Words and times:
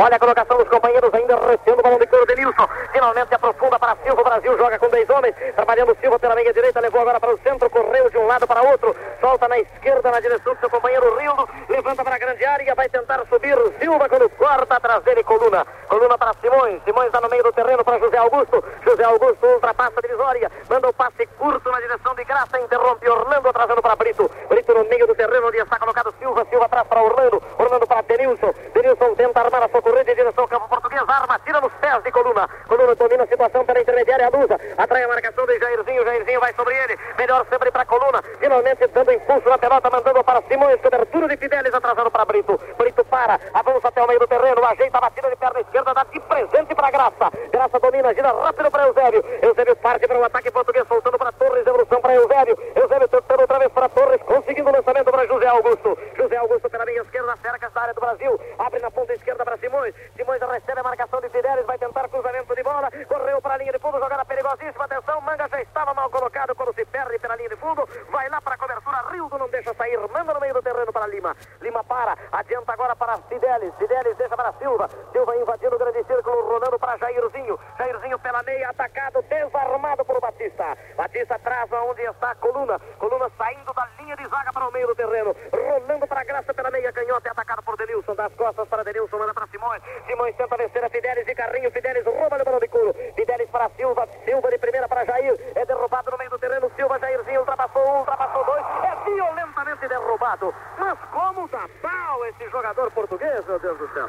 Olha 0.00 0.14
a 0.14 0.18
colocação 0.18 0.56
dos 0.56 0.68
companheiros 0.68 1.12
ainda 1.12 1.34
recebendo 1.34 1.80
o 1.80 1.82
balão 1.82 1.98
de 1.98 2.06
couro 2.06 2.24
de 2.24 2.36
Nilson. 2.36 2.68
Finalmente 2.92 3.34
aprofunda 3.34 3.78
para 3.80 3.96
Silva. 3.96 4.20
O 4.20 4.24
Brasil 4.24 4.56
joga 4.56 4.78
com 4.78 4.88
dois 4.88 5.10
homens. 5.10 5.34
Trabalhando 5.56 5.96
Silva 6.00 6.18
pela 6.20 6.36
meia 6.36 6.52
direita. 6.52 6.78
Levou 6.80 7.00
agora 7.00 7.18
para 7.18 7.34
o 7.34 7.38
centro. 7.38 7.68
Correu 7.68 8.08
de 8.08 8.16
um 8.16 8.26
lado 8.28 8.46
para 8.46 8.62
outro. 8.62 8.94
Solta 9.20 9.48
na 9.48 9.58
esquerda 9.58 10.12
na 10.12 10.20
direção 10.20 10.54
do 10.54 10.60
seu 10.60 10.70
companheiro 10.70 11.18
Rildo. 11.18 11.48
Levanta 11.68 12.04
para 12.04 12.14
a 12.14 12.18
grande 12.18 12.44
área. 12.44 12.74
Vai 12.76 12.88
tentar 12.88 13.26
subir 13.28 13.56
Silva 13.80 14.08
quando 14.08 14.30
corta 14.30 14.76
atrás 14.76 15.02
dele 15.02 15.24
Coluna. 15.24 15.66
Coluna 15.88 16.16
para 16.16 16.32
Simões. 16.34 16.80
Simões 16.84 17.06
está 17.06 17.20
no 17.20 17.28
meio 17.28 17.42
do 17.42 17.52
terreno 17.52 17.84
para 17.84 17.98
José 17.98 18.18
Augusto. 18.18 18.64
José 18.84 19.02
Augusto 19.02 19.46
ultrapassa 19.46 19.94
a 19.96 20.00
divisória. 20.00 20.48
Manda 20.70 20.88
o 20.88 20.92
passe 20.92 21.26
curto 21.38 21.70
na 21.72 21.80
direção 21.80 22.14
de 22.14 22.22
Graça. 22.22 22.60
Interrompe 22.60 23.08
Orlando 23.08 23.48
atrasando 23.48 23.82
para 23.82 23.96
Brito. 23.96 24.30
Brito 24.48 24.74
no 24.74 24.84
meio 24.84 25.08
do 25.08 25.14
terreno 25.16 25.48
onde 25.48 25.58
está 25.58 25.76
colocado 25.76 26.14
Silva. 26.20 26.46
Silva 26.48 26.66
atrás 26.66 26.86
para 26.86 27.02
Orlando. 27.02 27.42
Orlando 27.58 27.86
para 27.86 28.02
Denilson. 28.02 28.54
Denilson 28.72 29.14
tenta 29.16 29.40
armar 29.40 29.64
a 29.64 29.68
sua 29.68 29.82
corrida 29.82 30.12
em 30.12 30.14
direção 30.14 30.44
ao 30.44 30.48
campo 30.48 30.68
português. 30.68 31.02
Arma, 31.08 31.38
tira 31.44 31.60
nos 31.60 31.72
pés 31.74 32.02
de 32.02 32.12
Coluna. 32.12 32.46
Coluna 32.68 32.94
domina 32.94 33.24
a 33.24 33.26
situação 33.26 33.64
pela 33.64 33.80
intermediária. 33.80 34.28
Lusa. 34.28 34.60
Atrai 34.76 35.02
a 35.04 35.08
marcação 35.08 35.46
de 35.46 35.58
Jairzinho. 35.58 36.04
Jairzinho 36.04 36.40
vai 36.40 36.52
sobre 36.52 36.74
ele. 36.76 36.98
Melhor 37.16 37.46
sempre 37.48 37.70
para 37.70 37.86
Coluna. 37.86 38.22
Finalmente 38.38 38.86
dando 38.88 39.12
impulso 39.12 39.48
na 39.48 39.58
pelota. 39.58 39.90
Mandando 39.90 40.22
para 40.22 40.42
Simões. 40.42 40.80
Cobertura 40.82 41.28
de 41.28 41.36
Fidelis 41.38 41.72
atrasando 41.72 42.10
para 42.10 42.24
Brito. 42.26 42.60
Brito 42.76 43.04
para. 43.06 43.40
Avança 43.54 43.88
até 43.88 44.02
o 44.02 44.06
meio 44.06 44.20
do 44.20 44.26
terreno. 44.26 44.64
Ajeita 44.64 44.98
a 44.98 45.00
batida 45.00 45.30
de 45.30 45.36
perna 45.36 45.60
esquerda. 45.60 45.94
Dá 45.94 46.04
de 46.04 46.20
presente 46.20 46.74
para 46.74 46.90
Graça. 46.90 47.30
Graça 47.50 47.78
domina. 47.80 48.14
Gira 48.14 48.32
rápido 48.32 48.70
para 48.70 48.86
Eusébio. 48.86 49.24
Eusébio 49.42 49.76
parte 49.76 50.06
para 50.06 50.18
o 50.18 50.24
ataque 50.24 50.50
português. 50.50 50.86
Soltando 50.86 51.18
para 51.18 51.32
Torres. 51.32 51.66
Evolução 51.66 52.00
para 52.00 52.14
Eusébio. 52.14 52.58
Eusébio 52.76 53.08
tentando 53.08 53.40
outra 53.40 53.58
vez 53.58 53.72
para 53.72 53.88
Torres. 53.88 54.20
Conseguindo 54.22 54.68
o 54.68 54.72
lançamento 54.72 55.10
para 55.10 55.26
José 55.26 55.46
Augusto. 55.46 55.98
José 56.16 56.36
Augusto 56.36 56.68
pela 56.68 56.84
meia 56.84 57.00
esquerda. 57.00 57.34
Cerca 57.40 57.66
essa 57.66 57.80
área 57.80 57.94
do 57.94 58.00
Brasil. 58.00 58.38
Abre 58.58 58.80
na 58.80 58.90
ponta 58.90 59.14
esquerda 59.14 59.44
para 59.44 59.56
Simões. 59.56 59.94
Simões 60.16 60.40
recebe 60.40 60.80
a 60.80 60.82
marcação 60.82 61.20
de 61.20 61.28
Fidelis. 61.28 61.66
Vai 61.66 61.78
tentar 61.78 62.08
cruzamento 62.08 62.54
de 62.54 62.62
bola. 62.62 62.90
Correu 63.06 63.40
para 63.40 63.54
a 63.54 63.56
linha 63.58 63.72
de 63.72 63.78
fundo. 63.78 63.98
Jogada 63.98 64.24
perigosíssima. 64.24 64.84
Atenção. 64.84 65.20
Manga 65.20 65.48
já 65.48 65.60
estava 65.62 65.94
mal 65.94 66.10
colocado 66.10 66.54
quando 66.54 66.74
se 66.74 66.84
perde 66.86 67.18
pela 67.18 67.36
linha 67.36 67.48
de 67.48 67.56
fundo. 67.56 67.88
Vai 68.10 68.28
lá 68.28 68.40
para 68.40 68.54
a 68.54 68.58
cobertura. 68.58 69.04
Rildo 69.10 69.38
não 69.38 69.48
deixa 69.48 69.74
sair. 69.74 69.98
Manda 70.12 70.34
no 70.34 70.40
meio 70.40 70.54
do 70.54 70.62
terreno 70.62 70.92
para 70.92 71.06
Lima. 71.06 71.36
Lima 71.60 71.84
para. 71.84 72.16
Adianta 72.32 72.72
agora 72.72 72.96
para 72.96 73.18
Fidelis. 73.28 73.74
Fidelis 73.76 74.16
deixa 74.16 74.36
para 74.36 74.52
Silva. 74.54 74.88
Silva 75.12 75.36
invadindo 75.36 75.76
o 75.76 75.78
grande 75.78 76.04
círculo. 76.04 76.48
Rolando 76.48 76.78
para 76.78 76.96
Jairzinho. 76.96 77.58
Jairzinho 77.78 78.18
pela 78.18 78.42
meia. 78.42 78.70
Atacado. 78.70 79.22
Desarmado 79.22 80.04
por 80.04 80.20
Batista. 80.20 80.76
Batista 80.96 81.34
atrás 81.34 81.70
onde 81.72 82.02
está 82.02 82.30
a 82.30 82.34
Coluna. 82.36 82.78
Coluna 82.98 83.30
saindo 83.36 83.72
da 83.72 83.88
linha 83.98 84.16
de 84.16 84.26
zaga 84.28 84.52
para 84.52 84.68
o 84.68 84.72
meio 84.72 84.86
do 84.86 84.94
terreno. 84.94 85.34
Rolando 85.52 86.06
para 86.06 86.20
a 86.20 86.24
Graça 86.24 86.54
pela 86.54 86.67
meia 86.78 86.92
canhota. 86.92 87.28
É 87.28 87.32
atacado 87.32 87.62
por 87.62 87.76
Denilson. 87.76 88.14
Das 88.14 88.32
costas 88.34 88.68
para 88.68 88.84
Denilson. 88.84 89.18
Manda 89.18 89.34
para 89.34 89.46
Simões. 89.48 89.82
Simões 90.06 90.36
tenta 90.36 90.56
vencer 90.56 90.84
a 90.84 90.88
Fidelis 90.88 91.26
de 91.26 91.34
carrinho. 91.34 91.70
Fidelis 91.70 92.04
rouba 92.04 92.36
o 92.40 92.44
balão 92.44 92.60
de 92.60 92.68
couro. 92.68 92.94
Fidelis 93.14 93.50
para 93.50 93.68
Silva. 93.70 94.08
Silva 94.24 94.50
de 94.50 94.58
primeira 94.58 94.88
para 94.88 95.04
Jair. 95.04 95.36
É 95.54 95.66
derrubado 95.66 96.10
no 96.10 96.18
meio 96.18 96.30
do 96.30 96.38
terreno. 96.38 96.70
Silva, 96.76 96.98
Jairzinho 96.98 97.40
ultrapassou 97.40 97.82
um, 97.82 97.98
ultrapassou 97.98 98.44
dois. 98.44 98.64
É 98.84 99.10
violentamente 99.10 99.88
derrubado. 99.88 100.54
Mas 100.78 100.98
como 101.10 101.48
dá 101.48 101.68
pau 101.82 102.26
esse 102.26 102.48
jogador 102.50 102.90
português, 102.92 103.44
meu 103.46 103.58
Deus 103.58 103.78
do 103.78 103.88
céu. 103.92 104.08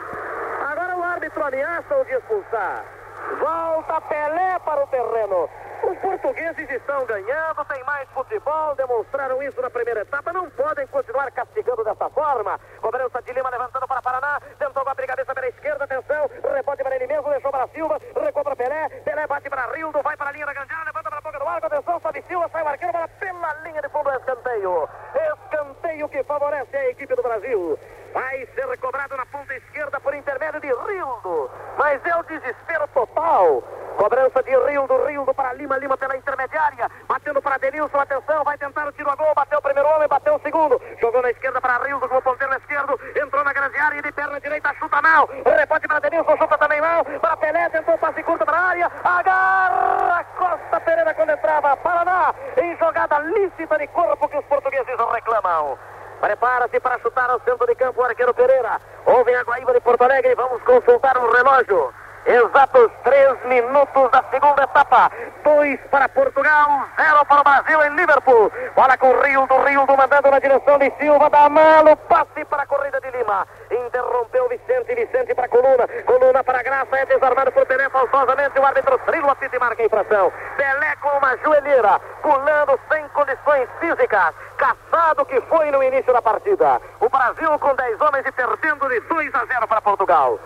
Agora 0.67 0.95
o 0.95 1.03
árbitro 1.03 1.43
ameaça 1.43 1.95
o 1.95 2.05
de 2.05 2.13
expulsar. 2.13 2.85
Volta 3.39 4.01
Pelé 4.01 4.59
para 4.59 4.83
o 4.83 4.87
terreno. 4.87 5.49
Os 5.83 5.97
portugueses 5.99 6.69
estão 6.69 7.05
ganhando, 7.05 7.63
tem 7.65 7.81
mais 7.85 8.07
futebol, 8.09 8.75
demonstraram 8.75 9.41
isso 9.41 9.61
na 9.61 9.69
primeira 9.69 10.01
etapa, 10.01 10.33
não 10.33 10.49
podem 10.49 10.85
continuar 10.87 11.31
castigando 11.31 11.83
dessa 11.85 12.09
forma. 12.09 12.59
Cobrança 12.81 13.21
de 13.21 13.31
Lima 13.31 13.49
levantando 13.49 13.87
para 13.87 14.01
Paraná, 14.01 14.41
tentou 14.57 14.83
bater 14.83 15.07
cabeça 15.07 15.33
pela 15.33 15.47
esquerda, 15.47 15.85
atenção, 15.85 16.29
rebote 16.53 16.83
para 16.83 16.95
ele 16.95 17.07
mesmo, 17.07 17.29
deixou 17.29 17.51
para 17.51 17.67
Silva, 17.69 17.97
recuou 18.21 18.43
para 18.43 18.55
Pelé, 18.57 18.89
Pelé 19.05 19.25
bate 19.25 19.49
para 19.49 19.71
Rildo, 19.71 20.01
vai 20.03 20.17
para 20.17 20.29
a 20.29 20.33
linha 20.33 20.45
da 20.45 20.53
grande 20.53 20.73
área, 20.73 20.85
levanta 20.85 21.09
para 21.09 21.17
a 21.17 21.21
boca 21.21 21.39
do 21.39 21.47
arco, 21.47 21.67
atenção, 21.67 21.99
sobe 22.01 22.25
Silva, 22.27 22.49
sai 22.51 22.63
o 22.63 22.67
arqueiro 22.67 22.93
para 22.93 23.07
pela 23.07 23.53
linha 23.63 23.81
de 23.81 23.89
fundo, 23.89 24.11
escanteio. 24.11 24.89
Escanteio 25.15 26.09
que 26.09 26.23
favorece 26.23 26.75
a 26.75 26.89
equipe 26.89 27.15
do 27.15 27.23
Brasil. 27.23 27.79
Vai 28.13 28.47
ser 28.55 28.77
cobrado 28.79 29.15
na 29.15 29.25
ponta 29.27 29.53
esquerda 29.55 29.99
por 29.99 30.13
intermédio 30.13 30.59
de 30.59 30.67
Rildo. 30.67 31.49
Mas 31.77 32.03
é 32.05 32.15
o 32.15 32.23
desespero 32.23 32.87
total. 32.89 33.63
Cobrança 33.97 34.41
de 34.43 34.57
Rildo, 34.57 35.05
Rildo 35.05 35.33
para 35.33 35.53
Lima, 35.53 35.77
Lima 35.77 35.97
pela 35.97 36.15
intermediária. 36.15 36.89
Batendo 37.07 37.41
para 37.41 37.57
Denilson, 37.57 37.99
atenção, 37.99 38.43
vai 38.45 38.57
tentar 38.57 38.87
o 38.87 38.91
tiro 38.93 39.09
a 39.09 39.15
gol. 39.15 39.33
Bateu 39.35 39.59
o 39.59 39.61
primeiro 39.61 39.89
homem, 39.89 40.07
bateu 40.07 40.35
o 40.35 40.39
segundo. 40.39 40.81
Jogou 41.01 41.21
na 41.21 41.31
esquerda 41.31 41.59
para 41.59 41.83
Rildo 41.83 42.07
com 42.07 42.17
o 42.17 42.21
ponteiro 42.21 42.53
esquerdo. 42.55 42.99
Entrou 43.21 43.43
na 43.43 43.53
grande 43.53 43.77
área 43.77 43.99
e 43.99 44.01
de 44.01 44.11
perna 44.11 44.39
direita 44.39 44.73
chuta 44.79 45.01
mal. 45.01 45.29
Rebote 45.45 45.87
para 45.87 45.99
Denilson, 45.99 46.37
chuta 46.37 46.57
também 46.57 46.79
mal. 46.81 47.03
Para 47.03 47.37
Pelé, 47.37 47.69
tentou 47.69 47.97
passe 47.97 48.23
curto 48.23 48.45
para 48.45 48.57
a 48.57 48.69
área. 48.69 48.91
Agarra 49.03 50.23
Costa 50.37 50.79
Pereira 50.79 51.13
quando 51.13 51.31
entrava. 51.31 51.75
Paraná 51.77 52.33
em 52.57 52.77
jogada 52.77 53.19
lícita 53.19 53.77
de 53.77 53.87
corpo 53.87 54.29
que 54.29 54.37
os 54.37 54.45
portugueses 54.45 54.95
reclamam. 55.11 55.77
Prepara-se 56.21 56.79
para 56.79 56.99
chutar 56.99 57.29
ao 57.29 57.39
centro 57.41 57.65
de 57.65 57.75
campo 57.75 58.01
o 58.01 58.03
arqueiro 58.03 58.33
Pereira. 58.33 58.79
Ouvem 59.05 59.35
a 59.35 59.43
Guaíba 59.43 59.73
de 59.73 59.79
Porto 59.81 60.03
Alegre. 60.03 60.35
Vamos 60.35 60.61
consultar 60.63 61.17
o 61.17 61.31
relógio. 61.31 61.93
Exatos 62.25 62.91
três 63.03 63.45
minutos 63.45 64.11
da 64.11 64.21
etapa. 64.99 65.11
Dois 65.43 65.79
para 65.89 66.09
Portugal, 66.09 66.85
zero 66.97 67.25
para 67.25 67.41
o 67.41 67.43
Brasil 67.43 67.83
em 67.83 67.95
Liverpool. 67.95 68.51
Bola 68.75 68.97
com 68.97 69.09
o 69.09 69.21
Rildo, 69.21 69.57
Rildo 69.63 69.97
mandando 69.97 70.29
na 70.29 70.39
direção 70.39 70.77
de 70.77 70.91
Silva, 70.99 71.29
dá 71.29 71.49
malo, 71.49 71.95
passe 71.95 72.43
para 72.45 72.63
a 72.63 72.65
corrida 72.67 72.99
de 72.99 73.09
Lima. 73.11 73.47
Interrompeu 73.71 74.49
Vicente, 74.49 74.93
Vicente 74.93 75.33
para 75.33 75.47
Coluna, 75.47 75.87
Coluna 76.05 76.43
para 76.43 76.61
Graça, 76.61 76.97
é 76.97 77.05
desarmado 77.05 77.51
por 77.51 77.65
Pelé 77.65 77.89
falsosamente. 77.89 78.59
O 78.59 78.65
árbitro 78.65 78.97
trilha 78.99 79.31
a 79.31 79.55
e 79.55 79.59
marca 79.59 79.81
a 79.81 79.85
infração. 79.85 80.31
Pelé 80.57 80.95
com 80.97 81.17
uma 81.17 81.37
joelheira, 81.37 81.99
pulando 82.21 82.79
sem 82.91 83.07
condições 83.09 83.69
físicas. 83.79 84.35
Caçado 84.57 85.25
que 85.25 85.39
foi 85.41 85.71
no 85.71 85.81
início 85.81 86.11
da 86.11 86.21
partida. 86.21 86.81
O 86.99 87.09
Brasil 87.09 87.57
com 87.59 87.73
10 87.75 88.01
homens 88.01 88.25
e 88.25 88.31
perdendo 88.31 88.89
de 88.89 88.99
2 89.01 89.35
a 89.35 89.45
0 89.45 89.67
para 89.67 89.81
Portugal. 89.81 90.39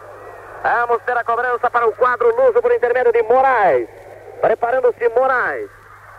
Vamos 0.63 1.03
ter 1.03 1.17
a 1.17 1.23
cobrança 1.25 1.69
para 1.69 1.85
o 1.85 1.91
quadro 1.93 2.33
luso 2.37 2.61
por 2.61 2.71
intermédio 2.71 3.11
de 3.11 3.21
Moraes. 3.23 4.02
Preparando-se 4.43 5.07
Moraes. 5.15 5.69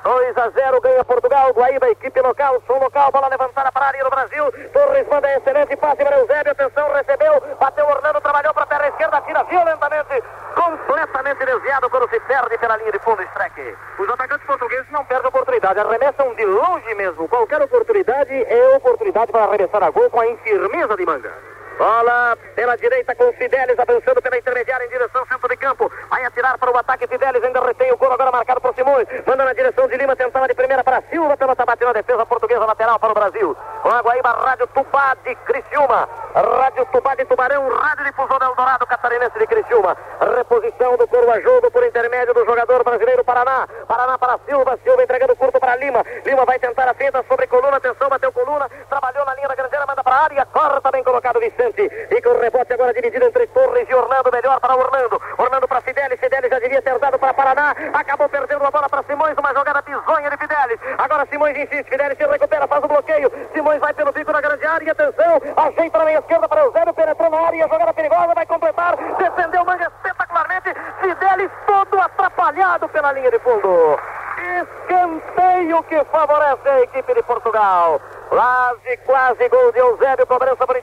2 0.03 0.39
a 0.39 0.49
0 0.49 0.81
ganha 0.81 1.05
Portugal. 1.05 1.53
Guaíba, 1.53 1.91
equipe 1.91 2.23
local, 2.23 2.63
som 2.67 2.79
local, 2.79 3.13
bola 3.13 3.29
levantada 3.29 3.71
para 3.71 3.85
a 3.85 3.89
área 3.89 4.03
do 4.03 4.09
Brasil. 4.09 4.51
Torres 4.73 5.07
manda 5.09 5.31
excelente 5.37 5.77
passe 5.77 6.03
para 6.03 6.19
Eusébio. 6.19 6.53
Atenção, 6.53 6.91
recebeu, 6.95 7.35
bateu 7.61 7.87
Orlando, 7.87 8.23
trabalhou 8.23 8.55
para 8.55 8.63
a 8.63 8.67
perna 8.67 8.89
esquerda, 8.89 9.21
tira 9.21 9.45
violentamente, 9.45 10.25
completamente 10.55 11.45
desviado 11.45 11.91
quando 11.91 12.09
se 12.09 12.19
perde 12.21 12.57
pela 12.57 12.79
linha 12.79 12.93
de 12.93 12.99
fundo, 13.01 13.23
Streck. 13.25 13.77
Os 13.99 14.09
atacantes 14.09 14.47
portugueses 14.47 14.91
não 14.91 15.05
perdem 15.05 15.29
oportunidade, 15.29 15.81
arremessam 15.81 16.35
de 16.35 16.47
longe 16.47 16.95
mesmo. 16.95 17.29
Qualquer 17.29 17.61
oportunidade 17.61 18.33
é 18.33 18.77
oportunidade 18.77 19.31
para 19.33 19.45
arremessar 19.45 19.83
a 19.83 19.91
gol 19.91 20.09
com 20.09 20.21
a 20.21 20.27
infirmeza 20.29 20.97
de 20.97 21.05
manga. 21.05 21.33
Bola 21.79 22.37
pela 22.55 22.77
direita 22.77 23.15
com 23.15 23.33
Fidelis 23.33 23.79
avançando 23.79 24.23
pela 24.23 24.39
intermediária 24.39 24.85
em 24.87 24.89
direção 24.89 25.21
ao 25.21 25.27
centro 25.27 25.49
de 25.49 25.57
campo. 25.57 25.91
Vai 26.09 26.25
atirar 26.25 26.57
para 26.57 26.71
o 26.71 26.77
ataque. 26.77 27.07
Fidelis 27.07 27.43
ainda 27.43 27.61
retém 27.65 27.93
o 27.93 27.97
gol 27.97 28.13
agora 28.13 28.31
marcado 28.31 28.61
por 28.61 28.75
Simões. 28.75 29.09
Manda 29.27 29.45
na 29.45 29.53
direção 29.53 29.89
de 29.89 29.97
Lima, 29.97 30.15
tentava 30.15 30.47
de 30.47 30.55
primeira 30.55 30.85
para 30.85 31.03
Silva. 31.11 31.37
Pelota 31.37 31.67
bateu 31.67 31.89
na 31.89 31.95
defesa 31.95 32.25
portuguesa 32.25 32.65
lateral 32.65 32.99
para 32.99 33.11
o 33.11 33.15
Brasil. 33.15 33.57
Com 33.83 33.89
a 33.91 34.01
Guaíba, 34.01 34.31
Rádio 34.31 34.67
Tubá 34.69 35.17
de 35.25 35.35
Criciúma. 35.35 36.09
Rádio 36.35 36.87
Tubá 36.87 37.15
de 37.17 37.25
Tubarão, 37.25 37.69
Rádio 37.69 38.05
Difusão 38.05 38.39
do 38.39 38.45
Eldorado 38.45 38.87
Catarinense 38.87 39.39
de 39.39 39.47
Criciúma. 39.47 39.97
Reposição 40.37 40.97
do 40.97 41.09
coro 41.09 41.31
a 41.31 41.41
jogo 41.41 41.71
por 41.71 41.85
intermédio 41.85 42.35
do 42.35 42.45
jogador 42.45 42.85
brasileiro 42.85 43.25
Paraná. 43.25 43.67
Paraná 43.89 44.17
para 44.17 44.39
Silva. 44.47 44.79
Silva 44.85 45.03
entregando 45.03 45.35
curto 45.37 45.59
para 45.59 45.77
Lima. 45.77 46.05
Lima 46.25 46.45
vai 46.45 46.59
tentar 46.59 46.89
a 46.89 46.95
fenda 46.95 47.25
sobre 47.29 47.47
Coluna. 47.49 47.77
Atenção, 47.79 48.09
bateu 48.09 48.33
Coluna. 48.33 48.69
Trabalhou 48.89 49.25
na 49.25 49.35
linha 49.35 49.49
da 49.49 49.55
grandeira, 49.55 49.87
manda 49.87 50.05
para 50.05 50.15
a 50.15 50.23
área. 50.23 50.47
Corta 50.47 50.91
bem 50.91 51.03
colocado 51.03 51.41
Vicente. 51.41 51.64
E 51.67 52.21
com 52.21 52.31
o 52.31 52.41
rebote 52.41 52.73
agora 52.73 52.93
dividido 52.93 53.25
entre 53.25 53.47
Torres 53.49 53.89
e 53.89 53.95
Orlando. 53.95 54.31
Melhor 54.33 54.61
para 54.61 54.77
Orlando. 54.77 55.21
Orlando 55.39 55.67
para 55.67 55.81
Fidelis. 55.81 56.21
Fidelis 56.21 56.51
já 56.51 56.59
devia 56.59 56.83
ter 56.83 56.99
dado 56.99 57.19
para 57.19 57.33
Paraná. 57.33 57.75
Acabou 57.95 58.29
perdendo 58.29 58.65
a 58.65 58.71
bola 58.71 58.89
para 58.89 59.03
Simões. 59.05 59.37
Uma 59.39 59.55
jogada 59.55 59.81
bizonha 59.83 60.31
de 60.31 60.37
Fidelis. 60.37 60.81
Agora 60.99 61.27
Simões 61.31 61.57
insiste. 61.57 61.89
Fidelis 61.89 62.19
se 62.19 62.27
recupera, 62.27 62.67
faz 62.67 62.85
o 62.85 62.89
bloqueio. 62.89 63.33
Simões 63.53 63.81
vai 63.81 63.95
pelo 63.95 64.13
bico 64.13 64.33
da 64.33 64.41
grande 64.41 64.67
área. 64.67 64.93
Atenção. 64.93 65.41
Ajeita 65.57 65.99
na 65.99 66.05
meia 66.05 66.19
esquerda 66.19 66.49
para 66.49 66.65
Eusébio. 66.65 66.95
Penetrou 66.95 67.31
na 67.31 67.41
área. 67.47 67.69
Jogada 67.69 67.95
perigosa. 67.95 68.35
Vai 68.35 68.47
completar. 68.47 68.97
Defendeu 69.19 69.65
Manga 69.65 69.91
espetacularmente. 69.97 70.75
Fidelis 71.01 71.51
todo 71.67 72.01
atrapalhado 72.01 72.89
pela 72.89 73.13
linha 73.13 73.31
de 73.31 73.39
fundo. 73.39 73.99
Escanteio 74.37 75.83
que 75.85 76.05
favorece 76.05 76.69
a 76.69 76.81
equipe 76.83 77.15
de 77.15 77.23
Portugal. 77.23 78.01
Quase, 78.29 78.97
quase 79.07 79.49
gol 79.49 79.73
de 79.73 79.79
Eusébio. 79.79 80.27
Cobrança 80.27 80.67
por 80.67 80.77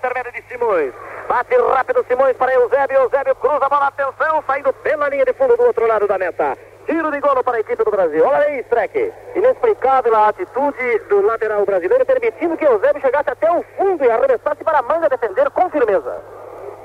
Simões. 0.62 0.94
Bate 1.28 1.56
rápido 1.74 2.06
Simões 2.08 2.38
para 2.38 2.54
Eusébio. 2.54 3.00
Eusébio 3.00 3.36
cruza 3.36 3.66
a 3.66 3.70
bola. 3.70 3.88
Atenção, 3.88 4.44
saindo 4.46 4.72
pela 4.74 5.10
linha 5.10 5.26
de 5.26 5.34
fundo 5.34 5.58
do 5.58 5.64
outro 5.64 5.88
lado 5.88 6.08
da 6.08 6.20
meta. 6.20 6.56
Tiro 6.86 7.12
de 7.12 7.20
golo 7.20 7.44
para 7.44 7.58
a 7.58 7.60
equipe 7.62 7.84
do 7.84 7.90
Brasil. 7.90 8.24
Olha 8.24 8.46
aí, 8.46 8.60
Streck. 8.60 9.12
Inexplicável 9.36 10.16
a 10.16 10.28
atitude 10.28 11.00
do 11.10 11.26
lateral 11.26 11.66
brasileiro, 11.66 12.06
permitindo 12.06 12.58
que 12.58 12.66
Eusébio 12.66 13.02
chegasse 13.02 13.30
até 13.32 13.52
o 13.52 13.64
fundo 13.76 14.06
e 14.06 14.12
arremessasse 14.12 14.64
para 14.64 14.80
a 14.80 14.84
manga 14.84 15.10
defender 15.10 15.50
com 15.50 15.70
firmeza. 15.72 16.22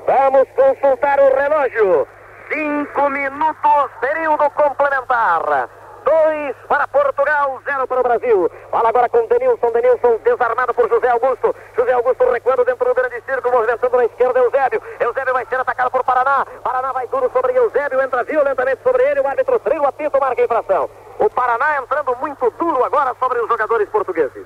Vamos 0.07 0.49
consultar 0.57 1.21
o 1.21 1.35
relógio. 1.35 2.09
Cinco 2.49 3.11
minutos, 3.11 3.91
período 4.01 4.49
complementar. 4.51 5.69
Dois 6.07 6.55
para 6.69 6.87
Portugal, 6.87 7.61
zero 7.65 7.85
para 7.89 7.99
o 7.99 8.03
Brasil. 8.05 8.51
Fala 8.71 8.91
agora 8.91 9.09
com 9.09 9.27
Denilson. 9.27 9.73
Denilson 9.73 10.19
desarmado 10.23 10.73
por 10.73 10.89
José 10.89 11.09
Augusto. 11.09 11.53
José 11.77 11.93
Augusto 11.93 12.31
recuando 12.31 12.65
dentro 12.65 12.85
do 12.87 12.95
grande 12.95 13.21
círculo, 13.23 13.57
movimentando 13.57 13.97
na 13.97 14.05
esquerda 14.05 14.39
Eusébio. 14.39 14.81
Eusébio 15.01 15.33
vai 15.33 15.45
ser 15.47 15.59
atacado 15.59 15.91
por 15.91 16.05
Paraná. 16.27 16.45
Paraná 16.65 16.93
vai 16.93 17.07
duro 17.07 17.31
sobre 17.33 17.57
Eusébio, 17.57 18.03
entra 18.03 18.25
violentamente 18.25 18.83
sobre 18.83 19.03
ele. 19.05 19.21
O 19.21 19.29
árbitro 19.29 19.61
trilho 19.61 19.87
apito, 19.87 20.19
marca 20.21 20.43
a 20.43 20.45
infração. 20.45 20.91
O 21.21 21.31
Paraná 21.31 21.79
entrando 21.79 22.17
muito 22.17 22.51
duro 22.59 22.85
agora 22.85 23.15
sobre 23.21 23.39
os 23.41 23.49
jogadores 23.49 23.89
portugueses. 23.89 24.45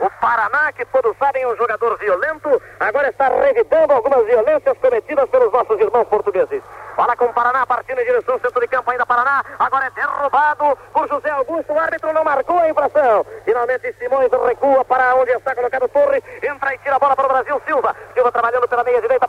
O 0.00 0.08
Paraná, 0.18 0.72
que 0.72 0.86
todos 0.86 1.14
sabem 1.18 1.42
é 1.42 1.46
um 1.46 1.56
jogador 1.56 1.98
violento, 1.98 2.62
agora 2.80 3.10
está 3.10 3.28
revidando 3.28 3.92
algumas 3.92 4.24
violências 4.24 4.78
cometidas 4.78 5.28
pelos 5.28 5.52
nossos 5.52 5.78
irmãos 5.78 6.08
portugueses. 6.08 6.62
Fala 6.96 7.16
com 7.16 7.26
o 7.26 7.32
Paraná, 7.32 7.66
partindo 7.66 8.00
em 8.00 8.04
direção 8.04 8.34
ao 8.34 8.40
centro 8.40 8.60
de 8.60 8.68
campo 8.68 8.90
ainda 8.90 9.06
Paraná. 9.06 9.44
Agora 9.58 9.86
é 9.86 9.90
derrubado 9.90 10.76
por 10.92 11.08
José 11.08 11.30
Augusto. 11.30 11.72
O 11.72 11.78
árbitro 11.78 12.12
não 12.12 12.24
marcou 12.24 12.58
a 12.58 12.68
infração. 12.68 13.24
Finalmente 13.44 13.94
Simões 13.94 14.30
recua 14.30 14.84
para 14.84 15.14
onde 15.16 15.30
está 15.32 15.54
colocado 15.54 15.88
Torres. 15.88 16.22
Entra 16.42 16.74
e 16.74 16.78
tira 16.78 16.96
a 16.96 16.98
bola 16.98 17.16
para 17.16 17.26
o 17.26 17.28
Brasil. 17.28 17.62
Silva. 17.66 17.96
Silva 18.14 18.32
trabalhando 18.32 18.68
pela 18.68 18.84
meia 18.84 19.00
direita, 19.00 19.28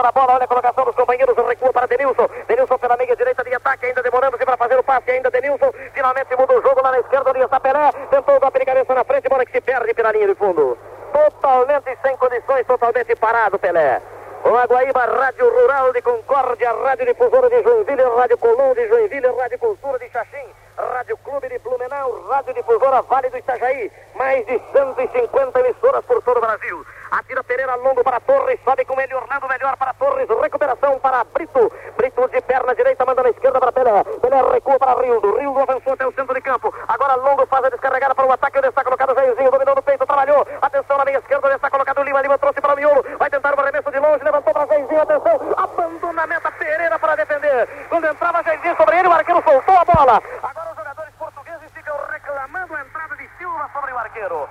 o 0.00 0.02
cima 0.02 0.02
da 0.02 0.12
bola. 0.12 0.34
Olha 0.34 0.44
a 0.44 0.48
colocação 0.48 0.84
dos 0.84 0.94
companheiros. 0.94 1.36
Recua 1.36 1.72
para 1.72 1.86
Denilson. 1.86 2.28
Denilson 2.48 2.78
pela 2.78 2.96
meia 2.96 3.14
direita 3.14 3.44
de 3.44 3.54
ataque, 3.54 3.86
ainda 3.86 4.02
demorando-se 4.02 4.44
para 4.44 4.56
fazer 4.56 4.78
o 4.78 4.82
passe. 4.82 5.10
Ainda 5.10 5.30
Denilson. 5.30 5.72
Finalmente 5.92 6.36
muda 6.36 6.58
o 6.58 6.62
jogo 6.62 6.82
lá 6.82 6.92
na 6.92 7.00
esquerda, 7.00 7.30
onde 7.30 7.40
está 7.40 7.60
Pelé. 7.60 7.92
Tentou 8.10 8.40
dar 8.40 8.50
de 8.50 8.64
cabeça 8.64 8.94
na 8.94 9.04
frente, 9.04 9.28
bola 9.28 9.44
que 9.44 9.52
se 9.52 9.60
perde 9.60 9.94
pela 9.94 10.12
linha 10.12 10.28
de 10.28 10.34
fundo. 10.34 10.78
Totalmente 11.12 11.98
sem 12.02 12.16
condições, 12.16 12.66
totalmente 12.66 13.14
parado 13.16 13.58
Pelé. 13.58 14.00
O 14.42 14.56
Aguaíba, 14.56 15.04
Rádio 15.04 15.50
Rural 15.50 15.92
de 15.92 16.00
Concórdia, 16.00 16.72
Rádio 16.72 17.06
Difusora 17.06 17.50
de 17.50 17.62
Joinville, 17.62 18.02
Rádio 18.16 18.38
Colom 18.38 18.72
de 18.72 18.88
Joinville, 18.88 19.26
Rádio 19.38 19.58
Cultura 19.58 19.98
de 19.98 20.08
Xaxim, 20.08 20.46
Rádio 20.78 21.18
Clube 21.18 21.46
de 21.46 21.58
Blumenau, 21.58 22.26
Rádio 22.26 22.54
Difusora 22.54 23.02
Vale 23.02 23.28
do 23.28 23.36
Itajaí. 23.36 23.92
Mais 24.14 24.46
de 24.46 24.58
150 24.72 25.60
emissoras 25.60 26.04
por 26.06 26.22
todo 26.22 26.38
o 26.38 26.40
Brasil. 26.40 26.86
Atira 27.10 27.42
Pereira 27.42 27.74
longo 27.74 28.04
para 28.04 28.20
Torres, 28.20 28.60
sobe 28.64 28.84
com 28.84 29.00
ele 29.00 29.14
Orlando 29.14 29.48
melhor 29.48 29.76
para 29.76 29.92
Torres, 29.94 30.28
recuperação 30.28 30.98
para 31.00 31.24
Brito. 31.24 31.72
Brito 31.96 32.28
de 32.28 32.40
perna 32.40 32.74
direita, 32.74 33.04
manda 33.04 33.22
na 33.22 33.30
esquerda 33.30 33.58
para 33.58 33.72
Pelé. 33.72 34.04
Pelé 34.04 34.42
recua 34.52 34.78
para 34.78 35.00
Rildo. 35.00 35.36
Rildo 35.36 35.60
avançou 35.60 35.92
até 35.92 36.06
o 36.06 36.12
centro 36.12 36.34
de 36.34 36.40
campo. 36.40 36.72
Agora 36.86 37.16
Longo 37.16 37.46
faz 37.46 37.64
a 37.64 37.68
descarregada 37.68 38.14
para 38.14 38.26
o 38.26 38.32
ataque, 38.32 38.58
onde 38.58 38.68
está 38.68 38.84
colocado 38.84 39.14
Jairzinho, 39.14 39.50
dominou 39.50 39.74
no 39.74 39.82
peito, 39.82 40.06
trabalhou. 40.06 40.46
Atenção 40.62 40.98
na 40.98 41.04
meia 41.04 41.18
esquerda, 41.18 41.46
onde 41.46 41.56
está 41.56 41.68
colocado 41.68 42.02
Lima. 42.02 42.22
Lima 42.22 42.38
trouxe 42.38 42.60
para 42.60 42.74
o 42.74 42.76
miolo, 42.76 43.04
vai 43.18 43.28
tentar 43.28 43.54
o 43.54 43.60
arremesso 43.60 43.90
de 43.90 43.98
longe, 43.98 44.24
levantou 44.24 44.52
para 44.52 44.66
Jairzinho, 44.66 45.02
atenção. 45.02 45.40
Abandona 45.56 46.22
a 46.22 46.26
meta 46.28 46.50
Pereira 46.52 46.98
para 46.98 47.16
defender. 47.16 47.68
Quando 47.88 48.06
entrava 48.06 48.42
Jairzinho 48.44 48.76
sobre 48.76 48.98
ele, 48.98 49.08
o 49.08 49.12
arqueiro 49.12 49.42
soltou 49.42 49.76
a 49.76 49.84
bola. 49.84 50.22
Agora 50.42 50.70
os 50.70 50.76
jogadores 50.76 51.14
portugueses 51.18 51.70
ficam 51.72 51.96
reclamando 52.08 52.76
a 52.76 52.80
entrada 52.82 53.16
de 53.16 53.28
Silva 53.36 53.68
sobre 53.72 53.92
o 53.92 53.98
arqueiro. 53.98 54.48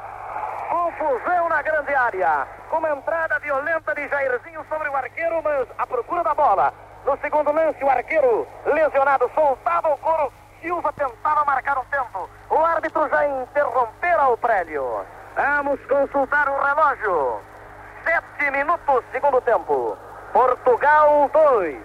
Confusão 0.70 1.50
na 1.50 1.62
grande 1.62 1.94
área. 1.96 2.48
Com 2.70 2.78
uma 2.78 2.92
entrada 2.92 3.40
violenta 3.40 3.96
de 3.96 4.08
Jairzinho 4.08 4.64
sobre 4.70 4.88
o 4.90 4.96
arqueiro, 4.96 5.42
mas 5.44 5.68
à 5.78 5.88
procura 5.88 6.24
da 6.24 6.36
bola. 6.36 6.74
No 7.06 7.18
segundo 7.18 7.52
lance, 7.52 7.84
o 7.84 7.90
arqueiro 7.90 8.48
lesionado 8.66 9.32
soltava 9.34 9.90
o 9.90 9.98
couro. 9.98 10.32
Silva 10.62 10.94
tentava 10.94 11.46
marcar 11.46 11.78
o 11.78 11.86
tempo. 11.86 12.30
O 12.50 12.58
árbitro 12.58 13.08
já 13.10 13.28
interrompera 13.28 14.28
o 14.28 14.38
prédio. 14.38 15.06
Vamos 15.36 15.80
consultar 15.86 16.50
o 16.50 16.60
relógio. 16.62 17.42
Sete 18.04 18.52
minutos, 18.52 19.04
segundo 19.12 19.42
tempo. 19.42 19.98
Portugal 20.34 21.30
2. 21.34 21.78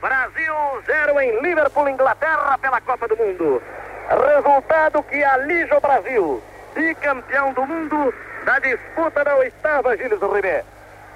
Brasil 0.00 0.54
0 0.84 1.20
em 1.20 1.40
Liverpool, 1.40 1.88
Inglaterra, 1.88 2.58
pela 2.58 2.80
Copa 2.80 3.08
do 3.08 3.16
Mundo. 3.16 3.62
Resultado 4.08 5.02
que 5.04 5.24
alija 5.24 5.76
o 5.76 5.80
Brasil, 5.80 6.42
bicampeão 6.74 7.52
do 7.52 7.66
mundo, 7.66 8.12
da 8.44 8.58
disputa 8.58 9.24
da 9.24 9.36
oitava, 9.36 9.96
Gilles 9.96 10.20
Ribeiro. 10.20 10.64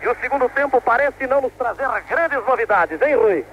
E 0.02 0.08
o 0.08 0.16
segundo 0.20 0.48
tempo 0.50 0.81
parece 0.81 1.26
não 1.26 1.40
nos 1.40 1.52
trazer 1.54 1.88
grandes 2.08 2.46
novidades, 2.46 3.00
hein, 3.00 3.16
Rui? 3.16 3.44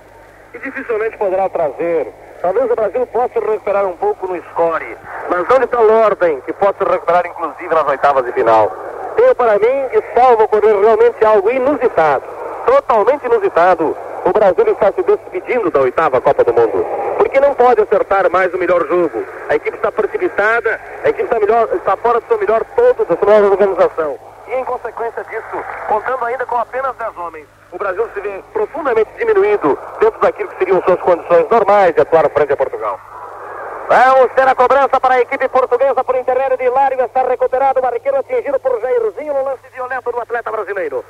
E 0.54 0.60
dificilmente 0.60 1.18
poderá 1.18 1.50
trazer. 1.50 2.14
Talvez 2.42 2.70
o 2.70 2.76
Brasil 2.76 3.08
possa 3.08 3.40
recuperar 3.40 3.86
um 3.86 3.96
pouco 3.98 4.28
no 4.28 4.42
score. 4.52 4.98
Mas 5.30 5.50
onde 5.50 5.66
está 5.66 5.80
o 5.80 5.92
Ordem, 5.92 6.42
que 6.42 6.54
possa 6.54 6.84
recuperar 6.84 7.26
inclusive 7.26 7.74
nas 7.74 7.88
oitavas 7.88 8.26
de 8.26 8.32
final? 8.34 8.72
Tenho 9.16 9.36
para 9.36 9.54
mim 9.54 9.90
que 9.92 10.04
salvo 10.14 10.44
ocorrer 10.44 10.78
realmente 10.78 11.26
algo 11.26 11.50
inusitado, 11.50 12.24
totalmente 12.66 13.26
inusitado. 13.26 13.96
O 14.26 14.32
Brasil 14.32 14.68
está 14.68 14.92
se 14.92 15.04
despedindo 15.04 15.72
da 15.72 15.80
oitava 15.82 16.20
Copa 16.20 16.44
do 16.44 16.54
Mundo. 16.54 16.86
Porque 17.18 17.40
não 17.40 17.54
pode 17.54 17.82
acertar 17.82 18.30
mais 18.30 18.54
o 18.54 18.58
melhor 18.58 18.86
jogo. 18.88 19.24
A 19.50 19.56
equipe 19.56 19.78
está 19.78 19.92
precipitada, 19.92 20.80
a 21.04 21.10
equipe 21.10 21.24
está, 21.24 21.40
melhor, 21.40 21.70
está 21.74 21.96
fora 21.98 22.20
do 22.20 22.28
seu 22.28 22.38
melhor 22.38 22.64
todo 22.76 23.06
da 23.06 23.16
sua 23.18 23.50
organização. 23.50 24.33
E 24.48 24.54
em 24.54 24.66
consequência 24.66 25.24
disso, 25.24 25.64
contando 25.88 26.26
ainda 26.26 26.46
com 26.46 26.58
apenas 26.58 26.96
10 26.98 27.18
homens, 27.18 27.48
o 27.72 27.78
Brasil 27.78 28.10
se 28.14 28.22
vê 28.22 28.44
profundamente 28.54 29.10
diminuído 29.18 29.78
dentro 30.00 30.20
daquilo 30.20 30.50
que 30.50 30.58
seriam 30.58 30.82
suas 30.84 31.00
condições 31.02 31.50
normais 31.50 31.96
de 31.96 32.02
atuar 32.02 32.30
frente 32.30 32.54
a 32.54 32.58
Portugal. 32.58 33.00
Vamos 33.90 34.32
ter 34.34 34.48
a 34.48 34.56
cobrança 34.56 35.00
para 35.00 35.16
a 35.16 35.22
equipe 35.22 35.48
portuguesa 35.50 36.04
por 36.04 36.16
intermédio 36.16 36.58
de 36.58 36.64
Hilário. 36.66 37.02
Está 37.04 37.24
recuperado 37.24 37.82
o 37.82 37.86
arqueiro 37.86 38.18
atingido 38.18 38.60
por 38.60 38.80
Jairzinho 38.82 39.34
no 39.34 39.44
lance 39.44 39.68
violento 39.74 40.12
do 40.12 40.20
atleta 40.20 40.52
brasileiro. 40.52 41.04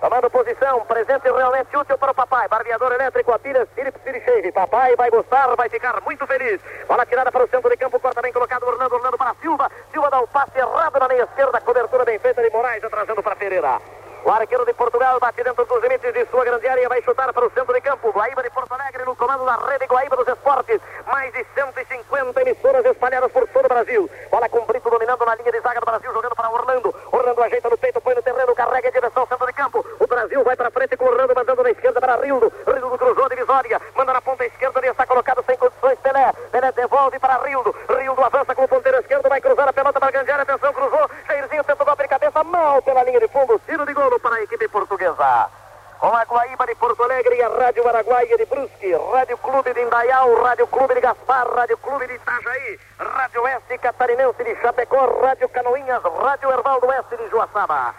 Tomando 0.00 0.30
posição, 0.30 0.84
presente 0.84 1.30
realmente 1.30 1.74
útil 1.74 1.96
para 1.96 2.12
o 2.12 2.14
papai. 2.14 2.46
Barbeador 2.48 2.92
elétrico, 2.92 3.32
a 3.32 3.38
pilha 3.38 3.66
Philips 3.74 4.02
Shave. 4.04 4.52
Papai 4.52 4.94
vai 4.94 5.10
gostar, 5.10 5.54
vai 5.56 5.68
ficar 5.70 6.00
muito 6.02 6.26
feliz. 6.26 6.60
Bola 6.86 7.06
tirada 7.06 7.32
para 7.32 7.44
o 7.44 7.48
centro 7.48 7.70
de 7.70 7.76
campo, 7.78 7.98
corta 7.98 8.20
bem 8.20 8.32
colocado 8.32 8.66
Orlando, 8.66 8.94
Orlando 8.94 9.16
para 9.16 9.34
Silva. 9.40 9.70
Silva 9.90 10.10
dá 10.10 10.20
o 10.20 10.28
passe 10.28 10.58
errado 10.58 10.98
na 11.00 11.08
meia 11.08 11.22
esquerda, 11.22 11.60
cobertura 11.62 12.04
bem 12.04 12.18
feita 12.18 12.42
de 12.42 12.50
Moraes, 12.50 12.84
atrasando 12.84 13.22
para 13.22 13.36
Pereira. 13.36 13.80
O 14.26 14.30
arqueiro 14.32 14.66
de 14.66 14.74
Portugal 14.74 15.20
bate 15.20 15.44
dentro 15.44 15.64
dos 15.64 15.80
limites 15.80 16.12
de 16.12 16.26
sua 16.26 16.44
grande 16.44 16.66
área, 16.66 16.88
vai 16.88 17.00
chutar 17.00 17.32
para 17.32 17.46
o 17.46 17.50
centro 17.50 17.72
de 17.72 17.80
campo. 17.80 18.10
Guaíba 18.10 18.42
de 18.42 18.50
Porto 18.50 18.74
Alegre 18.74 19.04
no 19.04 19.14
comando 19.14 19.44
da 19.44 19.54
rede 19.54 19.86
Guaíba 19.86 20.16
dos 20.16 20.26
Esportes. 20.26 20.80
Mais 21.06 21.32
de 21.32 21.46
150 21.54 22.42
emissoras 22.42 22.84
espalhadas 22.84 23.30
por 23.30 23.46
todo 23.46 23.66
o 23.66 23.68
Brasil. 23.68 24.10
Bola 24.28 24.48
com 24.48 24.66
Brito 24.66 24.90
dominando 24.90 25.24
na 25.24 25.36
linha 25.36 25.52
de 25.52 25.60
zaga 25.60 25.78
do 25.78 25.86
Brasil, 25.86 26.12
jogando 26.12 26.34
para 26.34 26.50
Orlando. 26.50 26.92
Orlando 27.12 27.40
ajeita 27.44 27.70
no 27.70 27.78
peito, 27.78 28.00
põe 28.00 28.16
no 28.16 28.22
terreno, 28.22 28.35
carrega 28.56 28.88
em 28.88 28.92
direção 28.92 29.22
ao 29.22 29.28
centro 29.28 29.46
de 29.46 29.52
campo. 29.52 29.84
O 30.00 30.06
Brasil 30.06 30.42
vai 30.42 30.56
para 30.56 30.70
frente 30.70 30.96
com 30.96 31.04
Orlando, 31.04 31.34
mandando 31.34 31.62
na 31.62 31.70
esquerda 31.70 32.00
para 32.00 32.16
Rildo. 32.16 32.52
Rildo 32.66 32.98
cruzou 32.98 33.24
a 33.26 33.28
divisória, 33.28 33.80
manda 33.94 34.12
na 34.12 34.20
ponta 34.22 34.44
esquerda, 34.44 34.80
ele 34.80 34.88
está 34.88 35.06
colocado 35.06 35.44
sem 35.46 35.56
condições. 35.56 35.98
Pelé, 36.00 36.32
Pelé 36.50 36.72
devolve 36.72 37.18
para 37.18 37.38
Rildo. 37.44 37.74
Rildo 37.88 38.24
avança 38.24 38.54
com 38.54 38.64
o 38.64 38.68
ponteiro 38.68 38.98
esquerdo, 38.98 39.28
vai 39.28 39.40
cruzar 39.40 39.68
a 39.68 39.72
pelota 39.72 40.00
para 40.00 40.08
a 40.08 40.12
grande 40.12 40.30
área. 40.30 40.42
Atenção, 40.42 40.72
cruzou. 40.72 41.10
Jairzinho 41.28 41.64
tenta 41.64 41.82
o 41.82 41.86
golpe 41.86 42.02
de 42.02 42.08
cabeça, 42.08 42.42
mal 42.42 42.82
pela 42.82 43.04
linha 43.04 43.20
de 43.20 43.28
fundo. 43.28 43.60
Tiro 43.66 43.84
de 43.84 43.92
golo 43.92 44.18
para 44.18 44.36
a 44.36 44.42
equipe 44.42 44.66
portuguesa. 44.68 45.50
Com 45.98 46.14
a 46.14 46.24
Guaíba 46.24 46.66
de 46.66 46.74
Porto 46.74 47.02
Alegre 47.02 47.36
e 47.36 47.42
a 47.42 47.48
Rádio 47.48 47.88
Araguaia 47.88 48.36
de 48.36 48.44
Brusque, 48.44 48.94
Rádio 49.12 49.38
Clube 49.38 49.72
de 49.72 49.80
Indaial, 49.80 50.42
Rádio 50.42 50.66
Clube 50.66 50.94
de 50.94 51.00
Gaspar, 51.00 51.48
Rádio 51.54 51.78
Clube 51.78 52.06
de 52.06 52.14
Itajaí, 52.14 52.78
Rádio 52.98 53.42
Oeste 53.42 53.78
Catarinense 53.78 54.44
de 54.44 54.54
Chapecó, 54.56 55.06
Rádio 55.22 55.48
Canoinhas, 55.48 56.02
Rádio 56.02 56.52
Erval 56.52 56.80
do 56.80 56.88
Oeste 56.88 57.16
de 57.16 57.30
Joaçaba. 57.30 57.94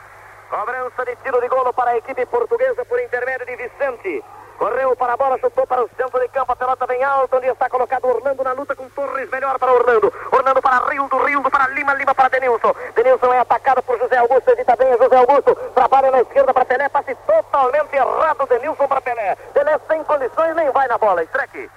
Cobrança 0.49 1.03
de 1.03 1.15
tiro 1.17 1.41
de 1.41 1.47
golo 1.49 1.73
para 1.73 1.91
a 1.91 1.97
equipe 1.97 2.25
portuguesa 2.25 2.85
por 2.85 2.99
intermédio 3.01 3.45
de 3.45 3.55
Vicente. 3.57 4.23
Correu 4.57 4.95
para 4.95 5.13
a 5.13 5.17
bola, 5.17 5.37
chutou 5.37 5.67
para 5.67 5.83
o 5.83 5.89
centro 5.89 6.19
de 6.19 6.29
campo, 6.29 6.51
a 6.51 6.55
pelota 6.55 6.87
bem 6.87 7.03
alta, 7.03 7.37
onde 7.37 7.47
está 7.47 7.69
colocado 7.69 8.07
Orlando 8.07 8.43
na 8.43 8.53
luta 8.53 8.75
com 8.75 8.89
Torres, 8.89 9.29
melhor 9.29 9.59
para 9.59 9.73
Orlando. 9.73 10.11
Orlando 10.31 10.61
para 10.61 10.87
Rildo, 10.87 11.17
Rildo 11.17 11.51
para 11.51 11.67
Lima, 11.67 11.93
Lima 11.93 12.15
para 12.15 12.29
Denilson. 12.29 12.73
Denilson 12.95 13.33
é 13.33 13.39
atacado 13.39 13.83
por 13.83 13.99
José 13.99 14.17
Augusto, 14.17 14.49
edita 14.51 14.75
bem 14.77 14.97
José 14.97 15.17
Augusto. 15.17 15.53
Trabalha 15.75 16.11
na 16.11 16.21
esquerda 16.21 16.53
para 16.53 16.65
Pelé, 16.65 16.89
passe 16.89 17.13
totalmente 17.13 17.95
errado, 17.95 18.47
Denilson 18.47 18.87
para 18.87 19.01
Pelé. 19.01 19.35
Pelé 19.53 19.79
sem 19.87 20.03
condições, 20.05 20.55
nem 20.55 20.71
vai 20.71 20.87
na 20.87 20.97
bola. 20.97 21.23
Estreque. 21.23 21.69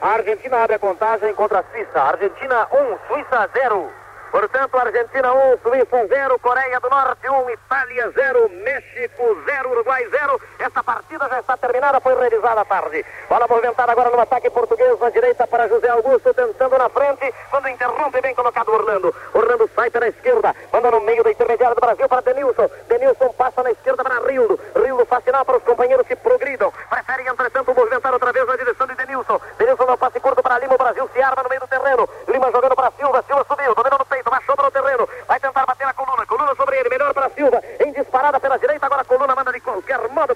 A 0.00 0.08
Argentina 0.10 0.62
abre 0.62 0.76
a 0.76 0.78
contagem 0.78 1.34
contra 1.34 1.60
a 1.60 1.64
Suíça. 1.64 2.00
Argentina 2.00 2.68
1, 2.70 2.98
Suíça 3.08 3.50
0. 3.54 3.90
Portanto, 4.30 4.78
Argentina 4.78 5.32
1, 5.32 5.58
Suíça 5.58 6.06
0, 6.06 6.38
Coreia 6.38 6.78
do 6.80 6.88
Norte 6.88 7.28
1, 7.28 7.50
Itália 7.50 8.10
0, 8.10 8.48
México 8.62 9.36
0, 9.44 9.70
Uruguai 9.70 10.06
0. 10.08 10.40
Essa 10.58 10.82
partida 10.84 11.28
já 11.28 11.40
está 11.40 11.56
terminada, 11.56 12.00
foi 12.00 12.14
realizada 12.14 12.60
à 12.60 12.64
tarde. 12.64 13.04
Bola 13.28 13.46
movimentada 13.48 13.92
agora 13.92 14.10
no 14.10 14.20
ataque 14.20 14.50
português 14.50 14.98
na 15.00 15.10
direita 15.10 15.46
para 15.46 15.68
José 15.68 15.88
Augusto, 15.88 16.32
tentando 16.32 16.78
na 16.78 16.88
frente, 16.88 17.34
quando 17.50 17.68
interrompe, 17.68 18.20
bem 18.20 18.34
colocado 18.34 18.72
Orlando. 18.72 19.14
Orlando 19.34 19.68
sai 19.74 19.90
pela 19.90 20.08
esquerda, 20.08 20.54
manda 20.72 20.90
no 20.90 21.00
meio 21.00 21.24
da 21.24 21.30
intermediária 21.30 21.74
do 21.74 21.80
Brasil 21.80 22.08
para 22.08 22.22
Denilson. 22.22 22.70
Denilson 22.88 23.28
passa 23.32 23.62
na 23.62 23.70
esquerda 23.72 24.04
para 24.04 24.20
Rildo. 24.20 24.58
Rildo 24.76 25.06
faz 25.06 25.24
sinal 25.24 25.44
para 25.44 25.56
os 25.56 25.64
companheiros 25.64 26.06
que 26.06 26.16
progridam. 26.16 26.72
Preferem, 26.88 27.26
entretanto, 27.26 27.74
movimentar 27.74 28.12
outra 28.12 28.32
vez 28.32 28.46
na 28.46 28.56
direção 28.56 28.86
de 28.86 28.94
Denilson. 28.94 29.40
Denilson 29.58 29.86
dá 29.86 29.94
um 29.94 29.98
passe 29.98 30.20
curto 30.20 30.42
para 30.42 30.58
Lima, 30.58 30.74
o 30.74 30.78
Brasil 30.78 31.08
se 31.12 31.22
arma 31.22 31.42
no 31.42 31.48
meio 31.48 31.60
do 31.60 31.68
terreno. 31.68 32.08
Lima 32.28 32.50
jogando 32.52 32.76
para 32.76 32.92
Silva, 32.92 33.24
Silva 33.26 33.44
subiu, 33.48 33.74
dominou 33.74 33.98
no 33.98 34.06
peito, 34.06 34.30
baixou 34.30 34.56
para 34.56 34.68
o 34.68 34.70
terreno. 34.70 35.08
Vai 35.26 35.40
tentar 35.40 35.66
bater 35.66 35.86
a 35.86 35.94
coluna, 35.94 36.26
coluna 36.26 36.54
sobre 36.54 36.76
ele, 36.78 36.88
melhor 36.88 37.14
para 37.14 37.30
Silva. 37.30 37.62
Em 37.80 37.92
disparada 37.92 38.40
pela 38.40 38.58
direita, 38.58 38.86
agora 38.86 39.02
a 39.02 39.04
coluna 39.04 39.34
manda 39.34 39.52
de 39.52 39.60
qualquer 39.60 39.98
modo 40.10 40.34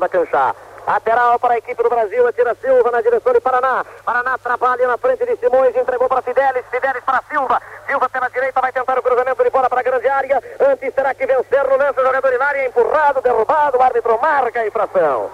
da 0.00 0.08
cancha. 0.08 0.54
Lateral 0.86 1.38
para 1.38 1.54
a 1.54 1.58
equipe 1.58 1.80
do 1.80 1.88
Brasil, 1.88 2.26
atira 2.26 2.56
Silva 2.56 2.90
na 2.90 3.00
direção 3.00 3.32
de 3.32 3.40
Paraná. 3.40 3.84
Paraná 4.04 4.36
trabalha 4.36 4.88
na 4.88 4.98
frente 4.98 5.24
de 5.24 5.36
Simões, 5.36 5.76
entregou 5.76 6.08
para 6.08 6.22
Fidelis, 6.22 6.64
Fidelis 6.70 7.04
para 7.04 7.22
Silva. 7.30 7.62
Silva 7.86 8.08
pela 8.08 8.28
direita 8.28 8.60
vai 8.60 8.72
tentar 8.72 8.98
o 8.98 9.02
cruzamento 9.02 9.44
de 9.44 9.50
bola 9.50 9.70
para 9.70 9.80
a 9.80 9.82
grande 9.84 10.08
área. 10.08 10.42
Antes 10.58 10.92
terá 10.92 11.14
que 11.14 11.24
vencer 11.24 11.68
no 11.68 11.76
lance 11.76 12.00
o 12.00 12.04
jogador 12.04 12.32
Hilário, 12.32 12.66
empurrado, 12.66 13.22
derrubado, 13.22 13.78
o 13.78 13.82
árbitro 13.82 14.18
marca 14.20 14.60
a 14.60 14.66
infração. 14.66 15.30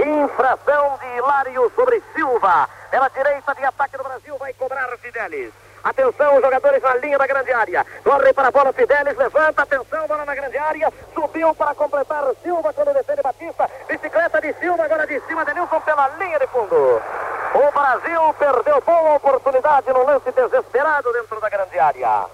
Infração 0.00 0.98
de 1.00 1.18
Hilário 1.18 1.72
sobre 1.76 2.02
Silva. 2.14 2.68
Pela 2.90 3.08
direita 3.08 3.54
de 3.54 3.64
ataque 3.64 3.96
do 3.96 4.02
Brasil 4.02 4.36
vai 4.38 4.52
cobrar 4.54 4.88
Fidelis. 4.98 5.52
Atenção, 5.84 6.36
os 6.36 6.42
jogadores 6.42 6.82
na 6.82 6.94
linha 6.96 7.18
da 7.18 7.26
grande 7.26 7.52
área. 7.52 7.86
Corre 8.02 8.32
para 8.32 8.48
a 8.48 8.50
bola, 8.50 8.72
Fidelis 8.72 9.16
levanta. 9.16 9.62
Atenção, 9.62 10.06
bola 10.06 10.24
na 10.24 10.34
grande 10.34 10.56
área. 10.56 10.92
Subiu 11.14 11.54
para 11.54 11.74
completar 11.74 12.24
Silva 12.42 12.72
quando 12.72 12.94
defende 12.94 13.22
Batista. 13.22 13.70
Bicicleta 13.86 14.40
de 14.40 14.52
Silva, 14.54 14.84
agora 14.84 15.06
de 15.06 15.20
cima 15.20 15.44
de 15.44 15.54
Nilson 15.54 15.80
pela 15.80 16.08
linha 16.18 16.38
de 16.38 16.46
fundo. 16.46 17.02
O 17.54 17.70
Brasil 17.70 18.34
perdeu 18.38 18.80
boa 18.80 19.14
oportunidade 19.14 19.92
no 19.92 20.04
lance 20.04 20.32
desesperado 20.32 21.12
dentro 21.12 21.40
da 21.40 21.48
grande 21.48 21.78
área. 21.78 22.26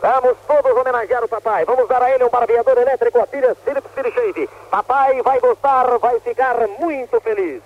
Vamos 0.00 0.36
todos 0.46 0.76
homenagear 0.76 1.22
o 1.22 1.28
papai. 1.28 1.64
Vamos 1.64 1.86
dar 1.88 2.02
a 2.02 2.10
ele 2.10 2.24
um 2.24 2.28
barbeador 2.28 2.76
elétrico, 2.78 3.20
a 3.20 3.26
Philips 3.26 3.56
Philips 3.64 4.14
Shave. 4.14 4.48
Papai 4.70 5.22
vai 5.22 5.38
gostar, 5.40 5.98
vai 5.98 6.18
ficar 6.20 6.56
muito 6.78 7.20
feliz. 7.20 7.62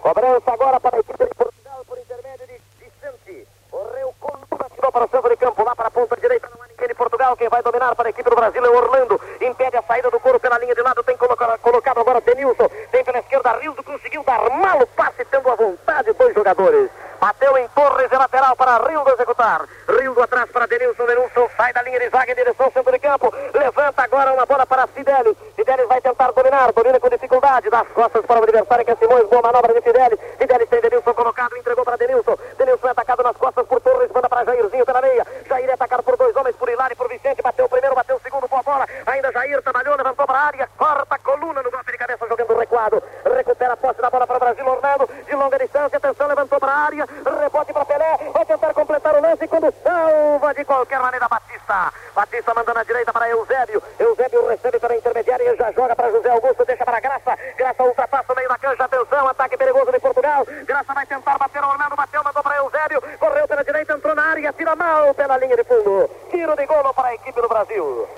Cobrança 0.00 0.50
agora 0.50 0.80
para 0.80 0.96
a 0.96 1.00
equipe 1.00 1.24
de 1.24 1.34
Portugal 1.34 1.84
por 1.86 1.98
intermédio 1.98 2.46
de 2.46 2.60
Vicente. 2.78 3.46
Correu 3.70 4.14
Coluna, 4.18 4.70
tirou 4.74 4.87
para 4.98 5.06
o 5.06 5.08
centro 5.10 5.30
de 5.30 5.36
campo, 5.36 5.62
lá 5.62 5.76
para 5.76 5.86
a 5.86 5.90
ponta 5.90 6.16
direita, 6.16 6.48
não 6.52 6.64
há 6.64 6.66
ninguém 6.66 6.88
de 6.88 6.94
Portugal. 6.94 7.36
Quem 7.36 7.48
vai 7.48 7.62
dominar 7.62 7.94
para 7.94 8.08
a 8.08 8.10
equipe 8.10 8.28
do 8.28 8.34
Brasil 8.34 8.64
é 8.64 8.68
Orlando. 8.68 9.20
Impede 9.40 9.76
a 9.76 9.82
saída 9.82 10.10
do 10.10 10.18
couro 10.18 10.40
pela 10.40 10.58
linha 10.58 10.74
de 10.74 10.82
lado, 10.82 11.04
tem 11.04 11.16
colocado, 11.16 11.56
colocado 11.60 12.00
agora 12.00 12.20
Denilson. 12.20 12.68
Tem 12.90 13.04
pela 13.04 13.18
esquerda 13.18 13.52
Rildo, 13.52 13.82
conseguiu 13.84 14.24
dar 14.24 14.50
mal 14.50 14.80
o 14.80 14.86
passe, 14.88 15.24
tendo 15.24 15.48
a 15.48 15.54
vontade 15.54 16.12
dois 16.14 16.34
jogadores. 16.34 16.90
Bateu 17.20 17.58
em 17.58 17.68
Torres, 17.68 18.08
de 18.08 18.16
lateral 18.16 18.54
para 18.54 18.78
Rildo 18.86 19.10
executar. 19.10 19.66
Rildo 19.88 20.22
atrás 20.22 20.50
para 20.50 20.66
Denilson. 20.66 21.04
Denilson 21.04 21.48
sai 21.56 21.72
da 21.72 21.82
linha 21.82 21.98
de 21.98 22.08
zaga 22.10 22.30
em 22.30 22.34
direção 22.34 22.66
ao 22.66 22.72
centro 22.72 22.92
de 22.92 22.98
campo. 23.00 23.34
Levanta 23.54 24.02
agora 24.02 24.32
uma 24.32 24.46
bola 24.46 24.64
para 24.64 24.86
Fidelis. 24.86 25.36
Fidelis 25.56 25.88
vai 25.88 26.00
tentar 26.00 26.30
dominar. 26.30 26.72
Domina 26.72 27.00
com 27.00 27.08
dificuldade. 27.08 27.70
Das 27.70 27.88
costas 27.88 28.24
para 28.24 28.40
o 28.40 28.42
adversário 28.44 28.84
que 28.84 28.90
é 28.92 28.96
Simões. 28.96 29.28
Boa 29.28 29.42
manobra 29.42 29.74
de 29.74 29.80
Fidelis. 29.80 30.18
Fidelis 30.38 30.68
tem 30.68 30.80
Denilson 30.80 31.12
colocado. 31.12 31.56
Entregou 31.56 31.84
para 31.84 31.96
Denilson. 31.96 32.36
Denilson 32.56 32.86
é 32.86 32.90
atacado 32.90 33.22
nas 33.24 33.36
costas 33.36 33.66
por 33.66 33.80
Manda 34.28 34.44
para 34.44 34.44
Jairzinho 34.44 34.84
pela 34.84 35.00
meia. 35.00 35.26
Jair 35.48 35.70
é 35.70 35.72
atacado 35.72 36.02
por 36.02 36.16
dois 36.16 36.36
homens. 36.36 36.54
Por 36.56 36.68
Hilário 36.68 36.92
e 36.92 36.96
por 36.96 37.08
Vicente. 37.08 37.42
Bateu 37.42 37.64
o 37.64 37.68
primeiro, 37.68 37.94
bateu 37.94 38.16
o 38.16 38.20
segundo. 38.20 38.46
Boa 38.46 38.62
bola. 38.62 38.86
Ainda 39.06 39.32
Jair 39.32 39.62
trabalhou, 39.62 39.96
levantou 39.96 40.26
para 40.26 40.38
a 40.38 40.42
área. 40.42 40.68
Corta 40.76 41.14
a 41.14 41.18
coluna 41.18 41.62
no 41.62 41.70
golpe 41.70 41.92
de 41.92 41.98
cabeça 41.98 42.26
jogando 42.28 42.58
recuado. 42.58 43.02
Recupera 43.24 43.72
a 43.72 43.76
posse 43.76 44.00
da 44.00 44.10
bola 44.10 44.26
para 44.26 44.36
o 44.36 44.40
Brasil. 44.40 44.66
Orlando 44.66 45.08
de 45.26 45.34
longa 45.34 45.58
distância. 45.58 45.96
Atenção, 45.96 46.28
levantou 46.28 46.60
para 46.60 46.72
a 46.72 46.78
área. 46.78 47.06
Rebote 47.40 47.72
para 47.72 47.84
Pelé. 47.84 48.18
Vai 48.32 48.44
tentar 48.44 48.74
completar 48.74 49.14
o 49.14 49.22
lance 49.22 49.48
quando 49.48 49.74
salva 49.82 50.54
de 50.54 50.64
qualquer 50.64 51.00
maneira 51.00 51.28
Batista. 51.28 51.92
Batista 52.14 52.54
mandando 52.54 52.74
na 52.74 52.84
direita 52.84 53.12
para 53.12 53.28
Eusébio. 53.30 53.82
Eusébio 53.98 54.48
recebe 54.48 54.78
pela 54.78 54.96
intermediária 54.96 55.52
e 55.52 55.56
já 55.56 55.72
joga 55.72 55.96
para 55.96 56.10
José 56.10 56.30
Augusto. 56.30 56.64
Deixa 56.64 56.84
para 56.84 57.00
Graça. 57.00 57.38
Graça 57.56 57.82
ultrapassa 57.82 58.32
o 58.32 58.36
meio 58.36 58.48
da 58.48 58.58
cancha. 58.58 58.84
Atenção, 58.84 59.28
ataque 59.28 59.56
perigoso 59.56 59.92
de 59.92 60.00
Portugal. 60.00 60.46
Graça 60.66 60.92
vai 60.92 61.06
tentar 61.06 61.38
bater 61.38 61.62
o 61.62 61.68
Orlando. 61.68 61.96
Bateu, 61.96 62.22
mandou 62.22 62.42
para 62.42 62.56
Eusébio. 62.56 63.02
Correu 63.18 63.48
pela 63.48 63.64
direita, 63.64 63.94
entrou 63.94 64.14
na 64.14 64.22
área. 64.22 64.52
Tira 64.52 64.74
mal 64.74 65.14
pela 65.14 65.38
linha 65.38 65.56
de 65.56 65.64
fundo. 65.64 66.10
Tiro 66.30 66.56
de 66.56 66.66
golo 66.66 66.92
para 66.92 67.08
a 67.08 67.14
equipe 67.14 67.40
do 67.40 67.48
Brasil. 67.48 68.08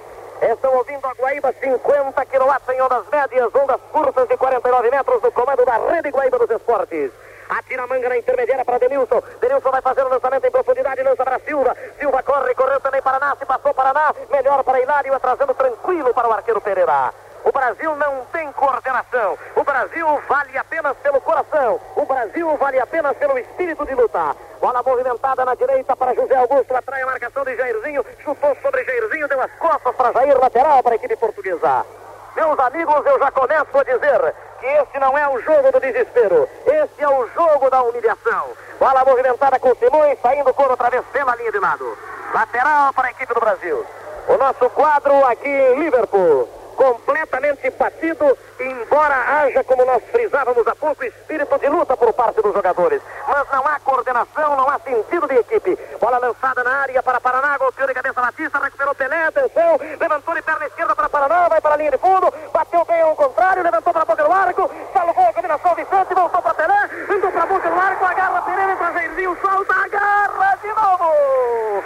Estão 0.40 0.75
ouvindo 0.75 1.07
a 1.07 1.12
Guaíba 1.12 1.52
50 1.52 2.25
kW 2.26 2.75
em 2.75 2.81
ondas 2.81 3.07
médias, 3.09 3.55
ondas 3.55 3.81
curtas 3.93 4.26
de 4.26 4.37
49 4.38 4.90
metros 4.90 5.23
no 5.23 5.33
comando 5.33 5.67
da 5.67 5.76
Rede 5.76 6.09
Guaíba 6.09 6.38
dos 6.38 6.50
Esportes. 6.50 7.11
Atira 7.50 7.83
a 7.83 7.87
manga 7.87 8.09
na 8.09 8.17
intermediária 8.17 8.64
para 8.64 8.79
Denilson. 8.79 9.23
Denilson 9.40 9.71
vai 9.71 9.83
fazer 9.83 10.02
o 10.02 10.09
lançamento 10.09 10.47
em 10.47 10.50
profundidade, 10.50 11.02
lança 11.02 11.25
para 11.25 11.40
Silva. 11.40 11.76
Silva 11.99 12.23
corre, 12.23 12.55
correu 12.55 12.81
também 12.81 13.02
para 13.02 13.19
Ná, 13.19 13.37
se 13.37 13.45
passou 13.45 13.75
para 13.75 13.93
Ná. 13.93 14.14
Melhor 14.31 14.62
para 14.64 14.81
Hilário, 14.81 15.14
atrasando 15.14 15.52
tranquilo 15.52 16.14
para 16.14 16.29
o 16.29 16.33
arqueiro 16.33 16.61
Pereira. 16.61 17.12
O 17.45 17.52
Brasil 17.52 17.97
não 17.97 18.25
tem 18.33 18.52
coordenação. 18.52 19.38
O 19.57 19.64
Brasil 19.64 20.07
vale 20.29 20.59
apenas 20.59 20.97
pelo 20.99 21.21
coração. 21.21 21.81
O 21.97 22.05
Brasil 22.05 22.57
vale 22.57 22.79
apenas 22.79 23.17
pelo 23.17 23.38
espírito 23.38 23.87
de 23.87 23.95
luta. 23.95 24.37
Bola 24.61 24.83
movimentada 24.83 25.45
na 25.45 25.55
direita 25.55 25.97
para 25.97 26.14
José 26.14 26.37
Augusto. 26.37 26.76
Atrai 26.76 27.02
a 27.02 27.07
marcação 27.07 27.45
de 27.45 27.57
Jairzinho. 27.57 28.05
Chutou 28.23 28.55
sobre 28.61 28.85
Jairzinho. 28.85 29.26
Deu 29.29 29.40
as 29.40 29.50
costas 29.52 29.97
para 29.97 30.12
Jair. 30.12 30.38
Lateral 30.38 30.83
para 30.83 30.93
a 30.93 30.97
equipe 30.97 31.16
portuguesa. 31.16 31.87
Meus 32.37 32.59
amigos, 32.59 33.07
eu 33.07 33.19
já 33.19 33.31
começo 33.31 33.79
a 33.79 33.85
dizer 33.85 34.35
que 34.61 34.66
este 34.66 34.99
não 34.99 35.16
é 35.16 35.29
o 35.29 35.40
jogo 35.40 35.73
do 35.73 35.81
desespero. 35.81 36.49
Este 36.66 37.03
é 37.03 37.09
o 37.09 37.26
jogo 37.35 37.71
da 37.71 37.83
humilhação. 37.83 38.49
Bola 38.79 39.05
movimentada 39.05 39.59
com 39.59 39.75
Simões. 39.76 40.19
Saindo 40.21 40.53
cor 40.53 40.71
outra 40.71 40.90
vez 40.90 41.05
pela 41.07 41.35
linha 41.37 41.50
de 41.50 41.59
lado. 41.59 41.97
Lateral 42.35 42.93
para 42.93 43.09
a 43.09 43.11
equipe 43.12 43.33
do 43.33 43.40
Brasil. 43.40 43.87
O 44.29 44.37
nosso 44.37 44.69
quadro 44.71 45.25
aqui 45.25 45.49
em 45.49 45.79
Liverpool 45.79 46.61
completamente 46.81 47.69
batido, 47.73 48.38
embora 48.59 49.14
haja, 49.14 49.62
como 49.64 49.85
nós 49.85 50.03
frisávamos 50.11 50.66
há 50.66 50.75
pouco, 50.75 51.05
espírito 51.05 51.59
de 51.59 51.69
luta 51.69 51.95
por 51.95 52.11
parte 52.14 52.40
dos 52.40 52.55
jogadores. 52.55 53.03
Mas 53.29 53.47
não 53.53 53.66
há 53.66 53.79
coordenação, 53.81 54.57
não 54.57 54.66
há 54.66 54.79
sentido 54.79 55.29
de 55.29 55.35
equipe. 55.35 55.79
Bola 56.00 56.16
lançada 56.16 56.64
na 56.64 56.71
área 56.71 57.03
para 57.03 57.21
Paraná, 57.21 57.59
golpeou 57.59 57.87
de 57.87 57.93
cabeça 57.93 58.23
Batista, 58.23 58.59
recuperou 58.59 58.95
Pelé, 58.95 59.26
atenção, 59.26 59.79
levantou 60.00 60.35
de 60.35 60.40
perna 60.40 60.66
esquerda 60.66 60.97
para 60.97 61.11
Paraná, 61.11 61.49
vai 61.49 61.61
para 61.61 61.75
a 61.75 61.76
linha 61.76 61.90
de 61.90 61.99
fundo, 61.99 62.33
bateu 62.61 62.85
bem 62.85 63.00
ao 63.00 63.17
contrário, 63.17 63.62
levantou 63.62 63.90
para 63.90 64.02
a 64.02 64.05
boca 64.05 64.23
do 64.23 64.33
arco, 64.33 64.71
salvou 64.93 65.25
a 65.25 65.33
combinação 65.33 65.75
Vicente, 65.75 66.14
voltou 66.14 66.43
para 66.43 66.55
Pelé, 66.55 66.90
indo 67.09 67.33
para 67.33 67.43
a 67.43 67.47
boca 67.47 67.71
do 67.71 67.81
arco, 67.81 68.05
agarra 68.05 68.43
Pereira, 68.43 68.73
entra 68.73 68.93
Jairzinho, 68.93 69.38
solta, 69.40 69.75
agarra 69.75 70.59
de 70.61 70.69
novo! 70.69 71.85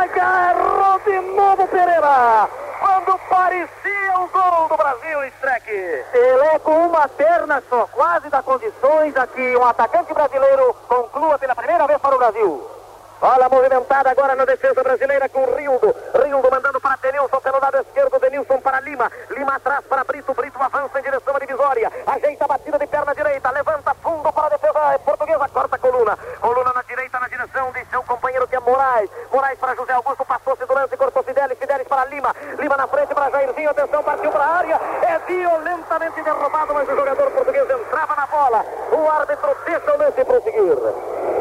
Agarrou 0.00 0.98
de 1.00 1.20
novo 1.36 1.68
Pereira! 1.68 2.48
Quando 2.80 3.18
parecia 3.28 4.18
o 4.18 4.28
gol 4.28 4.68
do 4.68 4.76
Brasil, 4.78 5.24
Streck. 5.24 6.04
Pelé 6.10 6.58
com 6.60 6.86
uma 6.86 7.06
perna 7.08 7.62
só, 7.68 7.86
quase 7.92 8.30
dá 8.30 8.42
condições 8.42 9.14
a 9.14 9.26
que 9.26 9.56
um 9.58 9.64
atacante 9.64 10.14
brasileiro 10.14 10.74
conclua 10.88 11.38
pela 11.38 11.54
primeira 11.54 11.86
vez 11.86 12.00
para 12.00 12.14
o 12.14 12.18
Brasil. 12.18 12.76
Bola 13.18 13.48
movimentada 13.48 14.10
agora 14.10 14.34
na 14.34 14.44
defesa 14.44 14.82
brasileira 14.82 15.26
com 15.30 15.42
Rildo. 15.56 15.94
Rildo 16.22 16.50
mandando 16.50 16.78
para 16.78 16.96
Denilson 16.96 17.40
pelo 17.40 17.58
lado 17.58 17.78
esquerdo. 17.78 18.18
Denilson 18.18 18.60
para 18.60 18.80
Lima. 18.80 19.10
Lima 19.30 19.56
atrás 19.56 19.82
para 19.86 20.04
Brito. 20.04 20.34
Brito 20.34 20.62
avança 20.62 21.00
em 21.00 21.02
direção 21.02 21.34
à 21.34 21.38
divisória. 21.38 21.90
Ajeita 22.06 22.44
a 22.44 22.48
batida 22.48 22.78
de 22.78 22.86
perna 22.86 23.14
direita. 23.14 23.50
Levanta 23.50 23.94
fundo 24.02 24.30
para 24.30 24.46
a 24.46 24.50
defesa 24.50 24.98
portuguesa. 24.98 25.48
Corta 25.48 25.76
a 25.76 25.78
coluna. 25.78 26.18
Coluna 26.42 26.72
na 26.74 26.82
direita 26.82 27.18
na 27.18 27.28
direção 27.28 27.72
de 27.72 27.86
seu 27.86 28.02
companheiro 28.02 28.46
que 28.46 28.56
é 28.56 28.60
Moraes. 28.60 29.10
Moraes 29.32 29.58
para 29.58 29.74
José 29.74 29.92
Augusto. 29.94 30.24
Passou-se 30.26 30.66
durante 30.66 30.92
e 30.92 30.96
cortou 30.98 31.22
Fidelis. 31.22 31.58
Fidelis 31.58 31.88
para 31.88 32.04
Lima. 32.04 32.36
Lima 32.58 32.76
na 32.76 32.86
frente 32.86 33.14
para 33.14 33.30
Jairzinho. 33.30 33.70
Atenção, 33.70 34.04
partiu 34.04 34.30
para 34.30 34.44
a 34.44 34.56
área. 34.58 34.80
É 35.02 35.18
violentamente 35.26 36.22
derrubado, 36.22 36.74
mas 36.74 36.86
o 36.86 36.94
jogador 36.94 37.30
português 37.30 37.70
entrava 37.70 38.14
na 38.14 38.26
bola. 38.26 38.62
O 38.92 39.08
árbitro 39.10 39.56
deixa 39.64 39.94
o 39.94 39.98
lance 39.98 40.22
prosseguir. 40.22 40.76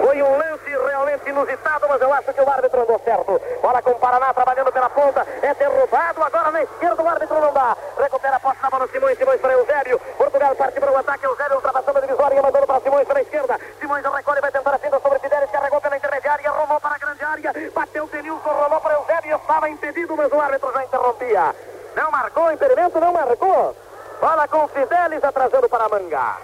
Foi 0.06 0.22
um 0.22 0.38
lance 0.38 0.70
realmente 0.88 1.30
inusitado, 1.30 1.88
mas 1.90 2.02
eu 2.02 2.14
acho 2.14 2.34
que 2.34 2.42
o 2.42 2.50
árbitro 2.50 2.82
andou 2.82 3.00
certo. 3.04 3.42
Bola 3.62 3.82
com 3.82 3.92
o 3.92 3.96
Paraná 3.96 4.34
trabalhando 4.34 4.72
pela 4.72 4.90
ponta. 4.90 5.26
É 5.42 5.54
derrubado 5.54 6.24
agora 6.24 6.52
na 6.52 6.62
esquerda. 6.64 7.02
O 7.02 7.08
árbitro 7.08 7.40
não 7.40 7.52
dá. 7.52 7.76
Recupera 7.98 8.36
a 8.36 8.40
posse 8.40 8.62
da 8.62 8.70
bola 8.70 8.88
Simões. 8.88 9.18
Simões 9.18 9.42
para 9.42 9.54
Eusébio. 9.54 10.00
Portugal 10.18 10.56
parte 10.56 10.80
para 10.80 10.92
o 10.92 10.98
ataque. 10.98 11.26
Eusébio 11.26 11.56
ultrapassando 11.56 11.98
a 11.98 12.02
divisória. 12.02 12.42
Mandando 12.42 12.68
para 12.68 12.80
Simões 12.82 13.08
pela 13.08 13.22
esquerda. 13.22 13.60
Simões 13.80 14.04
recolhe. 14.06 14.42
Vai 14.42 14.52
tentar 14.52 14.76
a 14.76 14.78
finta 14.78 15.00
sobre 15.00 15.20
Fidelis. 15.20 15.52
Carregou 15.52 15.82
pela 15.82 15.98
intermediária. 15.98 16.52
Rolou 16.52 16.80
para 16.80 16.96
a 16.96 16.98
grande 16.98 17.24
área. 17.24 17.54
Bateu 17.74 18.08
Denilson. 18.08 18.50
Rolou 18.50 18.82
para 18.82 18.94
Eusébio. 18.94 19.38
Estava 19.38 19.70
impedido, 19.70 20.16
mas 20.16 20.32
o 20.32 20.40
árbitro 20.40 20.72
já 20.72 20.84
interrompia. 20.84 21.56
Não 21.96 22.12
marcou. 22.12 22.52
Impedimento 22.52 23.00
não 23.00 23.14
marcou. 23.14 23.76
Bola 24.22 24.48
com 24.48 24.68
Fidelis 24.68 25.24
atrasando 25.24 25.68
para 25.68 25.86
a 25.86 25.90
manga. 25.90 26.38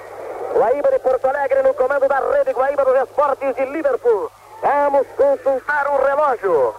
Guaíba 0.53 0.91
de 0.91 0.99
Porto 0.99 1.27
Alegre 1.27 1.63
no 1.63 1.73
comando 1.73 2.07
da 2.09 2.19
rede 2.19 2.51
Guaíba 2.51 2.83
dos 2.83 2.95
Esportes 3.03 3.55
de 3.55 3.65
Liverpool. 3.65 4.29
Vamos 4.61 5.07
consultar 5.15 5.87
o 5.87 6.05
relógio. 6.05 6.75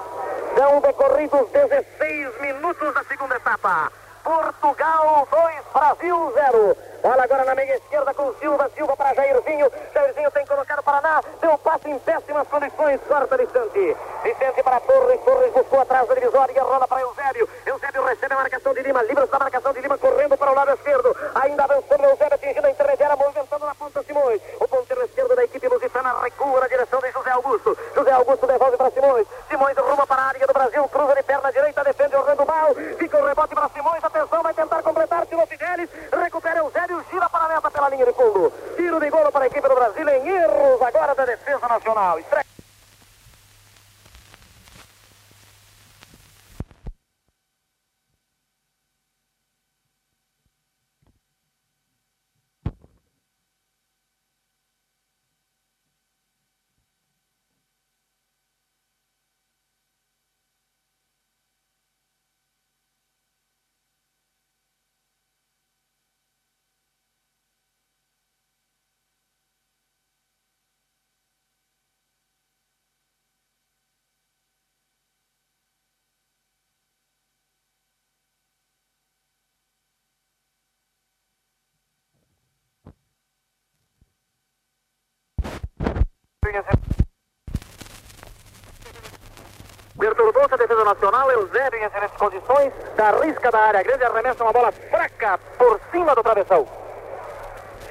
São 0.57 0.81
decorridos 1.33 1.53
16 1.53 2.41
minutos 2.41 2.95
da 2.95 3.05
segunda 3.05 3.37
etapa. 3.37 3.91
Portugal 4.23 5.27
2, 5.31 5.55
Brasil 5.73 6.33
0. 6.35 6.77
Bola 7.03 7.25
agora 7.25 7.45
na 7.45 7.57
meia 7.57 7.75
esquerda 7.75 8.15
com 8.15 8.33
Silva. 8.35 8.71
Silva 8.77 8.97
para 8.97 9.13
Jairzinho. 9.15 9.69
Jairzinho 9.93 10.31
tem 10.31 10.47
colocado 10.47 10.79
o 10.79 10.83
Paraná. 10.85 11.21
Deu 11.41 11.59
passe 11.59 11.91
em 11.91 11.99
péssimas 11.99 12.47
condições. 12.47 13.01
Corta 13.09 13.37
Vicente. 13.37 13.97
Vicente 14.23 14.63
para 14.63 14.79
Torres. 14.79 15.21
Torres 15.25 15.53
buscou 15.53 15.81
atrás 15.81 16.07
da 16.07 16.15
divisória. 16.15 16.63
Rola 16.63 16.87
para 16.87 17.01
Eusébio. 17.01 17.49
Eusébio 17.67 18.05
recebe 18.05 18.35
a 18.35 18.37
marcação 18.37 18.73
de 18.73 18.83
Lima. 18.83 19.03
Livra 19.03 19.27
da 19.27 19.37
marcação 19.37 19.73
de 19.73 19.81
Lima. 19.81 19.99
Correndo 19.99 20.39
para 20.39 20.53
o 20.53 20.55
lado 20.55 20.75
esquerdo. 20.75 21.17
Ainda 21.35 21.65
avançando 21.65 22.05
Eusébio. 22.05 22.35
Atingindo 22.35 22.67
a 22.69 22.71
intermediária. 22.71 23.17
Movimentando 23.17 23.67
na 23.67 23.75
ponta 23.75 24.03
Simões. 24.05 24.41
O 24.61 24.69
ponteiro 24.69 25.05
esquerdo 25.05 25.35
da 25.35 25.43
equipe 25.43 25.67
lusitana 25.67 26.21
recua 26.23 26.61
na 26.61 26.69
direção 26.69 27.01
de 27.01 27.11
José 27.11 27.31
Augusto. 27.31 27.77
José 27.97 28.13
Augusto 28.13 28.47
devolve 28.47 28.77
para 28.77 28.91
Simões. 28.93 29.27
Simões 29.51 29.77
ruma 29.77 30.07
para 30.07 30.23
a 30.23 30.27
área 30.27 30.47
do 30.47 30.53
Brasil. 30.53 30.89
Cruza 30.89 31.17
de 31.17 31.23
perna 31.25 31.51
direita. 31.51 31.83
Defende 31.83 32.15
Orlando 32.15 32.47
Mal. 32.47 32.75
Fica 32.97 33.19
o 33.19 33.27
rebote 33.27 33.55
para 33.57 33.69
Simões. 33.71 34.05
Atenção. 34.05 34.43
Vai 34.45 34.55
tentar 34.55 34.83
completar. 34.85 35.27
Tirou 35.27 35.45
Fidelis. 35.49 35.91
Recupera 36.13 36.32
Eusébio 36.63 37.05
gira 37.11 37.29
para 37.29 37.45
a 37.45 37.49
meta 37.49 37.71
pela 37.71 37.89
linha 37.89 38.07
de 38.07 38.13
fundo. 38.13 38.53
Tiro 38.77 39.01
de 39.01 39.11
golo 39.11 39.33
para 39.33 39.45
a 39.45 39.47
equipe 39.49 39.69
do 39.69 39.75
Brasil 39.75 40.09
em 40.09 40.29
erros 40.29 40.81
agora 40.81 41.13
da 41.13 41.25
defesa 41.25 41.67
nacional. 41.67 42.21
Perturbou-se 90.03 90.53
a 90.53 90.57
defesa 90.57 90.83
nacional, 90.83 91.31
Eusébio 91.31 91.79
em 91.79 91.85
excelentes 91.85 92.17
condições, 92.17 92.73
da 92.97 93.13
risca 93.21 93.53
da 93.53 93.61
área 93.61 93.85
grande, 93.85 94.03
arremessa 94.03 94.43
uma 94.43 94.53
bola 94.53 94.73
fraca 94.73 95.39
por 95.57 95.81
cima 95.93 96.13
do 96.17 96.25
travessão. 96.25 96.82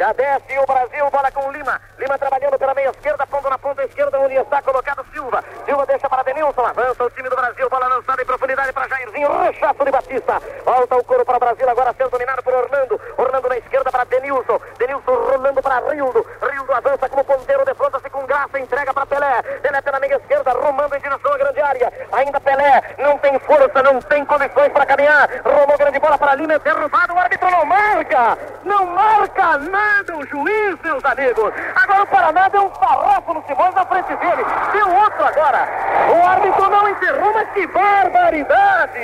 Já 0.01 0.11
desce 0.13 0.57
o 0.57 0.65
Brasil, 0.65 1.11
bola 1.11 1.31
com 1.31 1.51
Lima. 1.51 1.79
Lima 1.99 2.17
trabalhando 2.17 2.57
pela 2.57 2.73
meia 2.73 2.89
esquerda, 2.89 3.27
pondo 3.27 3.47
na 3.51 3.57
ponta 3.59 3.83
esquerda, 3.83 4.19
onde 4.19 4.33
está 4.33 4.59
colocado 4.59 5.05
Silva. 5.13 5.43
Silva 5.63 5.85
deixa 5.85 6.09
para 6.09 6.23
Denilson, 6.23 6.65
avança 6.65 7.03
o 7.03 7.09
time 7.11 7.29
do 7.29 7.35
Brasil, 7.35 7.69
bola 7.69 7.87
lançada 7.87 8.19
em 8.19 8.25
profundidade 8.25 8.73
para 8.73 8.87
Jairzinho, 8.87 9.43
rechaço 9.43 9.85
de 9.85 9.91
Batista. 9.91 10.41
Volta 10.65 10.95
o 10.95 11.03
couro 11.03 11.23
para 11.23 11.37
o 11.37 11.39
Brasil, 11.39 11.69
agora 11.69 11.93
sendo 11.95 12.09
dominado 12.09 12.41
por 12.41 12.51
Orlando. 12.51 12.99
Orlando 13.15 13.47
na 13.47 13.57
esquerda 13.59 13.91
para 13.91 14.03
Denilson. 14.05 14.59
Denilson 14.79 15.13
rolando 15.13 15.61
para 15.61 15.91
Rildo. 15.91 16.25
Rildo 16.49 16.73
avança 16.73 17.07
como 17.07 17.23
ponteiro, 17.23 17.63
defronta-se 17.63 18.09
com 18.09 18.25
graça, 18.25 18.59
entrega 18.59 18.91
para 18.95 19.05
Pelé. 19.05 19.43
Pelé 19.61 19.81
pela 19.81 19.99
meia 19.99 20.15
esquerda, 20.15 20.51
rumando 20.53 20.95
em 20.95 20.99
direção 20.99 21.31
à 21.31 21.37
grande 21.37 21.61
área. 21.61 21.93
Ainda 22.13 22.39
Pelé, 22.39 22.95
não 22.97 23.19
tem 23.19 23.37
força, 23.37 23.83
não 23.83 24.01
tem 24.01 24.25
condições 24.25 24.73
para 24.73 24.85
caminhar. 24.87 25.29
Rolou 25.45 25.77
grande 25.77 25.99
bola 25.99 26.17
para 26.17 26.33
Lima, 26.33 26.53
é 26.53 26.59
derrubado, 26.59 27.13
o 27.13 27.19
árbitro 27.19 27.51
não 27.51 27.65
marca. 27.65 28.37
Não 28.63 28.85
marca 28.87 29.57
nada 29.59 29.90
o 30.15 30.25
juiz, 30.25 30.77
meus 30.83 31.03
amigos. 31.05 31.53
Agora 31.75 32.03
o 32.03 32.07
Paraná 32.07 32.47
deu 32.49 32.65
um 32.65 32.75
sarrafo 32.75 33.33
no 33.33 33.43
Simões 33.45 33.73
na 33.75 33.85
frente 33.85 34.15
dele. 34.15 34.45
Deu 34.71 34.95
outro 34.95 35.25
agora. 35.25 35.67
O 36.09 36.25
árbitro 36.25 36.69
não 36.69 36.89
encerrou, 36.89 37.33
mas 37.33 37.49
que 37.51 37.67
barbaridade! 37.67 38.99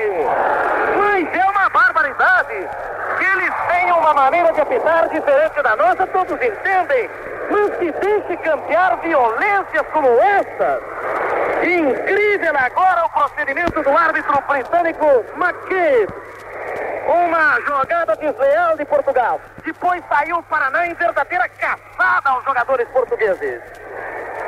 Mas 0.97 1.33
é 1.33 1.45
uma 1.45 1.69
barbaridade. 1.69 2.69
Que 3.17 3.25
eles 3.25 3.53
tenham 3.69 3.99
uma 3.99 4.13
maneira 4.13 4.51
de 4.53 4.61
apitar 4.61 5.09
diferente 5.09 5.61
da 5.61 5.75
nossa, 5.75 6.07
todos 6.07 6.33
entendem. 6.41 7.09
Não 7.49 7.67
se 7.77 7.91
deixe 7.91 8.37
campear 8.37 8.97
violências 8.97 9.85
como 9.93 10.07
essas. 10.07 10.83
Incrível 11.63 12.53
agora 12.55 13.05
o 13.05 13.09
procedimento 13.09 13.81
do 13.81 13.97
árbitro 13.97 14.43
britânico 14.47 15.05
McKee. 15.35 16.07
Uma 17.07 17.61
jogada 17.61 18.15
desleal 18.17 18.75
de 18.75 18.83
Portugal. 18.83 19.39
Depois 19.63 20.03
saiu 20.09 20.39
o 20.39 20.43
Paraná 20.43 20.85
em 20.87 20.93
verdadeira 20.93 21.47
caçada 21.49 22.29
aos 22.29 22.43
jogadores 22.43 22.87
portugueses. 22.89 23.61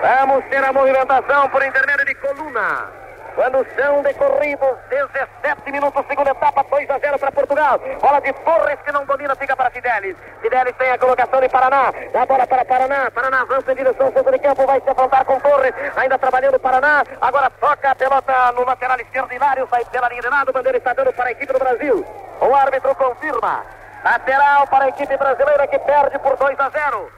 Vamos 0.02 0.44
ter 0.46 0.64
a 0.64 0.74
movimentação 0.74 1.50
por 1.50 1.64
intermédio 1.66 2.06
de 2.06 2.16
Coluna. 2.16 2.92
Quando 3.36 3.66
são 3.74 4.02
decorridos 4.02 4.78
17 4.90 5.72
minutos, 5.72 6.06
segunda 6.08 6.32
etapa, 6.32 6.66
2 6.70 6.90
a 6.90 7.00
0 7.00 7.20
para 7.20 7.32
Portugal. 7.32 7.80
Bola 8.02 8.20
de 8.20 8.34
Torres 8.34 8.80
que 8.84 8.92
não 8.92 9.06
domina, 9.06 9.34
fica 9.38 9.56
para 9.56 9.70
Fidelis. 9.70 10.18
Fidelis 10.42 10.76
tem 10.76 10.92
a 10.92 10.98
colocação 10.98 11.40
de 11.40 11.48
Paraná. 11.48 11.94
Dá 12.12 12.26
bola 12.26 12.46
para 12.46 12.66
Paraná. 12.66 13.10
Paraná 13.12 13.42
avança 13.42 13.72
em 13.72 13.76
direção 13.76 14.08
ao 14.08 14.12
centro 14.12 14.34
de 14.34 14.40
campo, 14.40 14.66
vai 14.66 14.82
se 14.82 14.90
afrontar 14.90 15.24
com 15.24 15.40
Torres. 15.40 15.74
Ainda 15.96 16.20
trabalhando 16.20 16.56
o 16.56 16.60
Paraná. 16.60 17.04
Agora 17.22 17.50
toca 17.52 17.92
a 17.92 17.96
pelota 17.96 18.52
no 18.52 18.66
lateral 18.66 19.00
esquerdo. 19.00 19.32
Hilário 19.32 19.68
sai 19.70 19.86
pela 19.86 20.10
linha 20.10 20.22
de 20.22 20.28
lado. 20.28 20.52
Bandeira 20.52 20.78
está 20.78 20.94
dando 20.94 21.14
para 21.14 21.30
a 21.30 21.32
equipe 21.32 21.54
do 21.54 21.60
Brasil. 21.60 22.06
O 22.42 22.56
árbitro 22.56 22.96
confirma. 22.96 23.64
Lateral 24.04 24.68
para 24.68 24.86
a 24.86 24.90
equipe 24.90 25.18
brasileira 25.18 25.68
que 25.68 25.80
perde 25.80 26.18
por 26.20 26.38
2 26.38 26.60
a 26.60 26.70
0. 26.72 27.12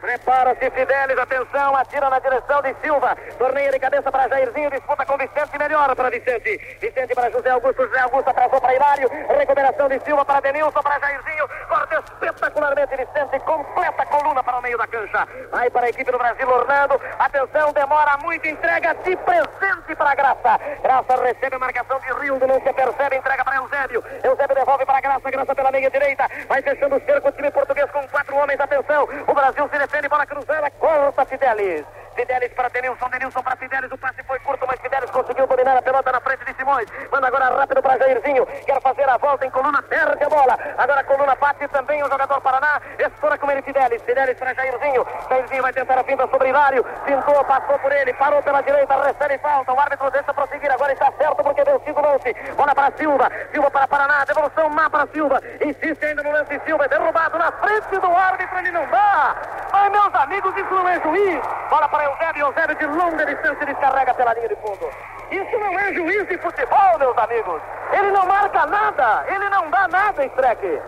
Prepara-se 0.00 0.70
Fidelis, 0.70 1.18
atenção, 1.18 1.76
atira 1.76 2.08
na 2.08 2.18
direção 2.20 2.62
de 2.62 2.74
Silva. 2.82 3.16
Torneio 3.36 3.72
de 3.72 3.78
cabeça 3.80 4.12
para 4.12 4.28
Jairzinho, 4.28 4.70
disputa 4.70 5.04
com 5.04 5.16
Vicente, 5.16 5.58
melhor 5.58 5.94
para 5.94 6.10
Vicente. 6.10 6.78
Vicente 6.80 7.14
para 7.14 7.30
José 7.30 7.50
Augusto, 7.50 7.82
José 7.82 8.00
Augusto 8.00 8.30
atrasou 8.30 8.60
para 8.60 8.74
Hilário. 8.74 9.08
Recuperação 9.08 9.88
de 9.88 10.00
Silva 10.00 10.24
para 10.24 10.40
Denilson, 10.40 10.82
para 10.82 11.00
Jairzinho. 11.00 11.48
Corta 11.68 12.04
espetacularmente 12.22 12.96
Vicente, 12.96 13.40
completa 13.40 14.02
a 14.02 14.06
coluna 14.06 14.42
para 14.42 14.58
o 14.58 14.62
meio 14.62 14.78
da 14.78 14.86
cancha. 14.86 15.26
Vai 15.50 15.68
para 15.68 15.86
a 15.86 15.90
equipe 15.90 16.12
do 16.12 16.18
Brasil, 16.18 16.48
Orlando. 16.48 17.00
Atenção, 17.18 17.72
demora 17.72 18.16
muito, 18.22 18.46
entrega 18.46 18.94
de 18.94 19.16
presente 19.16 19.96
para 19.96 20.14
Graça. 20.14 20.60
Graça 20.82 21.22
recebe 21.22 21.56
a 21.56 21.58
marcação 21.58 21.98
de 22.00 22.12
Rildo, 22.20 22.46
não 22.46 22.60
se 22.60 22.72
percebe, 22.72 23.16
entrega 23.16 23.44
para 23.44 23.56
Eusébio. 23.56 24.04
Eusébio 24.22 24.54
devolve 24.54 24.86
para 24.86 25.00
Graça, 25.00 25.30
Graça 25.30 25.54
pela 25.54 25.72
meia 25.72 25.90
direita. 25.90 26.28
Vai 26.48 26.62
fechando 26.62 26.96
o 26.96 27.00
cerco, 27.04 27.28
o 27.28 27.32
time 27.32 27.50
português 27.50 27.90
com 27.90 28.06
quatro 28.08 28.36
homens, 28.36 28.60
atenção. 28.60 29.08
O 29.26 29.34
Brasil 29.34 29.68
se 29.68 29.87
defende, 29.88 30.08
bola 30.08 30.26
cruzada, 30.26 30.70
corta 30.72 31.24
Fidelis. 31.24 31.84
Fidelis 32.14 32.52
para 32.52 32.68
Denilson, 32.68 33.08
Denilson 33.10 33.42
para 33.42 33.56
Fidelis, 33.56 33.92
o 33.92 33.96
passe 33.96 34.22
foi 34.24 34.38
curto, 34.40 34.66
mas 34.66 34.80
Fidelis 34.80 35.10
conseguiu 35.10 35.46
dominar 35.46 35.76
a 35.76 35.82
pelota 35.82 36.10
na 36.10 36.20
frente 36.20 36.44
de 36.44 36.54
Simões. 36.54 36.88
Manda 37.12 37.28
agora 37.28 37.56
rápido 37.56 37.80
para 37.80 37.96
Jairzinho, 37.96 38.44
quer 38.66 38.80
fazer 38.82 39.08
a 39.08 39.16
volta 39.16 39.46
em 39.46 39.50
coluna, 39.50 39.80
perde 39.84 40.24
a 40.24 40.28
bola. 40.28 40.58
Agora 40.76 41.00
a 41.00 41.04
coluna 41.04 41.34
bate 41.36 41.68
também 41.68 42.02
o 42.02 42.08
jogador 42.08 42.40
Paraná, 42.40 42.82
estoura 42.98 43.38
com 43.38 43.50
ele 43.50 43.62
Fidelis, 43.62 44.02
Fidelis 44.02 44.36
para 44.36 44.52
Jairzinho. 44.52 45.06
Jairzinho 45.28 45.62
vai 45.62 45.72
tentar 45.72 45.98
a 45.98 46.04
finta 46.04 46.26
sobre 46.26 46.48
Hilário, 46.48 46.84
pintou, 47.04 47.44
passou 47.44 47.78
por 47.78 47.92
ele, 47.92 48.12
parou 48.14 48.42
pela 48.42 48.62
direita, 48.62 49.00
recebe 49.00 49.38
falta. 49.38 49.72
O 49.72 49.80
árbitro 49.80 50.10
deixa 50.10 50.34
prosseguir, 50.34 50.72
agora 50.72 50.92
está 50.92 51.12
certo 51.12 51.36
porque 51.36 51.62
vencido 51.62 52.00
o 52.00 52.02
lance. 52.02 52.34
Bola 52.56 52.74
para 52.74 52.96
Silva, 52.96 53.30
Silva 53.52 53.70
para 53.70 53.86
Paraná, 53.86 54.24
devolução 54.24 54.68
má 54.70 54.90
para 54.90 55.06
Silva. 55.06 55.40
Insiste 55.64 56.04
ainda 56.04 56.22
no 56.24 56.32
lance 56.32 56.60
Silva, 56.66 56.84
é 56.84 56.88
derrubado 56.88 57.38
na 57.38 57.52
frente 57.52 57.96
do 57.96 58.16
árbitro, 58.16 58.58
ele 58.58 58.72
não 58.72 58.86
dá. 58.88 59.36
Mas 59.78 59.92
meus 59.92 60.12
amigos, 60.12 60.56
isso 60.56 60.74
não 60.74 60.88
é 60.88 61.00
juiz. 61.00 61.40
Bola 61.70 61.88
para 61.88 62.04
Eusébio, 62.04 62.46
Eusébio 62.46 62.76
de 62.76 62.86
longa 62.86 63.24
distância 63.24 63.64
descarrega 63.64 64.12
pela 64.12 64.34
linha 64.34 64.48
de 64.48 64.56
fundo. 64.56 64.90
Isso 65.30 65.58
não 65.58 65.78
é 65.78 65.94
juiz 65.94 66.26
de 66.26 66.36
futebol, 66.38 66.98
meus 66.98 67.16
amigos. 67.16 67.62
Ele 67.92 68.10
não 68.10 68.26
marca 68.26 68.66
nada, 68.66 69.24
ele 69.28 69.48
não 69.48 69.70
dá 69.70 69.86
nada, 69.86 70.24
Streck. 70.26 70.82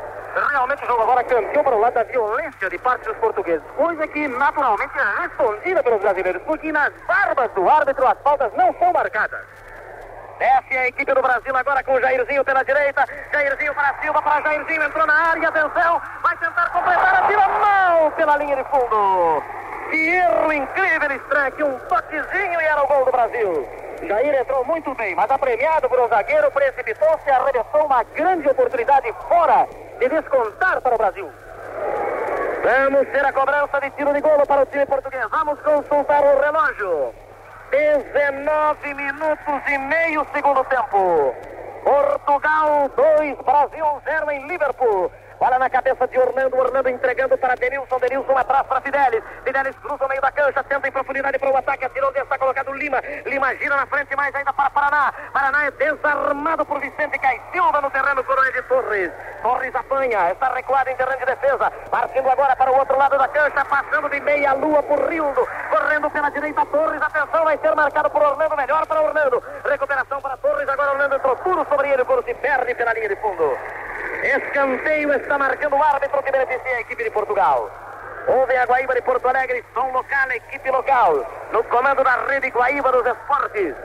Realmente 0.50 0.82
o 0.82 0.86
jogo 0.88 1.02
agora 1.02 1.22
caminhou 1.22 1.62
para 1.62 1.76
o 1.76 1.80
lado 1.80 1.94
da 1.94 2.02
violência 2.02 2.68
de 2.68 2.78
parte 2.78 3.04
dos 3.04 3.16
portugueses, 3.18 3.62
coisa 3.76 4.06
que 4.08 4.26
naturalmente 4.26 4.92
é 4.98 5.22
respondida 5.22 5.82
pelos 5.84 6.00
brasileiros, 6.00 6.42
porque 6.42 6.72
nas 6.72 6.92
barbas 7.06 7.50
do 7.52 7.70
árbitro 7.70 8.06
as 8.08 8.18
faltas 8.22 8.52
não 8.54 8.74
são 8.74 8.92
marcadas. 8.92 9.40
Desce 10.40 10.74
a 10.74 10.88
equipe 10.88 11.12
do 11.12 11.20
Brasil 11.20 11.54
agora 11.54 11.84
com 11.84 11.92
o 11.92 12.00
Jairzinho 12.00 12.42
pela 12.42 12.64
direita. 12.64 13.04
Jairzinho 13.30 13.74
para 13.74 13.94
Silva, 14.00 14.22
para 14.22 14.40
Jairzinho, 14.40 14.82
entrou 14.84 15.06
na 15.06 15.12
área, 15.12 15.48
atenção, 15.50 16.00
vai 16.22 16.34
tentar 16.38 16.70
completar, 16.70 17.24
atira 17.24 17.46
mal 17.46 18.10
pela 18.12 18.38
linha 18.38 18.56
de 18.56 18.64
fundo. 18.64 19.42
Que 19.90 19.96
erro 19.96 20.50
incrível, 20.50 21.12
Streck, 21.12 21.62
um 21.62 21.78
toquezinho 21.80 22.58
e 22.58 22.64
era 22.64 22.82
o 22.82 22.86
gol 22.86 23.04
do 23.04 23.12
Brasil. 23.12 23.68
Jair 24.08 24.34
entrou 24.34 24.64
muito 24.64 24.94
bem, 24.94 25.14
mas 25.14 25.30
apremiado 25.30 25.90
por 25.90 26.00
um 26.00 26.08
zagueiro, 26.08 26.50
precipitou-se 26.52 27.30
arremessou 27.30 27.84
uma 27.84 28.02
grande 28.02 28.48
oportunidade 28.48 29.14
fora 29.28 29.68
de 29.98 30.08
descontar 30.08 30.80
para 30.80 30.94
o 30.94 30.98
Brasil. 30.98 31.30
Vamos 32.62 33.08
ter 33.10 33.26
a 33.26 33.32
cobrança 33.32 33.78
de 33.78 33.90
tiro 33.90 34.14
de 34.14 34.22
golo 34.22 34.46
para 34.46 34.62
o 34.62 34.66
time 34.66 34.86
português. 34.86 35.26
Vamos 35.30 35.60
consultar 35.60 36.22
o 36.24 36.40
relógio. 36.40 37.14
19 37.70 38.94
minutos 38.94 39.62
e 39.68 39.78
meio 39.78 40.26
segundo 40.34 40.64
tempo. 40.64 41.34
Portugal 41.84 42.90
2, 42.96 43.38
Brasil 43.44 43.84
0 44.04 44.30
em 44.32 44.46
Liverpool. 44.48 45.10
Bola 45.40 45.58
na 45.58 45.70
cabeça 45.70 46.06
de 46.06 46.18
Orlando, 46.18 46.54
Orlando 46.54 46.90
entregando 46.90 47.38
para 47.38 47.54
Denilson, 47.54 47.98
Denilson 47.98 48.36
atrás 48.36 48.66
para 48.66 48.82
Fidelis. 48.82 49.24
Fidelis 49.42 49.74
cruza 49.78 50.04
o 50.04 50.08
meio 50.10 50.20
da 50.20 50.30
cancha, 50.30 50.62
tenta 50.64 50.86
em 50.86 50.92
profundidade 50.92 51.38
para 51.38 51.50
o 51.50 51.56
ataque, 51.56 51.86
atirou, 51.86 52.12
está 52.14 52.38
colocado 52.38 52.74
Lima. 52.74 53.00
Lima 53.24 53.54
gira 53.56 53.74
na 53.74 53.86
frente, 53.86 54.14
mais 54.14 54.34
ainda 54.34 54.52
para 54.52 54.68
Paraná. 54.68 55.14
Paraná 55.32 55.64
é 55.64 55.70
desarmado 55.70 56.66
por 56.66 56.78
Vicente 56.78 57.18
Cai 57.18 57.40
no 57.54 57.90
terreno 57.90 58.22
coroa 58.22 58.52
de 58.52 58.62
Torres. 58.64 59.10
Torres 59.40 59.74
apanha, 59.74 60.30
está 60.30 60.52
recuado 60.52 60.90
em 60.90 60.96
terreno 60.96 61.18
de 61.18 61.24
defesa. 61.24 61.70
Partindo 61.90 62.28
agora 62.28 62.54
para 62.54 62.70
o 62.70 62.76
outro 62.76 62.98
lado 62.98 63.16
da 63.16 63.28
cancha, 63.28 63.64
passando 63.64 64.10
de 64.10 64.20
meia 64.20 64.52
lua 64.52 64.82
por 64.82 65.08
Rildo. 65.08 65.48
Correndo 65.70 66.10
pela 66.10 66.28
direita, 66.28 66.66
Torres, 66.66 67.00
atenção, 67.00 67.44
vai 67.44 67.56
ser 67.56 67.74
marcado 67.74 68.10
por 68.10 68.22
Orlando, 68.22 68.56
melhor 68.58 68.86
para 68.86 69.00
Orlando. 69.00 69.42
Recuperação 69.64 70.20
para 70.20 70.36
Torres, 70.36 70.68
agora 70.68 70.92
Orlando 70.92 71.14
entrou 71.14 71.34
puro 71.36 71.66
sobre 71.66 71.88
ele, 71.88 72.04
por 72.04 72.22
se 72.24 72.34
perde 72.34 72.74
pela 72.74 72.92
linha 72.92 73.08
de 73.08 73.16
fundo. 73.16 73.56
Escanteio 74.22 75.12
está 75.30 75.38
marcando 75.38 75.76
o 75.76 75.82
árbitro 75.82 76.20
que 76.24 76.32
beneficia 76.32 76.76
a 76.76 76.80
equipe 76.80 77.04
de 77.04 77.10
Portugal. 77.12 77.70
Houve 78.26 78.56
a 78.56 78.66
Guaíba 78.66 78.94
de 78.94 79.02
Porto 79.02 79.28
Alegre, 79.28 79.64
som 79.72 79.92
local, 79.92 80.28
equipe 80.32 80.68
local. 80.72 81.24
No 81.52 81.62
comando 81.64 82.02
da 82.02 82.16
rede 82.26 82.50
Guaíba 82.50 82.90
dos 82.90 83.06
Esportes. 83.06 83.76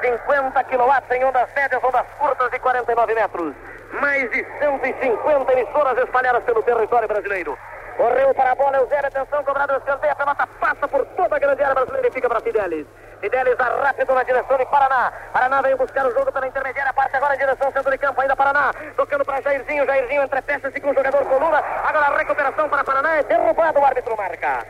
50 0.00 0.64
quilowatts 0.64 1.10
em 1.10 1.22
ondas 1.24 1.50
médias, 1.54 1.84
ondas 1.84 2.06
curtas 2.18 2.50
de 2.50 2.58
49 2.58 3.14
metros. 3.14 3.54
Mais 4.00 4.30
de 4.30 4.46
150 4.60 5.52
emissoras 5.52 5.98
espalhadas 5.98 6.42
pelo 6.44 6.62
território 6.62 7.06
brasileiro. 7.06 7.58
Correu 7.98 8.34
para 8.34 8.52
a 8.52 8.54
bola, 8.54 8.78
Eusébio, 8.78 9.06
atenção, 9.06 9.44
cobrado 9.44 9.76
escanteio, 9.76 10.12
a 10.12 10.16
pelota 10.16 10.48
passa 10.58 10.88
por 10.88 11.04
toda 11.04 11.36
a 11.36 11.38
grande 11.38 11.62
área 11.62 11.74
brasileira 11.74 12.08
e 12.08 12.12
fica 12.12 12.28
para 12.30 12.40
Fidelis. 12.40 12.86
Fidelis 13.24 13.58
a 13.58 13.64
rápido 13.82 14.14
na 14.14 14.22
direção 14.22 14.58
de 14.58 14.66
Paraná. 14.66 15.10
Paraná 15.32 15.62
veio 15.62 15.78
buscar 15.78 16.06
o 16.06 16.12
jogo 16.12 16.30
pela 16.30 16.46
intermediária, 16.46 16.92
parte 16.92 17.16
agora 17.16 17.34
em 17.34 17.38
direção 17.38 17.68
ao 17.68 17.72
centro 17.72 17.90
de 17.90 17.96
campo, 17.96 18.20
ainda 18.20 18.36
Paraná. 18.36 18.70
Tocando 18.96 19.24
para 19.24 19.40
Jairzinho, 19.40 19.86
Jairzinho 19.86 20.24
entre 20.24 20.42
peças 20.42 20.70
e 20.76 20.78
com 20.78 20.90
o 20.90 20.94
jogador 20.94 21.24
Coluna. 21.24 21.64
Agora 21.84 22.04
a 22.04 22.18
recuperação 22.18 22.68
para 22.68 22.84
Paraná, 22.84 23.16
é 23.16 23.22
derrubado 23.22 23.80
o 23.80 23.84
árbitro 23.86 24.14
marca. 24.14 24.66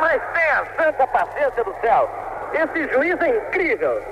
Mas 0.00 0.22
tenha 0.32 0.64
santa 0.78 1.06
paciência 1.06 1.62
do 1.62 1.74
céu. 1.82 2.08
Esse 2.54 2.88
juiz 2.94 3.20
é 3.20 3.28
incrível 3.28 4.02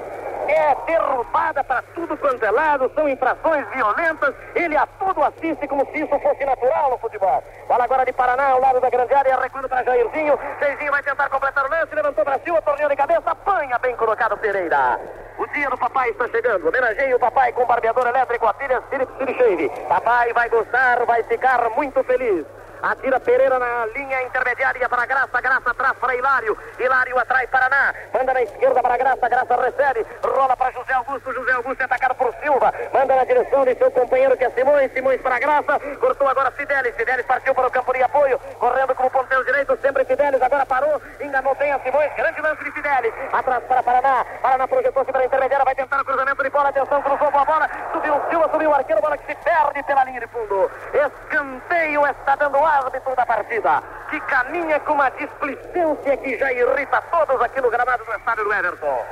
é 0.48 0.76
derrubada 0.86 1.62
para 1.64 1.82
tudo 1.94 2.16
quanto 2.16 2.44
é 2.44 2.50
lado, 2.50 2.90
são 2.94 3.08
infrações 3.08 3.66
violentas, 3.70 4.34
ele 4.54 4.76
a 4.76 4.86
tudo 4.98 5.22
assiste 5.22 5.66
como 5.68 5.86
se 5.86 5.98
isso 5.98 6.18
fosse 6.18 6.44
natural 6.44 6.90
no 6.90 6.98
futebol. 6.98 7.42
Bola 7.68 7.84
agora 7.84 8.04
de 8.04 8.12
Paraná, 8.12 8.50
ao 8.50 8.60
lado 8.60 8.80
da 8.80 8.90
grande 8.90 9.14
área, 9.14 9.40
recuando 9.40 9.68
para 9.68 9.84
Jairzinho, 9.84 10.38
Jairzinho 10.60 10.90
vai 10.90 11.02
tentar 11.02 11.28
completar 11.28 11.64
o 11.66 11.70
lance, 11.70 11.94
levantou 11.94 12.24
para 12.24 12.38
cima, 12.40 12.62
torneio 12.62 12.88
de 12.88 12.96
cabeça, 12.96 13.30
apanha 13.30 13.78
bem 13.78 13.96
colocado 13.96 14.36
Pereira. 14.38 15.00
O 15.38 15.46
dia 15.48 15.68
do 15.68 15.76
papai 15.76 16.10
está 16.10 16.28
chegando, 16.28 16.66
homenageie 16.66 17.14
o 17.14 17.18
papai 17.18 17.52
com 17.52 17.66
barbeador 17.66 18.06
elétrico, 18.06 18.46
a 18.46 18.54
filha 18.54 18.82
Philip 18.88 19.34
Shave. 19.36 19.68
Papai 19.88 20.32
vai 20.32 20.48
gostar, 20.48 21.04
vai 21.04 21.22
ficar 21.24 21.68
muito 21.70 22.02
feliz. 22.04 22.46
Atira 22.82 23.18
Pereira 23.20 23.58
na 23.58 23.86
linha 23.86 24.22
intermediária 24.22 24.88
para 24.88 25.06
Graça. 25.06 25.40
Graça 25.40 25.70
atrás 25.70 25.96
para 25.98 26.14
Hilário. 26.14 26.56
Hilário 26.78 27.18
atrás 27.18 27.48
Paraná. 27.50 27.94
Manda 28.12 28.34
na 28.34 28.42
esquerda 28.42 28.82
para 28.82 28.96
Graça. 28.96 29.28
Graça 29.28 29.56
recebe. 29.56 30.06
Rola 30.22 30.56
para 30.56 30.72
José 30.72 30.92
Augusto. 30.92 31.32
José 31.32 31.52
Augusto 31.52 31.80
é 31.80 31.84
atacado 31.84 32.14
por 32.14 32.34
Silva. 32.42 32.72
Manda 32.92 33.16
na 33.16 33.24
direção 33.24 33.64
de 33.64 33.74
seu 33.76 33.90
companheiro 33.90 34.36
que 34.36 34.44
é 34.44 34.50
Simões. 34.50 34.92
Simões 34.92 35.20
para 35.20 35.38
Graça. 35.38 35.80
Cortou 36.00 36.28
agora 36.28 36.50
Fidelis. 36.50 36.94
Fidelis 36.94 37.26
partiu 37.26 37.54
para 37.54 37.66
o 37.66 37.70
campo 37.70 37.92
de 37.92 38.02
apoio. 38.02 38.38
Correndo 38.58 38.94
como 38.94 39.10
ponteiro 39.10 39.44
direito. 39.44 39.78
Sempre 39.80 40.04
Fidelis. 40.04 40.42
Agora 40.42 40.66
parou. 40.66 41.00
Enganou 41.20 41.54
bem 41.54 41.72
a 41.72 41.78
Simões. 41.80 42.12
Grande 42.14 42.40
lance 42.40 42.62
de 42.62 42.70
Fidelis. 42.72 43.14
Atrás 43.32 43.64
para 43.64 43.82
Paraná. 43.82 44.24
Paraná 44.42 44.68
projetou-se 44.68 45.10
para 45.10 45.22
a 45.22 45.26
intermediária. 45.26 45.64
Vai 45.64 45.74
tentar 45.74 46.00
o 46.00 46.04
cruzamento 46.04 46.42
de 46.42 46.50
bola. 46.50 46.68
Atenção. 46.68 47.02
Cruzou 47.02 47.28
a 47.28 47.44
bola. 47.44 47.70
Subiu 47.92 48.20
Silva. 48.28 48.50
Subiu 48.50 48.70
o 48.70 48.74
arqueiro. 48.74 49.00
Bola 49.00 49.16
que 49.16 49.26
se 49.26 49.34
perde 49.42 49.82
pela 49.84 50.04
linha 50.04 50.20
de 50.20 50.26
fundo. 50.26 50.70
Escanteio 50.92 52.06
está 52.06 52.36
dando 52.36 52.65
árbitro 52.66 53.14
da 53.14 53.24
partida, 53.24 53.82
que 54.10 54.20
caminha 54.20 54.78
com 54.80 54.94
uma 54.94 55.10
displicência 55.10 56.16
que 56.16 56.38
já 56.38 56.52
irrita 56.52 57.02
todos 57.10 57.40
aqui 57.42 57.60
no 57.60 57.70
gramado 57.70 58.04
do 58.04 58.12
estádio 58.12 58.44
do 58.44 58.52
Everton. 58.52 59.04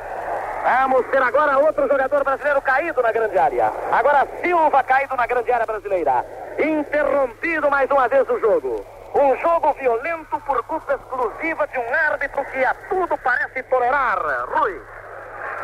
Vamos 0.65 1.07
ter 1.09 1.23
agora 1.23 1.59
outro 1.59 1.87
jogador 1.87 2.25
brasileiro 2.25 2.63
caído 2.63 3.03
na 3.03 3.13
grande 3.13 3.39
área. 3.39 3.71
Agora 3.93 4.27
Silva 4.43 4.83
caído 4.83 5.15
na 5.15 5.27
grande 5.27 5.53
área 5.53 5.67
brasileira. 5.67 6.25
Interrompido 6.59 7.71
mais 7.71 7.91
uma 7.91 8.09
vez 8.09 8.29
o 8.31 8.41
jogo. 8.41 8.85
Um 9.15 9.37
jogo 9.37 9.73
violento 9.75 10.41
por 10.41 10.63
culpa 10.65 10.95
exclusiva 10.95 11.67
de 11.67 11.79
um 11.79 11.95
árbitro 12.11 12.45
que 12.47 12.65
a 12.65 12.75
tudo 12.89 13.17
parece 13.19 13.63
tolerar. 13.65 14.19
Rui. 14.49 14.81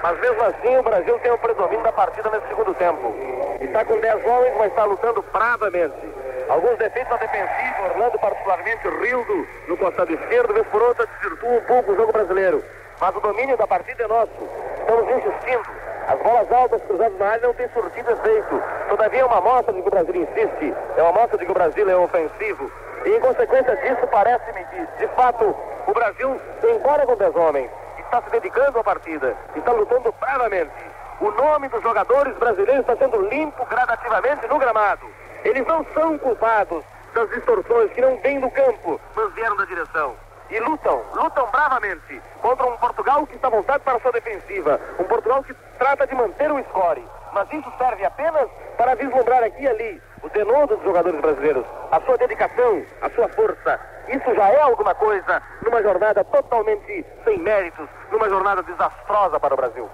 Mas 0.02 0.20
mesmo 0.20 0.42
assim 0.44 0.76
o 0.76 0.82
Brasil 0.82 1.18
tem 1.18 1.32
o 1.32 1.38
predomínio 1.38 1.82
da 1.82 1.92
partida 1.92 2.30
nesse 2.30 2.48
segundo 2.48 2.74
tempo. 2.74 3.14
Está 3.60 3.84
com 3.84 3.98
10 3.98 4.26
homens, 4.26 4.54
mas 4.58 4.68
está 4.68 4.84
lutando 4.84 5.24
bravamente. 5.32 6.19
Alguns 6.50 6.76
defeitos 6.78 7.08
na 7.12 7.16
defensiva, 7.16 7.82
Orlando 7.90 8.18
particularmente, 8.18 8.88
Rildo 8.88 9.46
no 9.68 9.76
costado 9.76 10.12
esquerdo, 10.12 10.52
vez 10.52 10.66
por 10.66 10.82
outra 10.82 11.06
desvirtua 11.06 11.48
um 11.48 11.60
pouco 11.60 11.92
o 11.92 11.96
jogo 11.96 12.12
brasileiro. 12.12 12.64
Mas 13.00 13.14
o 13.14 13.20
domínio 13.20 13.56
da 13.56 13.68
partida 13.68 14.02
é 14.02 14.08
nosso. 14.08 14.48
Estamos 14.80 15.08
insistindo. 15.16 15.62
As 16.08 16.18
bolas 16.18 16.50
altas 16.50 16.82
cruzadas 16.82 17.16
na 17.20 17.26
área 17.28 17.46
não 17.46 17.54
têm 17.54 17.68
surtido 17.68 18.10
efeito. 18.10 18.62
Todavia 18.88 19.20
é 19.20 19.24
uma 19.24 19.38
amostra 19.38 19.72
de 19.72 19.80
que 19.80 19.86
o 19.86 19.90
Brasil 19.92 20.16
insiste. 20.16 20.74
É 20.96 21.02
uma 21.02 21.10
amostra 21.10 21.38
de 21.38 21.46
que 21.46 21.50
o 21.52 21.54
Brasil 21.54 21.88
é 21.88 21.96
ofensivo. 21.96 22.72
E 23.04 23.10
em 23.10 23.20
consequência 23.20 23.76
disso, 23.76 24.06
parece-me 24.08 24.64
que, 24.64 24.86
de 24.98 25.06
fato, 25.14 25.54
o 25.86 25.92
Brasil, 25.92 26.40
embora 26.64 27.06
com 27.06 27.14
10 27.14 27.36
homens, 27.36 27.70
está 27.96 28.22
se 28.22 28.30
dedicando 28.30 28.80
à 28.80 28.82
partida, 28.82 29.36
está 29.54 29.70
lutando 29.70 30.12
bravamente. 30.18 30.72
O 31.20 31.30
nome 31.30 31.68
dos 31.68 31.80
jogadores 31.80 32.36
brasileiros 32.38 32.80
está 32.80 32.96
sendo 32.96 33.22
limpo 33.28 33.64
gradativamente 33.66 34.48
no 34.48 34.58
gramado. 34.58 35.19
Eles 35.44 35.66
não 35.66 35.84
são 35.94 36.18
culpados 36.18 36.84
das 37.14 37.28
distorções 37.30 37.90
que 37.92 38.00
não 38.00 38.16
vêm 38.18 38.40
do 38.40 38.50
campo, 38.50 39.00
mas 39.14 39.32
vieram 39.34 39.56
da 39.56 39.64
direção. 39.64 40.14
E 40.50 40.58
lutam, 40.58 41.02
lutam 41.14 41.46
bravamente 41.50 42.20
contra 42.42 42.66
um 42.66 42.76
Portugal 42.76 43.26
que 43.26 43.36
está 43.36 43.48
voltado 43.48 43.84
para 43.84 43.96
a 43.96 44.00
sua 44.00 44.12
defensiva. 44.12 44.80
Um 44.98 45.04
Portugal 45.04 45.42
que 45.44 45.54
trata 45.78 46.06
de 46.06 46.14
manter 46.14 46.50
o 46.50 46.62
score. 46.64 47.04
Mas 47.32 47.52
isso 47.52 47.72
serve 47.78 48.04
apenas 48.04 48.48
para 48.76 48.96
vislumbrar 48.96 49.44
aqui 49.44 49.62
e 49.62 49.68
ali 49.68 50.02
o 50.22 50.28
denodo 50.28 50.76
dos 50.76 50.84
jogadores 50.84 51.20
brasileiros, 51.20 51.64
a 51.90 52.00
sua 52.00 52.18
dedicação, 52.18 52.84
a 53.00 53.10
sua 53.10 53.28
força. 53.28 53.80
Isso 54.08 54.34
já 54.34 54.48
é 54.48 54.60
alguma 54.60 54.94
coisa 54.94 55.40
numa 55.62 55.80
jornada 55.82 56.24
totalmente 56.24 57.06
sem 57.24 57.38
méritos, 57.38 57.88
numa 58.10 58.28
jornada 58.28 58.62
desastrosa 58.62 59.38
para 59.38 59.54
o 59.54 59.56
Brasil. 59.56 59.88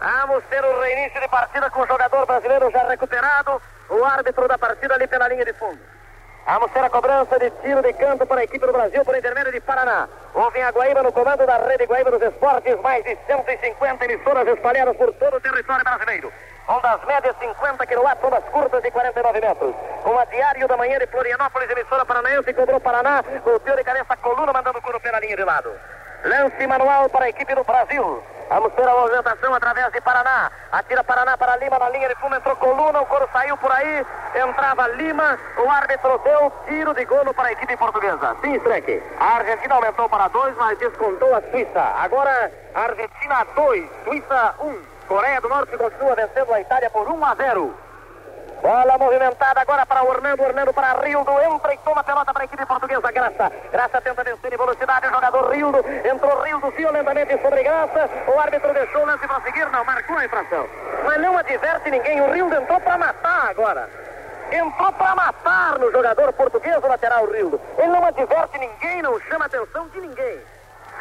Vamos 0.00 0.42
ter 0.44 0.64
o 0.64 0.80
reinício 0.80 1.20
de 1.20 1.28
partida 1.28 1.70
com 1.70 1.82
o 1.82 1.86
jogador 1.86 2.24
brasileiro 2.24 2.70
já 2.70 2.88
recuperado, 2.88 3.60
o 3.90 4.04
árbitro 4.04 4.48
da 4.48 4.56
partida 4.56 4.94
ali 4.94 5.06
pela 5.06 5.28
linha 5.28 5.44
de 5.44 5.52
fundo. 5.54 5.78
Vamos 6.46 6.70
ter 6.72 6.82
a 6.82 6.90
cobrança 6.90 7.38
de 7.38 7.50
tiro 7.62 7.82
de 7.82 7.92
canto 7.92 8.26
para 8.26 8.40
a 8.40 8.44
equipe 8.44 8.66
do 8.66 8.72
Brasil 8.72 9.04
por 9.04 9.16
intermédio 9.16 9.52
de 9.52 9.60
Paraná. 9.60 10.08
Houve 10.34 10.62
a 10.62 10.70
Guaíba 10.70 11.02
no 11.02 11.12
comando 11.12 11.46
da 11.46 11.58
Rede 11.58 11.86
Guaíba 11.86 12.10
dos 12.10 12.22
Esportes, 12.22 12.80
mais 12.80 13.04
de 13.04 13.16
150 13.26 14.04
emissoras 14.04 14.48
espalhadas 14.48 14.96
por 14.96 15.12
todo 15.14 15.36
o 15.36 15.40
território 15.40 15.84
brasileiro. 15.84 16.32
Ondas 16.66 17.04
médias 17.04 17.36
50 17.38 17.86
kW, 17.86 18.26
ondas 18.26 18.44
curtas 18.50 18.82
de 18.82 18.90
49 18.90 19.40
metros. 19.40 19.74
Com 20.02 20.18
a 20.18 20.24
Diário 20.24 20.66
da 20.66 20.76
Manhã 20.76 20.98
de 20.98 21.06
Florianópolis, 21.06 21.70
emissora 21.70 22.04
paranaense, 22.04 22.52
cobrou 22.54 22.80
Paraná, 22.80 23.22
golpeou 23.44 23.76
de 23.76 23.84
cabeça 23.84 24.14
a 24.14 24.16
coluna, 24.16 24.52
mandando 24.52 24.78
o 24.78 24.82
couro 24.82 25.00
pela 25.00 25.20
linha 25.20 25.36
de 25.36 25.44
lado. 25.44 25.70
Lance 26.24 26.66
manual 26.66 27.08
para 27.10 27.26
a 27.26 27.28
equipe 27.28 27.54
do 27.54 27.64
Brasil. 27.64 28.22
Vamos 28.50 28.72
ter 28.72 28.82
a 28.82 28.92
movimentação 28.92 29.54
através 29.54 29.92
de 29.92 30.00
Paraná. 30.00 30.50
Atira 30.72 31.04
Paraná 31.04 31.38
para 31.38 31.56
Lima 31.58 31.78
na 31.78 31.88
linha 31.88 32.08
de 32.08 32.16
fundo, 32.16 32.34
entrou 32.34 32.56
coluna, 32.56 33.00
o 33.00 33.06
coro 33.06 33.28
saiu 33.32 33.56
por 33.56 33.70
aí, 33.70 34.04
entrava 34.34 34.88
Lima, 34.88 35.38
o 35.56 35.70
árbitro 35.70 36.18
deu 36.18 36.52
tiro 36.66 36.92
de 36.92 37.04
golo 37.04 37.32
para 37.32 37.50
a 37.50 37.52
equipe 37.52 37.76
portuguesa. 37.76 38.36
Sim, 38.40 38.56
Streck. 38.56 39.02
A 39.20 39.36
Argentina 39.36 39.76
aumentou 39.76 40.08
para 40.08 40.26
dois, 40.26 40.56
mas 40.56 40.76
descontou 40.78 41.32
a 41.32 41.40
Suíça. 41.42 41.80
Agora, 41.80 42.50
Argentina 42.74 43.46
2, 43.54 43.88
Suíça 44.04 44.54
1. 44.58 44.66
Um. 44.66 44.82
Coreia 45.06 45.40
do 45.40 45.48
Norte 45.48 45.76
continua 45.76 46.16
vencendo 46.16 46.52
a 46.52 46.60
Itália 46.60 46.90
por 46.90 47.08
1 47.08 47.24
a 47.24 47.34
0. 47.36 47.74
Bola 48.60 48.98
movimentada 48.98 49.62
agora 49.62 49.86
para 49.86 50.02
Orlando, 50.02 50.42
Orlando 50.42 50.74
para 50.74 50.92
Rildo, 51.00 51.32
entra 51.40 51.72
e 51.72 51.78
toma 51.78 52.02
a 52.02 52.04
pelota 52.04 52.32
para 52.32 52.42
a 52.42 52.44
equipe 52.44 52.66
portuguesa, 52.66 53.10
Graça. 53.10 53.50
Graça 53.72 54.00
tenta 54.02 54.22
vencer 54.22 54.52
em 54.52 54.56
velocidade, 54.56 55.06
o 55.06 55.10
jogador 55.10 55.50
Rildo, 55.50 55.78
entrou 56.04 56.42
Rildo 56.42 56.70
violentamente 56.72 57.40
sobre 57.40 57.62
Graça, 57.62 58.10
o 58.26 58.38
árbitro 58.38 58.74
deixou 58.74 59.02
o 59.02 59.06
lance 59.06 59.26
para 59.26 59.40
seguir, 59.40 59.66
não, 59.70 59.82
marcou 59.82 60.18
a 60.18 60.24
infração. 60.26 60.68
Mas 61.06 61.20
não 61.22 61.38
adverte 61.38 61.90
ninguém, 61.90 62.20
o 62.20 62.32
Rildo 62.32 62.54
entrou 62.54 62.78
para 62.80 62.98
matar 62.98 63.48
agora. 63.48 63.88
Entrou 64.52 64.92
para 64.92 65.14
matar 65.14 65.78
no 65.78 65.90
jogador 65.90 66.30
português, 66.34 66.76
o 66.82 66.86
lateral 66.86 67.24
Rildo. 67.30 67.58
Ele 67.78 67.88
não 67.88 68.04
adverte 68.04 68.58
ninguém, 68.58 69.00
não 69.00 69.18
chama 69.20 69.46
atenção 69.46 69.88
de 69.88 70.00
ninguém. 70.02 70.40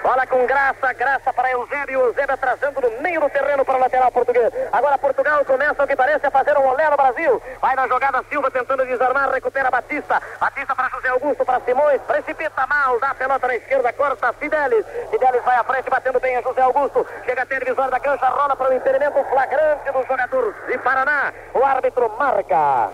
Bola 0.02 0.26
com 0.28 0.46
graça, 0.46 0.94
graça 0.94 1.34
para 1.34 1.52
Eusébio. 1.52 2.00
Eusébio 2.00 2.38
trazendo 2.38 2.82
no 2.82 3.02
meio 3.02 3.20
do 3.20 3.30
terreno 3.30 3.66
para 3.66 3.76
o 3.76 3.80
lateral 3.80 4.12
português. 4.12 4.52
Agora 4.72 4.98
Portugal 4.98 5.44
começa 5.44 5.84
o 5.84 5.88
que 5.88 5.96
parece 5.96 6.26
a 6.26 6.32
fazer 6.32 6.58
um 6.58 6.68
olé 6.68 6.90
no 6.90 6.96
Brasil. 6.96 7.42
Vai 7.62 7.76
na 7.76 7.88
jogada 7.88 8.24
Silva 8.30 8.50
tentando 8.50 8.86
desarmar, 8.86 9.30
recupera 9.30 9.70
Batista. 9.70 10.22
Batista 10.40 10.76
para 10.76 10.90
José 10.90 11.10
Augusto, 11.10 11.46
para 11.46 11.60
Simões. 11.62 12.02
Precipita 12.04 12.66
mal, 12.68 13.00
dá 13.00 13.12
a 13.12 13.16
pelota 13.16 13.48
na 13.48 13.56
esquerda, 13.56 13.94
corta 13.94 14.34
Fidelis. 14.34 14.86
Fidelis 15.12 15.44
vai 15.44 15.58
à 15.58 15.64
frente, 15.64 15.90
batendo 15.90 16.20
bem 16.20 16.38
a 16.38 16.42
José 16.42 16.62
Augusto. 16.62 17.06
Chega 17.26 17.44
a 17.44 17.46
ter 17.46 17.66
visor 17.66 17.90
da 17.90 18.00
cancha, 18.00 18.26
rola 18.26 18.56
para 18.56 18.72
o 18.72 18.74
impedimento 18.74 19.24
flagrante 19.26 19.92
do 19.92 20.04
jogador 20.04 20.56
de 20.68 20.78
Paraná. 20.78 21.34
O 21.54 21.64
árbitro 21.64 22.10
marca. 22.18 22.90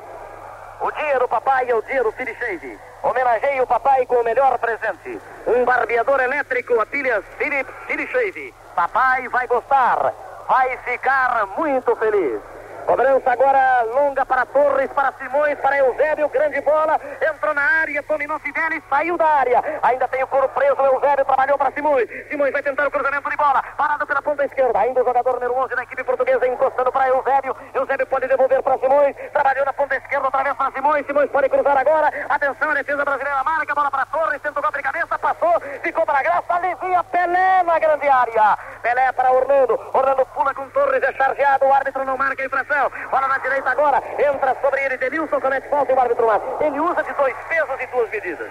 O 0.86 0.92
dia 0.92 1.18
do 1.18 1.28
papai 1.28 1.68
é 1.68 1.74
o 1.74 1.82
dia 1.82 2.04
do 2.04 2.12
Shade. 2.12 2.80
Homenageie 3.02 3.60
o 3.60 3.66
papai 3.66 4.06
com 4.06 4.18
o 4.18 4.24
melhor 4.24 4.56
presente. 4.60 5.20
Um 5.48 5.66
barbeador 5.66 6.20
elétrico 6.22 6.80
a 6.80 6.86
pilhas 6.86 7.26
Philips 7.40 8.12
Shade. 8.12 8.54
Papai 8.76 9.28
vai 9.30 9.48
gostar. 9.48 10.14
Vai 10.48 10.78
ficar 10.86 11.48
muito 11.58 11.96
feliz. 11.96 12.40
Cobrança 12.86 13.32
agora 13.32 13.84
longa 13.96 14.24
para 14.28 14.46
Torres, 14.46 14.92
para 14.94 15.12
Simões, 15.14 15.58
para 15.60 15.78
Eusébio, 15.80 16.30
grande 16.30 16.62
bola, 16.62 17.02
entrou 17.20 17.54
na 17.56 17.62
área, 17.62 18.04
dominou 18.04 18.38
Fidelis, 18.38 18.84
saiu 18.88 19.18
da 19.18 19.26
área. 19.26 19.64
Ainda 19.82 20.08
tem 20.08 20.24
o 20.24 20.28
couro 20.28 20.48
preso, 20.50 20.80
Eusébio 20.80 21.26
trabalhou 21.26 21.58
para 21.58 21.72
Simões. 21.72 22.08
Simões 22.30 22.54
vai 22.54 22.62
tentar 22.62 22.88
o 22.88 22.92
cruzamento 22.92 23.28
de 23.28 23.38
bola, 23.38 23.64
parado 23.76 24.06
pela 24.06 24.22
ponta 24.22 24.46
esquerda. 24.46 24.80
Ainda 24.80 25.02
o 25.02 25.06
jogador 25.06 25.34
número 25.34 25.58
11 25.64 25.76
da 25.76 25.82
equipe 25.84 26.04
portuguesa 26.04 26.48
encostando 26.48 26.92
para 26.92 27.08
Eusébio. 27.08 27.56
Eusébio 27.74 28.06
pode 28.06 28.28
devolver 28.28 28.62
para 28.62 28.78
Simões, 28.78 29.16
trabalhou 29.34 29.66
na 29.66 29.74
ponta 29.74 29.96
esquerda, 29.96 30.26
outra 30.26 30.54
para 30.54 30.72
Simões. 30.72 31.06
Simões 31.08 31.32
pode 31.32 31.50
cruzar 31.50 31.78
agora. 31.78 32.12
Atenção, 32.30 32.70
a 32.70 32.76
defesa 32.76 33.04
brasileira 33.04 33.44
marca, 33.44 33.74
bola 33.74 33.90
para 33.90 34.06
Torres, 34.06 34.42
tenta 34.44 34.60
o 34.60 34.62
golpe 34.62 34.78
de 34.78 34.84
cabeça. 34.84 35.18
passou, 35.18 35.60
ficou 35.82 36.06
para 36.06 36.20
a 36.20 36.24
graça, 36.24 36.54
alivia 36.54 37.04
Pelé 37.06 37.64
na 37.64 37.80
grande 37.80 38.08
área. 38.08 38.58
Pelé 38.84 39.12
para 39.12 39.32
Orlando, 39.32 39.74
Orlando 39.92 40.24
pula 40.28 40.54
com 40.54 40.70
Torres, 40.70 41.02
é 41.02 41.12
chargeado, 41.14 41.66
o 41.66 41.74
árbitro 41.74 42.06
não 42.06 42.16
marca 42.16 42.44
a 42.44 42.46
infração. 42.46 42.75
Bola 43.10 43.28
na 43.28 43.38
direita 43.38 43.70
agora, 43.70 44.04
entra 44.20 44.56
sobre 44.62 44.82
ele, 44.84 44.98
Denilson 44.98 45.40
comete 45.40 45.70
falta 45.70 45.92
e 45.92 45.96
o 45.96 46.00
árbitro 46.00 46.28
marca. 46.28 46.64
Ele 46.64 46.80
usa 46.80 47.04
de 47.04 47.14
dois 47.14 47.36
pesos 47.48 47.82
e 47.82 47.88
duas 47.88 48.10
medidas. 48.10 48.50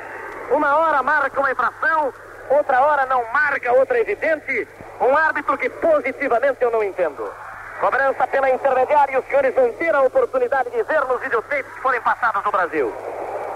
Uma 0.50 0.76
hora 0.76 1.02
marca 1.02 1.40
uma 1.40 1.50
infração, 1.50 2.12
outra 2.50 2.80
hora 2.80 3.06
não 3.06 3.24
marca, 3.32 3.72
outra 3.72 4.00
evidente. 4.00 4.66
Um 5.00 5.16
árbitro 5.16 5.58
que 5.58 5.68
positivamente 5.68 6.62
eu 6.62 6.70
não 6.70 6.82
entendo. 6.82 7.30
Cobrança 7.80 8.26
pela 8.28 8.48
intermediária, 8.48 9.18
os 9.18 9.26
senhores 9.26 9.54
vão 9.54 9.72
ter 9.74 9.94
a 9.94 10.02
oportunidade 10.02 10.70
de 10.70 10.82
ver 10.84 11.04
nos 11.04 11.20
videotapes 11.20 11.72
que 11.72 11.80
forem 11.80 12.00
passados 12.00 12.42
no 12.44 12.50
Brasil. 12.50 12.94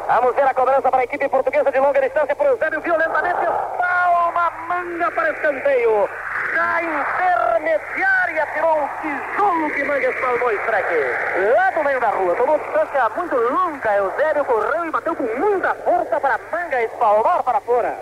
Vamos 0.08 0.34
ver 0.34 0.42
a 0.42 0.54
cobrança 0.54 0.90
para 0.90 1.00
a 1.00 1.04
equipe 1.04 1.28
portuguesa 1.28 1.70
de 1.70 1.78
longa 1.78 2.00
distância 2.00 2.34
para 2.34 2.52
o 2.52 2.56
Zébio 2.56 2.80
violentamente. 2.80 3.46
Palma 3.78 4.50
manga 4.68 5.10
para 5.12 5.30
escanteio. 5.30 6.08
Da 6.54 6.82
intermediária 6.82 8.46
tirou 8.54 8.78
um 8.78 8.88
tijolo 9.00 9.70
que 9.70 9.84
manga 9.84 10.08
espalmou 10.08 10.52
Streck. 10.52 10.94
Lá 11.56 11.70
do 11.70 11.84
meio 11.84 12.00
da 12.00 12.10
rua. 12.10 12.34
Tomou 12.36 12.58
distância 12.58 13.08
muito 13.10 13.36
longa. 13.36 13.96
Eusébio 13.96 14.44
correu 14.44 14.86
e 14.86 14.90
bateu 14.90 15.14
com 15.14 15.24
muita 15.38 15.74
força 15.74 16.20
para 16.20 16.38
manga 16.50 16.82
espalmar 16.82 17.42
para 17.42 17.60
fora. 17.60 17.96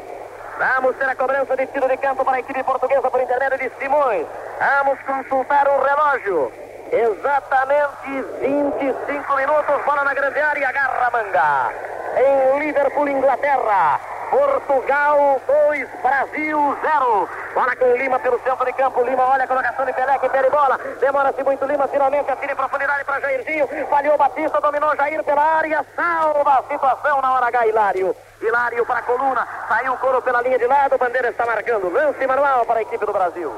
Vamos 0.59 0.97
ter 0.97 1.09
a 1.09 1.15
cobrança 1.15 1.57
de 1.57 1.67
tiro 1.67 1.89
de 1.89 1.97
campo 1.99 2.25
para 2.25 2.37
a 2.37 2.41
equipe 2.41 2.63
portuguesa 2.63 3.11
por 3.11 3.21
intermédio 3.21 3.59
de 3.59 3.71
Simões. 3.79 4.27
Vamos 4.59 4.99
consultar 5.03 5.69
o 5.69 5.83
relógio. 5.83 6.53
Exatamente 6.91 8.23
25 8.41 9.37
minutos, 9.37 9.85
bola 9.85 10.05
na 10.05 10.15
grande 10.15 10.39
área, 10.41 10.69
agarra 10.69 11.11
manga. 11.11 11.73
Em 12.17 12.59
Liverpool, 12.61 13.09
Inglaterra. 13.09 14.16
Portugal 14.37 15.40
2, 15.46 15.88
Brasil 16.03 16.77
0. 16.83 17.29
Bola 17.55 17.75
com 17.77 17.96
Lima 17.96 18.18
pelo 18.18 18.38
centro 18.40 18.66
de 18.66 18.72
campo. 18.75 19.03
Lima 19.03 19.27
olha 19.31 19.44
a 19.44 19.46
colocação 19.46 19.87
de 19.87 19.94
Pelé 19.94 20.18
que 20.18 20.29
pede 20.29 20.51
bola. 20.51 20.79
Demora-se 21.01 21.42
muito 21.42 21.64
Lima, 21.64 21.88
finalmente 21.88 22.31
atira 22.31 22.53
em 22.53 22.57
profundidade 22.57 23.03
para 23.05 23.20
Jairzinho. 23.20 23.66
Falhou 23.88 24.18
Batista, 24.18 24.61
dominou 24.61 24.94
Jair 24.94 25.25
pela 25.25 25.42
área. 25.42 25.83
Salva 25.96 26.59
a 26.59 26.62
situação 26.70 27.22
na 27.22 27.33
hora 27.33 27.46
H, 27.46 27.66
Hilário. 27.66 28.14
Hilário 28.42 28.85
para 28.85 28.99
a 28.99 29.03
coluna. 29.03 29.49
Saiu 29.68 29.94
o 29.94 29.99
couro 29.99 30.20
pela 30.20 30.42
linha 30.42 30.59
de 30.59 30.66
lado. 30.66 30.99
Bandeira 30.99 31.31
está 31.31 31.46
marcando. 31.46 31.90
Lance 31.90 32.27
manual 32.27 32.66
para 32.66 32.81
a 32.81 32.83
equipe 32.83 33.07
do 33.07 33.12
Brasil. 33.14 33.51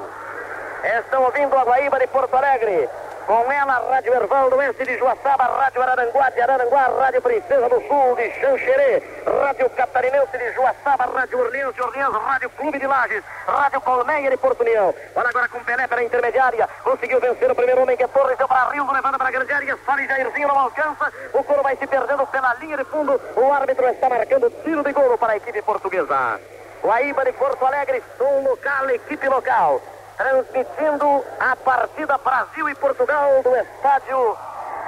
Estão 1.01 1.25
ouvindo 1.25 1.59
a 1.59 1.65
Guaíba 1.65 1.99
de 1.99 2.07
Porto 2.07 2.37
Alegre. 2.37 2.89
Com 3.29 3.53
ela, 3.53 3.75
Rádio 3.91 4.15
Erval 4.15 4.49
do 4.49 4.57
Oeste 4.57 4.87
de 4.87 4.97
Joaçaba, 4.97 5.45
Rádio 5.45 5.83
Araranguá 5.83 6.31
de 6.31 6.41
Araranguá, 6.41 6.89
Rádio 6.99 7.21
Princesa 7.21 7.69
do 7.69 7.79
Sul 7.87 8.17
de 8.17 8.31
Xanxerê, 8.41 9.03
Rádio 9.43 9.69
Catarinense 9.69 10.39
de 10.39 10.51
Joaçaba, 10.55 11.05
Rádio 11.05 11.39
Orleans 11.39 11.75
de 11.75 11.83
Orleans, 11.83 12.15
Rádio 12.15 12.49
Clube 12.49 12.79
de 12.79 12.87
Lages, 12.87 13.23
Rádio 13.47 13.83
Colmeia 13.83 14.31
de 14.31 14.37
Porto 14.39 14.63
União. 14.63 14.95
Olha 15.15 15.29
agora 15.29 15.47
com 15.51 15.63
Pelé 15.63 15.87
pela 15.87 16.03
intermediária, 16.05 16.67
conseguiu 16.83 17.21
vencer 17.21 17.51
o 17.51 17.55
primeiro 17.55 17.83
homem 17.83 17.99
que 17.99 18.05
é 18.05 18.09
Torres, 18.09 18.39
deu 18.39 18.49
para 18.49 18.71
Rio, 18.71 18.91
levando 18.91 19.19
para 19.19 19.29
a 19.29 19.31
grande 19.31 19.53
área, 19.53 19.79
Sole 19.85 20.09
Jairzinho 20.09 20.49
não 20.49 20.59
alcança, 20.61 21.13
o 21.35 21.45
coro 21.45 21.63
vai 21.63 21.77
se 21.77 21.87
perdendo 21.87 22.27
pela 22.29 22.55
linha 22.55 22.79
de 22.79 22.85
fundo, 22.85 23.21
o 23.37 23.53
árbitro 23.53 23.87
está 23.89 24.09
marcando 24.09 24.51
tiro 24.65 24.83
de 24.83 24.93
gol 24.95 25.19
para 25.19 25.35
a 25.35 25.37
equipe 25.37 25.61
portuguesa. 25.61 26.41
Guaíba 26.83 27.27
de 27.27 27.33
Porto 27.35 27.67
Alegre, 27.67 28.03
som 28.17 28.41
local, 28.49 28.89
equipe 28.89 29.29
local 29.29 29.83
transmitindo 30.19 31.25
a 31.39 31.57
partida 31.57 32.19
Brasil 32.19 32.69
e 32.69 32.75
Portugal 32.75 33.41
do 33.43 33.57
estádio 33.57 34.37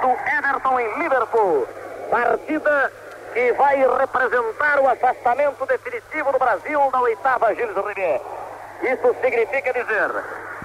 do 0.01 0.09
Everton 0.37 0.79
em 0.79 0.99
Liverpool. 0.99 1.67
Partida 2.11 2.91
que 3.33 3.53
vai 3.53 3.77
representar 3.77 4.79
o 4.81 4.89
afastamento 4.89 5.65
definitivo 5.65 6.33
do 6.33 6.37
Brasil 6.37 6.91
da 6.91 6.99
oitava 6.99 7.55
Gilles 7.55 7.75
Rivier. 7.75 8.21
Isso 8.83 9.15
significa 9.21 9.71
dizer 9.71 10.11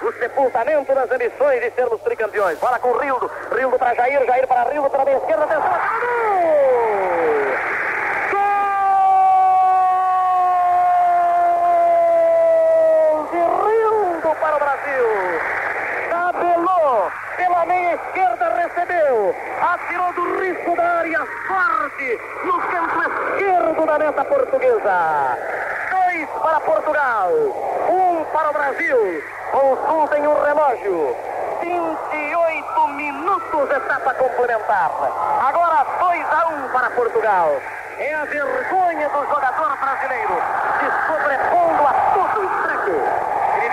o 0.01 0.11
sepultamento 0.19 0.93
das 0.93 1.09
ambições 1.09 1.61
de 1.61 1.71
sermos 1.71 2.01
tricampeões. 2.01 2.59
Bola 2.59 2.77
com 2.79 2.91
Rildo, 2.97 3.31
Rildo 3.55 3.79
para 3.79 3.95
Jair, 3.95 4.25
Jair 4.25 4.47
para 4.47 4.69
Rildo, 4.69 4.89
para 4.89 5.09
a 5.09 5.13
esquerda, 5.13 5.45
atenção, 5.45 5.71
pela 17.35 17.65
meia 17.65 17.95
esquerda 17.95 18.49
recebeu, 18.55 19.35
atirou 19.61 20.13
do 20.13 20.39
risco 20.39 20.75
da 20.75 20.83
área 20.99 21.25
forte 21.47 22.19
no 22.43 22.59
canto 22.61 23.01
esquerdo 23.01 23.85
da 23.85 23.99
meta 23.99 24.25
portuguesa. 24.25 25.37
Dois 25.91 26.29
para 26.41 26.59
Portugal, 26.61 27.29
um 27.89 28.25
para 28.31 28.49
o 28.49 28.53
Brasil. 28.53 29.23
Consultem 29.51 30.27
o 30.27 30.43
relógio. 30.43 31.15
28 31.61 32.87
minutos, 32.89 33.71
etapa 33.71 34.13
complementar. 34.13 34.91
Agora 35.47 35.85
2 35.99 36.25
a 36.31 36.47
1 36.47 36.69
para 36.69 36.89
Portugal. 36.91 37.61
É 37.99 38.13
a 38.13 38.25
vergonha 38.25 39.09
do 39.09 39.25
jogador 39.27 39.77
brasileiro, 39.77 40.41
se 40.79 41.07
sobrepondo 41.07 41.87
a 41.87 41.93
todo 42.13 42.41
o 42.41 42.45
estreque 42.45 43.27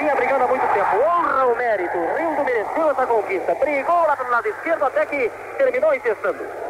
vinha 0.05 0.15
brigando 0.17 0.34
há 0.45 0.49
muito 0.49 0.67
tempo. 0.73 0.97
Honra 0.97 1.47
o 1.47 1.57
mérito. 1.57 1.99
Rildo 2.17 2.45
mereceu 2.45 2.91
essa 2.91 3.07
conquista. 3.07 3.55
Brigou 3.55 4.07
lá 4.07 4.17
pelo 4.17 4.31
lado 4.31 4.49
esquerdo 4.49 4.85
até 4.85 5.07
que 5.07 5.31
terminou 5.59 5.95
intestando. 5.95 6.64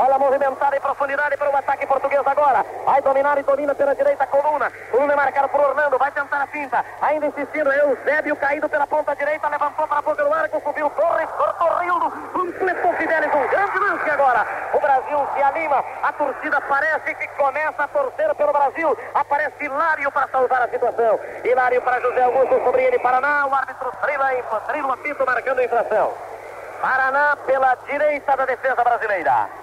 Bola 0.00 0.18
movimentada 0.18 0.74
em 0.74 0.80
profundidade 0.80 1.36
para 1.36 1.50
o 1.50 1.56
ataque 1.56 1.86
português 1.86 2.22
agora. 2.24 2.64
Vai 2.86 3.02
dominar 3.02 3.36
e 3.36 3.42
domina 3.42 3.74
pela 3.74 3.94
direita 3.94 4.26
coluna. 4.28 4.72
Coluna 4.90 5.12
é 5.12 5.16
marcado 5.16 5.50
por 5.50 5.60
Orlando. 5.60 5.98
Vai 5.98 6.10
tentar 6.10 6.40
a 6.40 6.46
finta. 6.46 6.82
Ainda 7.02 7.26
insistindo. 7.26 7.70
Eusébio 7.70 8.34
caído 8.36 8.66
pela 8.66 8.86
ponta 8.86 9.14
direita. 9.14 9.46
Levantou 9.50 9.86
para 9.86 9.98
a 9.98 10.00
boca 10.00 10.24
do 10.24 10.32
arco. 10.32 10.58
Subiu 10.62 10.88
Torres. 10.88 11.28
Cortou 11.32 11.68
Rildo. 11.80 12.10
Completou 12.32 12.94
Fidelis. 12.94 13.34
Um 13.34 13.46
grande 13.48 13.78
lance 13.78 14.10
agora. 14.10 14.46
O 14.72 14.80
Brasil 14.80 15.28
se 15.34 15.42
anima. 15.42 15.84
A 16.02 16.12
torcida 16.14 16.58
parece 16.62 17.14
que 17.16 17.28
começa 17.36 17.84
a 17.84 17.88
torcer 17.88 18.34
pelo 18.36 18.52
Brasil. 18.54 18.96
Aparece 19.12 19.64
Hilário 19.66 20.10
para 20.12 20.28
salvar 20.28 20.62
a 20.62 20.68
situação. 20.68 21.20
Hilário 21.44 21.82
para 21.82 22.00
José 22.00 22.22
Augusto. 22.22 22.58
Sobre 22.64 22.84
ele 22.84 22.98
Paraná. 23.00 23.46
O 23.46 23.54
árbitro 23.54 23.92
Trila, 24.00 24.30
Trila 24.66 24.96
Pinto 24.96 25.26
marcando 25.26 25.58
a 25.58 25.64
infração. 25.64 26.14
Paraná 26.80 27.36
pela 27.44 27.74
direita 27.86 28.34
da 28.34 28.46
defesa 28.46 28.82
brasileira. 28.82 29.60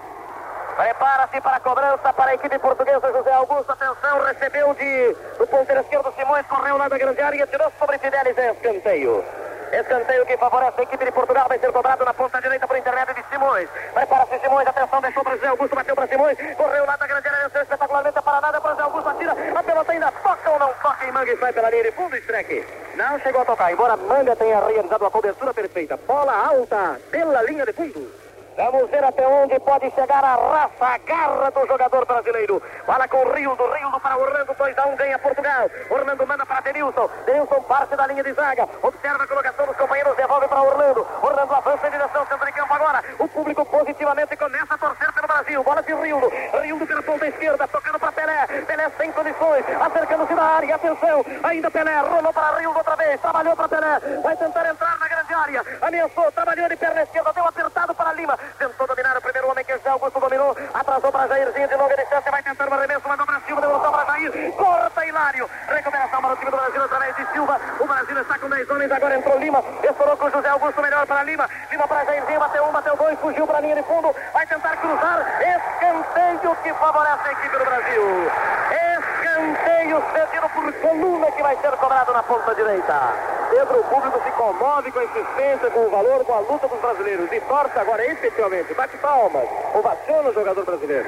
Prepara-se 0.78 1.40
para 1.40 1.56
a 1.56 1.60
cobrança 1.60 2.12
para 2.12 2.30
a 2.30 2.34
equipe 2.34 2.56
portuguesa 2.60 3.12
José 3.12 3.32
Augusto. 3.32 3.72
Atenção, 3.72 4.20
recebeu 4.20 4.72
de, 4.74 5.12
do 5.36 5.44
ponteiro 5.48 5.80
esquerdo 5.80 6.14
Simões, 6.14 6.46
correu 6.46 6.76
lá 6.76 6.86
da 6.86 6.96
grande 6.96 7.20
área 7.20 7.42
e 7.42 7.46
tirou 7.48 7.72
sobre 7.80 7.98
Fidelis 7.98 8.38
em 8.38 8.52
escanteio. 8.52 9.24
Escanteio 9.72 10.24
que 10.24 10.36
favorece 10.36 10.80
a 10.80 10.82
equipe 10.84 11.04
de 11.04 11.10
Portugal. 11.10 11.48
Vai 11.48 11.58
ser 11.58 11.72
cobrado 11.72 12.04
na 12.04 12.14
ponta 12.14 12.40
direita 12.40 12.68
por 12.68 12.78
intermédio 12.78 13.12
de 13.12 13.24
Simões. 13.24 13.68
Prepara-se 13.92 14.38
Simões. 14.38 14.68
Atenção, 14.68 15.00
deixou 15.00 15.24
para 15.24 15.34
José 15.34 15.48
Augusto. 15.48 15.74
Bateu 15.74 15.96
para 15.96 16.06
Simões. 16.06 16.38
Correu 16.56 16.86
lá 16.86 16.96
da 16.96 17.06
grande 17.08 17.26
área. 17.26 17.48
Venceu 17.48 17.62
espetacularmente 17.62 18.22
para 18.22 18.40
nada. 18.40 18.60
José 18.60 18.82
Augusto 18.82 19.08
atira. 19.08 19.32
A 19.32 19.62
pelota 19.64 19.92
ainda 19.92 20.12
toca 20.12 20.50
ou 20.50 20.58
não 20.60 20.72
toca 20.74 21.04
em 21.04 21.10
Manga 21.10 21.32
e 21.32 21.38
sai 21.38 21.52
pela 21.52 21.70
linha 21.70 21.82
de 21.82 21.90
fundo. 21.90 22.16
Estreque. 22.16 22.64
Não 22.94 23.18
chegou 23.18 23.42
a 23.42 23.44
tocar. 23.44 23.72
Embora 23.72 23.96
Manga 23.96 24.36
tenha 24.36 24.60
realizado 24.60 25.04
a 25.04 25.10
cobertura 25.10 25.52
perfeita. 25.52 25.96
Bola 25.96 26.32
alta 26.32 27.00
pela 27.10 27.42
linha 27.42 27.66
de 27.66 27.72
fundo. 27.72 28.27
Vamos 28.58 28.90
ver 28.90 29.04
até 29.04 29.24
onde 29.24 29.56
pode 29.60 29.88
chegar 29.92 30.24
a 30.24 30.34
raça, 30.34 30.84
a 30.84 30.98
garra 30.98 31.48
do 31.48 31.64
jogador 31.64 32.04
brasileiro. 32.04 32.60
Bola 32.84 33.06
com 33.06 33.18
o 33.18 33.32
Rildo, 33.32 33.64
Rildo 33.70 34.00
para 34.00 34.18
Orlando, 34.18 34.52
2 34.52 34.78
a 34.78 34.86
1 34.88 34.90
um, 34.90 34.96
ganha 34.96 35.16
Portugal. 35.20 35.70
Orlando 35.88 36.26
manda 36.26 36.44
para 36.44 36.60
Denilson. 36.62 37.08
Denilson 37.24 37.62
parte 37.62 37.94
da 37.94 38.08
linha 38.08 38.24
de 38.24 38.32
zaga. 38.32 38.68
Observa 38.82 39.22
a 39.22 39.26
colocação 39.28 39.64
dos 39.64 39.76
companheiros, 39.76 40.16
devolve 40.16 40.48
para 40.48 40.60
Orlando. 40.60 41.06
Orlando 41.22 41.54
avança 41.54 41.86
em 41.86 41.90
direção 41.92 42.20
ao 42.20 42.26
centro 42.26 42.46
de 42.46 42.52
campo 42.52 42.74
agora. 42.74 43.04
O 43.20 43.28
público 43.28 43.64
positivamente 43.64 44.36
começa 44.36 44.74
a 44.74 44.78
torcer 44.78 45.12
pelo 45.12 45.28
Brasil. 45.28 45.62
Bola 45.62 45.82
de 45.84 45.94
Rildo. 45.94 46.32
Rildo 46.60 46.84
pela 46.84 47.02
ponta 47.04 47.28
esquerda, 47.28 47.68
tocando 47.68 48.00
para 48.00 48.10
Pelé. 48.10 48.46
Pelé 48.66 48.90
sem 48.98 49.12
condições, 49.12 49.64
acercando-se 49.86 50.34
da 50.34 50.42
área. 50.42 50.74
Atenção, 50.74 51.24
ainda 51.44 51.70
Pelé, 51.70 52.00
rolou 52.00 52.32
para 52.32 52.58
Rildo 52.58 52.76
outra 52.76 52.96
vez. 52.96 53.20
Trabalhou 53.20 53.54
para 53.54 53.68
Pelé. 53.68 54.00
Vai 54.20 54.36
tentar 54.36 54.68
entrar 54.68 54.98
na 54.98 55.06
grande 55.06 55.32
área. 55.32 55.64
Ameaçou, 55.80 56.32
trabalhou 56.32 56.68
de 56.68 56.74
perna 56.74 57.02
esquerda, 57.02 57.32
deu 57.32 57.46
apertado 57.46 57.94
para 57.94 58.12
Lima 58.14 58.36
tentou 58.58 58.86
dominar 58.86 59.16
o 59.16 59.20
primeiro 59.20 59.50
homem 59.50 59.64
que 59.64 59.72
é 59.72 59.80
Augusto 59.88 60.20
dominou, 60.20 60.56
atrasou 60.74 61.12
para 61.12 61.28
Jairzinho 61.28 61.68
de 61.68 61.74
longa 61.74 61.96
distância, 61.96 62.30
vai 62.30 62.42
tentar 62.42 62.68
um 62.68 62.74
arremesso, 62.74 63.08
mandou 63.08 63.26
para 63.26 63.40
Silva, 63.40 63.60
devolveu 63.60 63.90
para 63.90 64.04
Jair, 64.06 64.52
corta 64.52 65.06
Hilário, 65.06 65.50
recuperação 65.68 66.20
para 66.20 66.32
o 66.32 66.36
time 66.36 66.50
do 66.50 66.56
Brasil 66.56 66.84
através 66.84 67.16
de 67.16 67.32
Silva, 67.32 67.60
o 67.80 67.86
Brasil 67.86 68.20
está 68.20 68.38
com 68.38 68.48
10 68.48 68.70
homens, 68.70 68.92
agora 68.92 69.16
entrou 69.16 69.38
Lima, 69.38 69.64
estourou 69.82 70.16
com 70.16 70.30
José 70.30 70.48
Augusto, 70.48 70.82
melhor 70.82 71.06
para 71.06 71.22
Lima, 71.22 71.48
Lima 71.70 71.88
para 71.88 72.04
Jairzinho, 72.04 72.40
bateu 72.40 72.64
um, 72.64 72.72
bateu 72.72 72.96
dois, 72.96 73.18
fugiu 73.20 73.46
para 73.46 73.58
a 73.58 73.60
linha 73.60 73.76
de 73.76 73.82
fundo, 73.82 74.14
vai 74.32 74.46
tentar 74.46 74.76
cruzar, 74.76 75.26
escanteio 75.40 76.56
que 76.62 76.74
favorece 76.74 77.28
a 77.28 77.32
equipe 77.32 77.58
do 77.58 77.64
Brasil, 77.64 78.32
escanteio 78.70 80.02
cedido 80.12 80.48
por 80.50 80.72
Coluna 80.80 81.30
que 81.32 81.42
vai 81.42 81.56
ser 81.56 81.70
cobrado 81.72 82.12
na 82.12 82.22
ponta 82.22 82.54
direita. 82.54 83.38
Pedro, 83.50 83.80
o 83.80 83.84
público 83.84 84.20
se 84.22 84.30
comove 84.32 84.92
com 84.92 84.98
a 84.98 85.04
insistência, 85.04 85.70
com 85.70 85.86
o 85.86 85.90
valor, 85.90 86.24
com 86.24 86.34
a 86.34 86.40
luta 86.40 86.68
dos 86.68 86.80
brasileiros. 86.80 87.32
E 87.32 87.40
torce 87.40 87.78
agora 87.78 88.04
efetivamente, 88.38 88.72
bate 88.74 88.96
palmas, 88.98 89.48
ovaciona 89.74 90.30
o 90.30 90.32
jogador 90.32 90.64
brasileiro. 90.64 91.06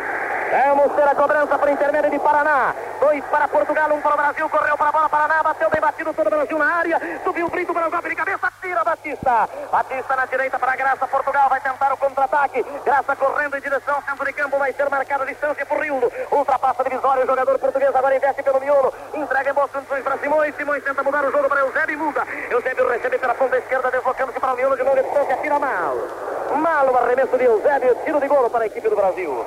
Vamos 0.51 0.93
ter 0.97 1.07
a 1.07 1.14
cobrança 1.14 1.57
por 1.57 1.69
intermédio 1.69 2.11
de 2.11 2.19
Paraná. 2.19 2.75
Dois 2.99 3.25
para 3.27 3.47
Portugal, 3.47 3.93
um 3.93 4.01
para 4.01 4.14
o 4.14 4.16
Brasil, 4.16 4.49
correu 4.49 4.77
para 4.77 4.88
a 4.88 4.93
bola, 4.93 5.09
Paraná, 5.09 5.43
bateu 5.45 5.71
bem 5.71 5.81
batido, 5.81 6.12
todo 6.12 6.27
o 6.27 6.31
Brasil 6.31 6.59
na 6.59 6.75
área, 6.75 7.21
subiu 7.23 7.47
o 7.47 7.51
Brito 7.51 7.73
para 7.73 7.87
o 7.87 7.90
golpe 7.90 8.09
de 8.09 8.16
cabeça, 8.16 8.53
tira 8.61 8.83
Batista. 8.83 9.49
Batista 9.71 10.16
na 10.16 10.27
direita 10.27 10.59
para 10.59 10.75
Graça, 10.75 11.07
Portugal 11.07 11.49
vai 11.49 11.61
tentar 11.61 11.93
o 11.93 11.97
contra-ataque. 11.97 12.66
Graça 12.85 13.14
correndo 13.14 13.57
em 13.57 13.61
direção, 13.61 14.03
centro 14.03 14.27
de 14.27 14.33
campo, 14.33 14.59
vai 14.59 14.73
ser 14.73 14.90
marcada 14.90 15.25
distância 15.25 15.64
por 15.64 15.79
Rildo. 15.79 16.12
Ultrapassa 16.33 16.83
a 16.83 16.85
divisória, 16.88 17.23
o 17.23 17.27
jogador 17.29 17.59
português 17.59 17.95
agora 17.95 18.16
investe 18.16 18.43
pelo 18.43 18.61
miolo, 18.61 18.93
entrega 19.14 19.51
em 19.51 19.55
boas 19.55 19.71
condições 19.71 20.03
para 20.03 20.19
Simões. 20.19 20.57
Simões 20.57 20.83
tenta 20.83 21.03
mudar 21.05 21.25
o 21.25 21.31
jogo 21.31 21.49
para 21.49 21.61
Eusébio 21.61 21.95
e 21.95 21.97
muda. 21.97 22.27
Eusébio 22.51 22.88
recebe 22.88 23.19
pela 23.19 23.35
ponta 23.35 23.57
esquerda, 23.57 23.88
deslocando-se 23.93 24.40
para 24.40 24.53
o 24.53 24.57
miolo 24.57 24.77
de 24.77 24.83
longa 24.83 25.03
distância, 25.03 25.37
tira 25.37 25.59
mal. 25.61 25.95
Mal 26.57 26.88
o 26.88 26.93
arremesso 27.20 27.37
de 27.37 27.44
Eusébio, 27.44 27.94
tiro 28.04 28.20
de 28.20 28.28
golo 28.28 28.48
para 28.48 28.64
a 28.64 28.66
equipe 28.66 28.88
do 28.88 28.96
Brasil. 28.96 29.46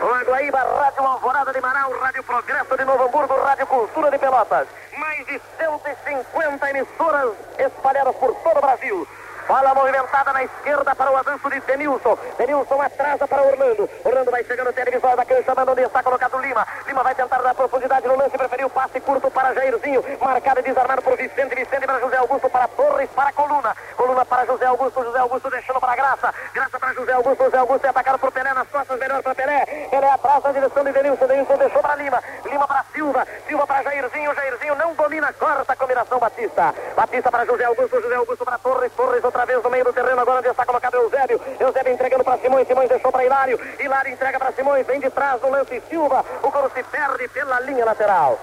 La 0.00 0.24
Guaíba, 0.24 0.58
Rádio 0.58 1.06
Alvorada 1.06 1.52
de 1.52 1.60
Manaus, 1.60 1.98
Rádio 2.00 2.22
Progresso 2.22 2.76
de 2.76 2.84
Novo 2.84 3.04
Hamburgo, 3.04 3.34
Rádio 3.42 3.66
Cultura 3.66 4.10
de 4.10 4.18
Pelotas. 4.18 4.68
Mais 4.96 5.26
de 5.26 5.40
150 5.58 6.70
emissoras 6.70 7.30
espalhadas 7.58 8.14
por 8.16 8.34
todo 8.34 8.58
o 8.58 8.60
Brasil. 8.60 9.08
Bola 9.48 9.72
movimentada 9.72 10.30
na 10.34 10.44
esquerda 10.44 10.94
para 10.94 11.10
o 11.10 11.16
avanço 11.16 11.48
de 11.48 11.58
Denilson. 11.60 12.18
Denilson 12.36 12.82
atrasa 12.82 13.26
para 13.26 13.40
Orlando. 13.40 13.88
Orlando 14.04 14.30
vai 14.30 14.44
chegando 14.44 14.68
até 14.68 14.82
a 14.82 14.84
divisória 14.84 15.16
da 15.16 15.24
cancha, 15.24 15.54
manda 15.54 15.72
onde 15.72 15.82
está 15.84 16.02
colocado 16.02 16.38
Lima. 16.38 16.66
Lima 16.86 17.02
vai 17.02 17.14
tentar 17.14 17.40
dar 17.40 17.54
profundidade 17.54 18.06
no 18.06 18.14
lance, 18.14 18.36
preferiu 18.36 18.68
passe 18.68 19.00
curto 19.00 19.30
para 19.30 19.54
Jairzinho. 19.54 20.04
Marcado 20.20 20.60
e 20.60 20.64
desarmado 20.64 21.00
por 21.00 21.16
Vicente. 21.16 21.54
Vicente 21.54 21.86
para 21.86 21.98
José 21.98 22.18
Augusto, 22.18 22.50
para 22.50 22.68
Torres, 22.68 23.08
para 23.16 23.32
Coluna. 23.32 23.74
Coluna 23.96 24.22
para 24.26 24.44
José 24.44 24.66
Augusto. 24.66 25.02
José 25.02 25.18
Augusto 25.18 25.48
deixando 25.48 25.80
para 25.80 25.96
Graça. 25.96 26.34
Graça 26.52 26.67
José 26.98 27.12
Augusto. 27.12 27.44
José 27.44 27.56
Augusto 27.58 27.84
é 27.84 27.90
atacado 27.90 28.18
por 28.18 28.32
Pelé 28.32 28.52
nas 28.52 28.66
costas, 28.68 28.98
melhor 28.98 29.22
para 29.22 29.34
Pelé. 29.34 29.88
Pelé 29.88 30.10
atrás 30.10 30.42
na 30.42 30.52
direção 30.52 30.82
de 30.82 30.92
Denilson. 30.92 31.26
Denilson 31.26 31.56
deixou 31.56 31.80
para 31.80 31.94
Lima. 31.94 32.22
Lima 32.44 32.66
para 32.66 32.84
Silva. 32.92 33.26
Silva 33.46 33.66
para 33.66 33.82
Jairzinho. 33.84 34.34
Jairzinho 34.34 34.74
não 34.74 34.94
domina, 34.94 35.32
corta 35.32 35.72
a 35.72 35.76
combinação 35.76 36.18
Batista. 36.18 36.74
Batista 36.96 37.30
para 37.30 37.46
José 37.46 37.64
Augusto. 37.64 38.00
José 38.00 38.14
Augusto 38.16 38.44
para 38.44 38.58
Torres. 38.58 38.92
Torres 38.96 39.22
outra 39.22 39.46
vez 39.46 39.62
no 39.62 39.70
meio 39.70 39.84
do 39.84 39.92
terreno 39.92 40.20
agora 40.20 40.40
onde 40.40 40.48
está 40.48 40.66
colocado 40.66 40.96
Eusébio. 40.96 41.40
Eusébio 41.60 41.92
entregando 41.92 42.24
para 42.24 42.38
Simões. 42.38 42.66
Simões 42.66 42.88
deixou 42.88 43.12
para 43.12 43.24
Hilário. 43.24 43.60
Hilário 43.78 44.12
entrega 44.12 44.38
para 44.38 44.52
Simões. 44.52 44.86
Vem 44.86 44.98
de 44.98 45.10
trás 45.10 45.40
no 45.40 45.50
lance 45.50 45.80
Silva. 45.88 46.24
O 46.42 46.50
coro 46.50 46.70
se 46.74 46.82
perde 46.82 47.28
pela 47.28 47.60
linha 47.60 47.84
lateral. 47.84 48.40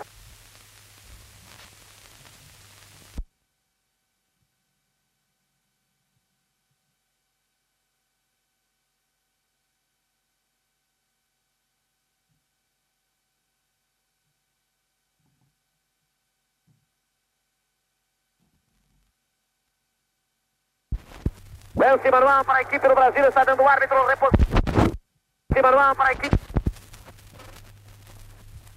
Lance 22.06 22.12
manual 22.12 22.46
para 22.46 22.60
a 22.60 22.62
equipe 22.62 22.88
do 22.88 22.94
Brasil, 22.94 23.28
está 23.28 23.44
dando 23.44 23.63
o 23.63 23.68
árbitro 23.68 24.06
repouso. 24.06 24.32
manual 25.60 25.96
para 25.96 26.10
a 26.10 26.12
equipe. 26.13 26.38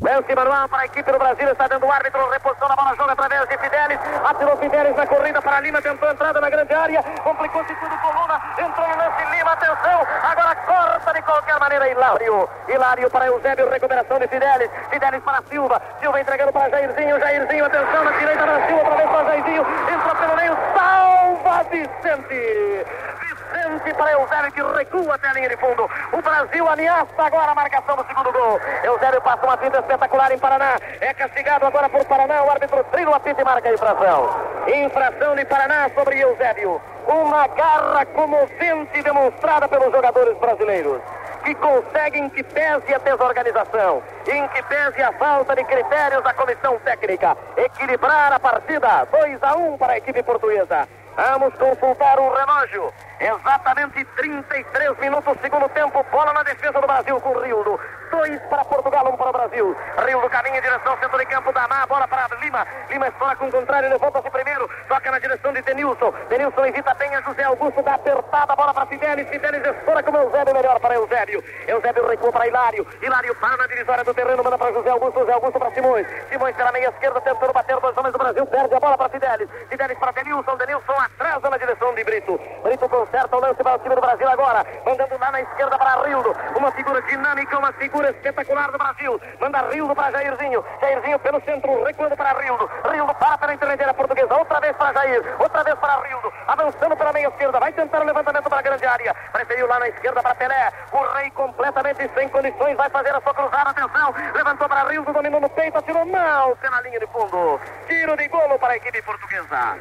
Lance 0.01 0.35
manual 0.35 0.69
para 0.69 0.83
a 0.83 0.87
equipe 0.87 1.12
do 1.12 1.19
Brasil, 1.19 1.53
está 1.53 1.69
dando 1.69 1.85
o 1.85 1.93
árbitro, 1.93 2.31
reposição 2.31 2.69
na 2.69 2.77
bola, 2.77 2.97
joga 2.97 3.12
através 3.12 3.47
de 3.49 3.59
Fidelis, 3.59 3.99
atirou 4.25 4.57
Fidelis 4.57 4.97
na 4.97 5.07
corrida 5.07 5.43
para 5.43 5.61
Lima, 5.61 5.83
tentou 5.83 6.11
entrada 6.11 6.41
na 6.41 6.49
grande 6.49 6.73
área, 6.73 7.03
complicou-se 7.03 7.75
tudo 7.75 7.99
Coluna, 7.99 8.41
entrou 8.57 8.88
no 8.88 8.97
lance 8.97 9.25
Lima, 9.37 9.53
atenção, 9.53 10.07
agora 10.23 10.55
corta 10.55 11.12
de 11.12 11.21
qualquer 11.21 11.61
maneira 11.61 11.91
Hilário, 11.91 12.49
Hilário 12.67 13.11
para 13.11 13.27
Eusébio, 13.27 13.69
recuperação 13.69 14.19
de 14.21 14.29
Fidelis, 14.29 14.71
Fidelis 14.88 15.23
para 15.23 15.43
Silva, 15.51 15.83
Silva 16.01 16.21
entregando 16.21 16.53
para 16.53 16.71
Jairzinho, 16.71 17.21
Jairzinho, 17.21 17.67
atenção 17.67 18.05
na 18.05 18.11
direita 18.12 18.43
para 18.43 18.67
Silva, 18.67 18.83
outra 18.83 18.97
vez 18.97 19.11
para 19.11 19.25
Jairzinho, 19.25 19.67
entrou 19.93 20.17
pelo 20.17 20.37
meio, 20.37 20.57
salva 20.75 21.62
Vicente! 21.64 23.08
Vicente 23.49 23.95
para 23.95 24.13
Eusébio 24.13 24.53
que 24.53 24.63
recua 24.63 25.15
até 25.15 25.29
a 25.29 25.33
linha 25.33 25.49
de 25.49 25.57
fundo. 25.57 25.89
O 26.13 26.23
Brasil 26.23 26.69
ameaça 26.69 27.09
agora 27.17 27.53
a 27.53 27.55
marcação 27.55 27.97
do 27.97 28.07
segundo 28.07 28.33
gol. 28.33 28.61
Eusébio 28.83 29.21
passa 29.23 29.47
uma 29.47 29.57
finta 29.57 29.79
espetacular 29.79 30.33
em 30.33 30.39
Paraná. 30.39 30.79
É 31.01 31.15
castigado 31.15 31.67
agora 31.67 31.89
por 31.89 32.05
Paraná. 32.05 32.45
O 32.45 32.51
árbitro 32.51 32.85
trilha 32.85 33.15
a 33.15 33.21
pinta 33.21 33.41
e 33.41 33.45
marca 33.45 33.69
a 33.69 33.73
infração. 33.73 34.31
Infração 34.67 35.37
de 35.37 35.45
Paraná 35.45 35.91
sobre 35.95 36.21
Eusébio. 36.21 36.81
Uma 37.07 37.47
garra 37.49 38.05
comovente 38.07 39.03
demonstrada 39.03 39.67
pelos 39.69 39.91
jogadores 39.91 40.37
brasileiros 40.39 41.01
que 41.45 41.55
conseguem 41.55 42.29
que 42.29 42.43
pese 42.43 42.93
a 42.93 42.99
desorganização, 42.99 44.03
em 44.27 44.47
que 44.49 44.63
pese 44.65 45.03
a 45.03 45.13
falta 45.13 45.55
de 45.57 45.65
critérios 45.65 46.23
da 46.23 46.35
comissão 46.35 46.79
técnica, 46.81 47.37
equilibrar 47.57 48.33
a 48.33 48.41
partida 48.41 49.07
2 49.11 49.43
a 49.43 49.57
1 49.57 49.73
um 49.73 49.79
para 49.79 49.95
a 49.95 49.99
equipe 49.99 50.23
portuguesa. 50.23 50.87
Vamos 51.17 51.55
consultar 51.55 52.19
o 52.19 52.35
relógio. 52.35 52.93
Exatamente 53.21 54.05
33 54.05 54.99
minutos, 54.99 55.37
segundo 55.41 55.69
tempo. 55.71 56.05
Bola 56.11 56.33
na 56.33 56.43
defesa 56.45 56.81
do 56.81 56.87
Brasil 56.87 57.21
com 57.21 57.33
Rildo. 57.41 57.81
Dois 58.13 58.41
para 58.43 58.65
Portugal, 58.65 59.13
um 59.13 59.17
para 59.17 59.31
o 59.31 59.33
Brasil. 59.33 59.77
Rildo 60.07 60.31
caminha 60.31 60.59
em 60.59 60.63
direção 60.63 60.93
ao 60.93 60.99
centro 60.99 61.19
de 61.19 61.27
campo 61.27 61.53
da 61.53 61.67
Má. 61.67 61.85
Bola 61.87 62.07
para 62.07 62.29
Lima. 62.41 62.65
Lima 62.89 63.09
estoura 63.09 63.37
com 63.37 63.49
o 63.49 63.51
contrário, 63.51 63.91
levanta-se 63.91 64.31
primeiro. 64.31 64.71
Toca 64.89 65.11
na 65.11 65.19
direção 65.19 65.53
de 65.53 65.63
Denilson. 65.63 66.13
Denilson 66.29 66.67
evita 66.67 66.95
bem 66.95 67.15
a 67.17 67.21
José 67.23 67.43
Augusto. 67.43 67.83
Dá 67.83 67.95
apertada 67.95 68.55
bola 68.55 68.73
para 68.73 68.87
Fidelis. 68.87 69.29
Fidelis 69.29 69.67
estoura 69.67 70.03
com 70.03 70.13
o 70.13 70.17
Eusébio. 70.17 70.55
Melhor 70.55 70.79
para 70.79 70.95
Eusébio. 70.95 71.45
Eusébio 71.67 72.07
recua 72.07 72.33
para 72.33 72.47
Hilário. 72.47 72.87
Hilário 73.03 73.35
para 73.35 73.57
na 73.57 73.67
divisória 73.67 74.05
do 74.05 74.15
terreno. 74.15 74.45
Manda 74.45 74.59
para 74.59 74.73
José 74.73 74.91
Augusto. 74.91 75.21
José 75.21 75.33
Augusto 75.33 75.59
para 75.59 75.71
Simões. 75.73 76.07
Simões 76.31 76.57
pela 76.57 76.73
meia 76.73 76.89
esquerda, 76.89 77.21
tentando 77.21 77.53
bater 77.53 77.81
dois 77.81 77.97
homens 77.97 78.13
do 78.13 78.19
Brasil. 78.19 78.47
Perde 78.47 78.75
a 78.75 78.81
bola 78.81 78.97
para 78.97 79.09
Fidelis. 79.09 79.49
Fidelis 79.69 79.99
para 79.99 80.13
Denilson. 80.13 80.57
Denilson 80.57 80.93
atrasa 80.93 81.51
na 81.51 81.59
direção 81.59 81.95
de 81.95 82.05
Brito. 82.05 82.41
Brito 82.63 82.89
conserta 83.09 83.37
o 83.37 83.40
lance 83.40 83.62
para 83.62 83.75
o 83.75 83.79
time 83.79 83.94
do 83.94 84.01
Brasil 84.01 84.29
agora. 84.29 84.66
Mandando 84.85 85.18
lá 85.18 85.31
na 85.31 85.40
esquerda 85.40 85.79
para 85.79 86.03
Rildo. 86.03 86.37
Uma 86.57 86.71
figura 86.73 87.01
dinâmica, 87.03 87.59
uma 87.59 87.73
figura 87.73 88.11
espetacular 88.11 88.71
do 88.71 88.79
Brasil. 88.79 89.21
Manda 89.40 89.68
Rildo 89.71 89.94
para 89.94 90.12
Jairzinho. 90.12 90.64
Jairzinho 90.81 91.18
pelo 91.18 91.40
centro, 91.42 91.85
recuando 91.85 92.16
para 92.16 92.38
Rildo. 92.40 92.71
Rildo 92.90 93.14
para 93.14 93.38
pela 93.38 93.55
intermediária 93.55 93.94
portuguesa. 93.94 94.35
Outra 94.35 94.61
vez 94.61 94.77
para 94.77 94.92
Jair. 94.92 95.37
Outra 95.38 95.64
vez 95.64 95.79
para 95.79 96.03
Rildo. 96.03 96.33
Avançando 96.47 96.97
pela 96.97 97.12
meia 97.12 97.29
esquerda. 97.29 97.61
Vai 97.61 97.73
tentar 97.73 98.01
o 98.01 98.05
levantamento 98.05 98.49
para 98.49 98.59
a 98.59 98.62
grande 98.62 98.85
área. 98.85 99.14
Preferiu 99.33 99.66
lá 99.66 99.79
na 99.79 99.88
esquerda 99.88 100.23
para 100.23 100.35
Pelé. 100.35 100.73
O 100.92 101.03
Rei 101.14 101.31
completamente 101.31 102.11
sem 102.14 102.29
condições. 102.29 102.77
Vai 102.77 102.90
fazer 102.90 103.14
a 103.14 103.21
sua 103.21 103.35
cruzada. 103.35 103.71
Atenção. 103.71 104.14
Levantou 104.35 104.68
para 104.68 104.88
Rildo. 104.88 105.12
Dominou 105.12 105.40
no 105.40 105.49
peito. 105.51 105.79
Atirou 105.79 106.05
mal 106.05 106.55
pela 106.57 106.81
linha 106.83 107.01
de 107.01 107.07
fundo. 107.07 107.61
Tiro 107.87 108.16
de 108.16 108.29
golo 108.29 108.59
para 108.59 108.75
a 108.75 108.77
equipe 108.77 109.01
portuguesa. 109.03 109.79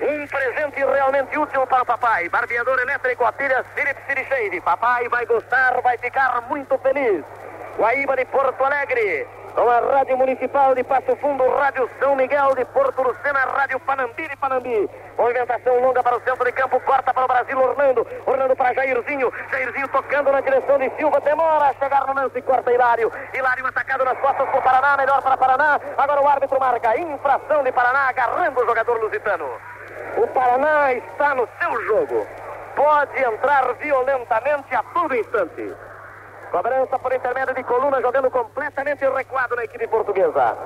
Um 0.00 0.26
presente 0.26 0.84
realmente 0.84 1.38
útil 1.38 1.66
para 1.66 1.82
o 1.82 1.86
papai. 1.86 2.28
Barbeador 2.28 2.78
elétrico 2.80 3.24
a 3.24 3.32
pilhas 3.32 3.66
Philips 3.74 4.28
Shade. 4.28 4.60
Papai 4.60 5.08
vai 5.08 5.24
gostar, 5.24 5.80
vai 5.80 5.96
ficar 5.98 6.42
muito 6.48 6.76
feliz. 6.78 7.24
Guaíba 7.78 8.16
de 8.16 8.24
Porto 8.26 8.62
Alegre. 8.62 9.26
Com 9.54 9.70
a 9.70 9.80
Rádio 9.80 10.18
Municipal 10.18 10.74
de 10.74 10.84
Passo 10.84 11.16
Fundo, 11.16 11.48
Rádio 11.48 11.88
São 11.98 12.14
Miguel 12.14 12.54
de 12.54 12.64
Porto 12.66 13.02
Lucena, 13.02 13.38
Rádio 13.56 13.80
Panambi 13.80 14.28
de 14.28 14.36
Panambi. 14.36 14.90
Movimentação 15.16 15.80
longa 15.80 16.02
para 16.02 16.18
o 16.18 16.20
centro 16.20 16.44
de 16.44 16.52
campo, 16.52 16.78
corta 16.80 17.14
para 17.14 17.24
o 17.24 17.26
Brasil, 17.28 17.58
Orlando. 17.58 18.06
Orlando 18.26 18.54
para 18.54 18.74
Jairzinho. 18.74 19.32
Jairzinho 19.50 19.88
tocando 19.88 20.30
na 20.30 20.42
direção 20.42 20.78
de 20.78 20.90
Silva, 20.96 21.22
demora 21.22 21.70
a 21.70 21.74
chegar 21.74 22.06
no 22.06 22.12
lance, 22.12 22.42
corta 22.42 22.70
Hilário. 22.70 23.10
Hilário 23.32 23.66
atacado 23.66 24.04
nas 24.04 24.18
costas 24.18 24.46
por 24.50 24.62
Paraná, 24.62 24.94
melhor 24.98 25.22
para 25.22 25.38
Paraná. 25.38 25.80
Agora 25.96 26.20
o 26.20 26.28
árbitro 26.28 26.60
marca 26.60 26.98
infração 26.98 27.62
de 27.64 27.72
Paraná, 27.72 28.10
agarrando 28.10 28.60
o 28.60 28.66
jogador 28.66 29.00
lusitano. 29.00 29.48
O 30.16 30.26
Paraná 30.28 30.92
está 30.92 31.34
no 31.34 31.48
seu 31.58 31.82
jogo. 31.86 32.26
Pode 32.74 33.22
entrar 33.22 33.74
violentamente 33.74 34.74
a 34.74 34.82
todo 34.94 35.14
instante. 35.14 35.74
Cobrança 36.50 36.98
por 36.98 37.12
intermédio 37.12 37.54
de 37.54 37.64
Coluna, 37.64 38.00
jogando 38.00 38.30
completamente 38.30 39.06
recuado 39.08 39.56
na 39.56 39.64
equipe 39.64 39.88
portuguesa. 39.88 40.56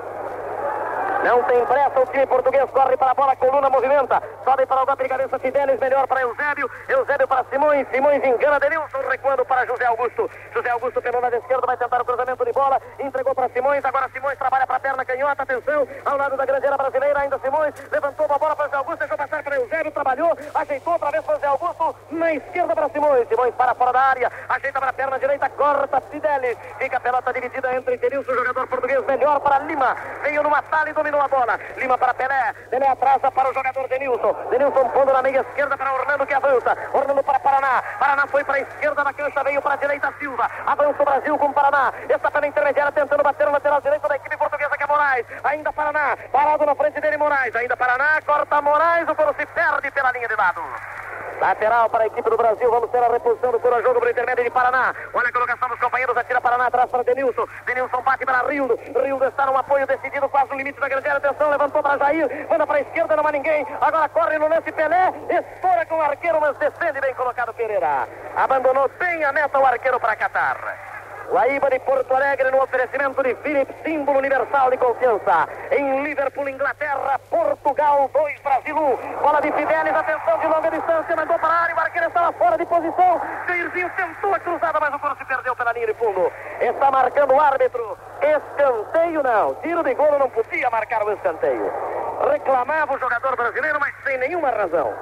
Não 1.23 1.43
tem 1.43 1.63
pressa, 1.67 1.99
o 1.99 2.05
time 2.07 2.25
português 2.25 2.69
corre 2.71 2.97
para 2.97 3.11
a 3.11 3.13
bola, 3.13 3.35
Coluna 3.35 3.69
movimenta. 3.69 4.21
Sobe 4.43 4.65
para 4.65 4.81
o 4.81 4.85
golpe 4.87 5.03
de 5.03 5.09
cabeça 5.09 5.37
Fidelis, 5.37 5.79
melhor 5.79 6.07
para 6.07 6.21
Eusébio. 6.21 6.69
Eusébio 6.89 7.27
para 7.27 7.43
Simões, 7.43 7.87
Simões 7.91 8.23
engana 8.23 8.59
Denilson, 8.59 8.97
recuando 9.07 9.45
para 9.45 9.65
José 9.67 9.85
Augusto. 9.85 10.29
José 10.51 10.69
Augusto 10.71 10.99
pelo 10.99 11.21
lado 11.21 11.35
esquerdo, 11.35 11.67
vai 11.67 11.77
tentar 11.77 12.01
o 12.01 12.05
cruzamento 12.05 12.43
de 12.43 12.51
bola. 12.51 12.81
Entregou 12.99 13.35
para 13.35 13.49
Simões, 13.49 13.85
agora 13.85 14.09
Simões 14.09 14.37
trabalha 14.39 14.65
para 14.65 14.77
a 14.77 14.79
perna 14.79 15.05
canhota, 15.05 15.43
atenção, 15.43 15.87
ao 16.05 16.17
lado 16.17 16.37
da 16.37 16.45
grandeira 16.45 16.75
brasileira, 16.75 17.19
ainda 17.19 17.37
Simões. 17.37 17.73
Levantou 17.91 18.25
a 18.25 18.39
bola 18.39 18.55
para 18.55 18.65
José 18.65 18.77
Augusto, 18.77 18.99
deixou 18.99 19.17
passar 19.17 19.43
para 19.43 19.55
Eusébio, 19.57 19.91
trabalhou, 19.91 20.37
ajeitou 20.55 20.93
outra 20.93 21.11
vez 21.11 21.23
José 21.23 21.45
Augusto. 21.45 21.95
Na 22.09 22.33
esquerda 22.33 22.75
para 22.75 22.89
Simões, 22.89 23.27
Simões 23.27 23.53
para 23.53 23.75
fora 23.75 23.93
da 23.93 24.01
área, 24.01 24.31
ajeita 24.49 24.79
para 24.79 24.89
a 24.89 24.93
perna 24.93 25.19
direita, 25.19 25.49
corta 25.49 26.01
Fidelis. 26.01 26.57
Fica 26.79 26.97
a 26.97 26.99
pelota 26.99 27.31
dividida 27.31 27.75
entre 27.75 27.97
Denilson, 27.97 28.33
jogador 28.33 28.67
português, 28.67 29.05
melhor 29.05 29.39
para 29.39 29.59
Lima. 29.59 29.95
Veio 30.23 30.41
no 30.41 30.49
Matalha 30.49 30.89
e 30.89 30.93
a 31.19 31.27
bola. 31.27 31.59
Lima 31.77 31.97
para 31.97 32.13
Pelé. 32.13 32.53
Pelé 32.69 32.87
atrasa 32.87 33.31
para 33.31 33.49
o 33.49 33.53
jogador 33.53 33.87
Denilson. 33.87 34.33
Denilson 34.49 34.89
pondo 34.89 35.13
na 35.13 35.21
meia 35.21 35.41
esquerda 35.41 35.77
para 35.77 35.93
Orlando 35.93 36.25
que 36.25 36.33
avança. 36.33 36.77
Orlando 36.93 37.23
para 37.23 37.39
Paraná. 37.39 37.83
Paraná 37.99 38.27
foi 38.27 38.43
para 38.43 38.55
a 38.55 38.59
esquerda 38.61 39.03
na 39.03 39.13
cancha, 39.13 39.43
veio 39.43 39.61
para 39.61 39.73
a 39.73 39.77
direita 39.77 40.13
Silva. 40.19 40.49
Avança 40.65 41.01
o 41.01 41.05
Brasil 41.05 41.37
com 41.37 41.53
Paraná. 41.53 41.93
Está 42.09 42.31
pela 42.31 42.47
intermediária 42.47 42.91
tentando 42.91 43.23
bater 43.23 43.47
o 43.47 43.51
lateral 43.51 43.81
direito 43.81 44.07
da 44.07 44.15
equipe 44.15 44.35
é 44.35 44.37
Moraes. 45.01 45.25
Ainda 45.43 45.73
Paraná. 45.73 46.15
Parado 46.31 46.65
na 46.65 46.75
frente 46.75 47.01
dele 47.01 47.17
Moraes. 47.17 47.55
Ainda 47.55 47.75
Paraná. 47.75 48.21
Corta 48.23 48.61
Moraes. 48.61 49.09
O 49.09 49.15
coro 49.15 49.33
se 49.37 49.45
perde 49.47 49.89
pela 49.89 50.11
linha 50.11 50.27
de 50.27 50.35
lado. 50.35 50.61
Lateral 51.41 51.89
para 51.89 52.03
a 52.03 52.07
equipe 52.07 52.29
do 52.29 52.37
Brasil. 52.37 52.69
Vamos 52.69 52.91
ter 52.91 53.01
a 53.03 53.07
reposição 53.07 53.51
do 53.51 53.59
Coro 53.59 53.81
jogo 53.81 53.99
para 53.99 54.09
o 54.09 54.11
intermédio 54.11 54.43
de 54.43 54.51
Paraná. 54.51 54.93
Olha 55.11 55.27
a 55.27 55.31
colocação 55.31 55.69
dos 55.69 55.79
companheiros. 55.79 56.15
Atira 56.15 56.39
Paraná 56.39 56.67
atrás 56.67 56.91
para 56.91 57.03
Denilson. 57.03 57.47
Denilson 57.65 58.01
bate 58.03 58.25
para 58.27 58.47
Rildo. 58.47 58.79
Rildo 59.03 59.25
está 59.25 59.47
no 59.47 59.57
apoio 59.57 59.87
decidido 59.87 60.29
quase 60.29 60.51
no 60.51 60.57
limite 60.57 60.79
da 60.79 60.87
grande 60.87 61.07
área. 61.07 61.17
Atenção, 61.17 61.49
levantou 61.49 61.81
para 61.81 61.97
Jair. 61.97 62.47
Manda 62.47 62.67
para 62.67 62.77
a 62.77 62.81
esquerda, 62.81 63.15
não 63.15 63.25
há 63.25 63.31
ninguém. 63.31 63.65
Agora 63.81 64.07
corre 64.09 64.37
no 64.37 64.47
lance 64.47 64.71
Pelé. 64.71 65.11
Estoura 65.31 65.83
com 65.87 65.95
o 65.97 66.01
arqueiro, 66.01 66.39
mas 66.39 66.55
defende 66.57 67.01
bem 67.01 67.15
colocado 67.15 67.51
Pereira. 67.55 68.07
Abandonou 68.35 68.87
bem 68.99 69.23
a 69.23 69.31
meta 69.31 69.57
o 69.57 69.65
arqueiro 69.65 69.99
para 69.99 70.15
Catar. 70.15 71.00
Guaíba 71.31 71.69
de 71.69 71.79
Porto 71.79 72.13
Alegre 72.13 72.51
no 72.51 72.61
oferecimento 72.61 73.23
de 73.23 73.33
Philips, 73.35 73.73
símbolo 73.85 74.19
universal 74.19 74.69
de 74.69 74.77
confiança. 74.77 75.47
Em 75.71 76.03
Liverpool, 76.03 76.49
Inglaterra, 76.49 77.17
Portugal 77.29 78.09
2, 78.13 78.41
Brasil 78.41 78.75
1. 78.75 78.97
Bola 79.21 79.41
de 79.41 79.49
Fidelis, 79.53 79.95
atenção 79.95 80.37
de 80.39 80.47
longa 80.47 80.69
distância, 80.69 81.15
mandou 81.15 81.39
para 81.39 81.47
a 81.47 81.61
área, 81.61 81.75
o 81.75 81.79
arqueiro 81.79 82.07
estava 82.09 82.33
fora 82.33 82.57
de 82.57 82.65
posição. 82.65 83.21
Jairzinho 83.47 83.89
tentou 83.95 84.35
a 84.35 84.39
cruzada, 84.39 84.77
mas 84.81 84.93
o 84.93 84.99
coro 84.99 85.15
se 85.15 85.23
perdeu 85.23 85.55
pela 85.55 85.71
linha 85.71 85.87
de 85.87 85.93
fundo. 85.93 86.29
Está 86.59 86.91
marcando 86.91 87.33
o 87.33 87.39
árbitro. 87.39 87.97
Escanteio 88.21 89.23
não. 89.23 89.55
Tiro 89.55 89.83
de 89.83 89.93
gol 89.93 90.19
não 90.19 90.29
podia 90.29 90.69
marcar 90.69 91.01
o 91.01 91.13
escanteio. 91.13 91.71
Reclamava 92.29 92.93
o 92.93 92.99
jogador 92.99 93.37
brasileiro, 93.37 93.79
mas 93.79 93.95
sem 94.03 94.17
nenhuma 94.17 94.49
razão. 94.49 94.93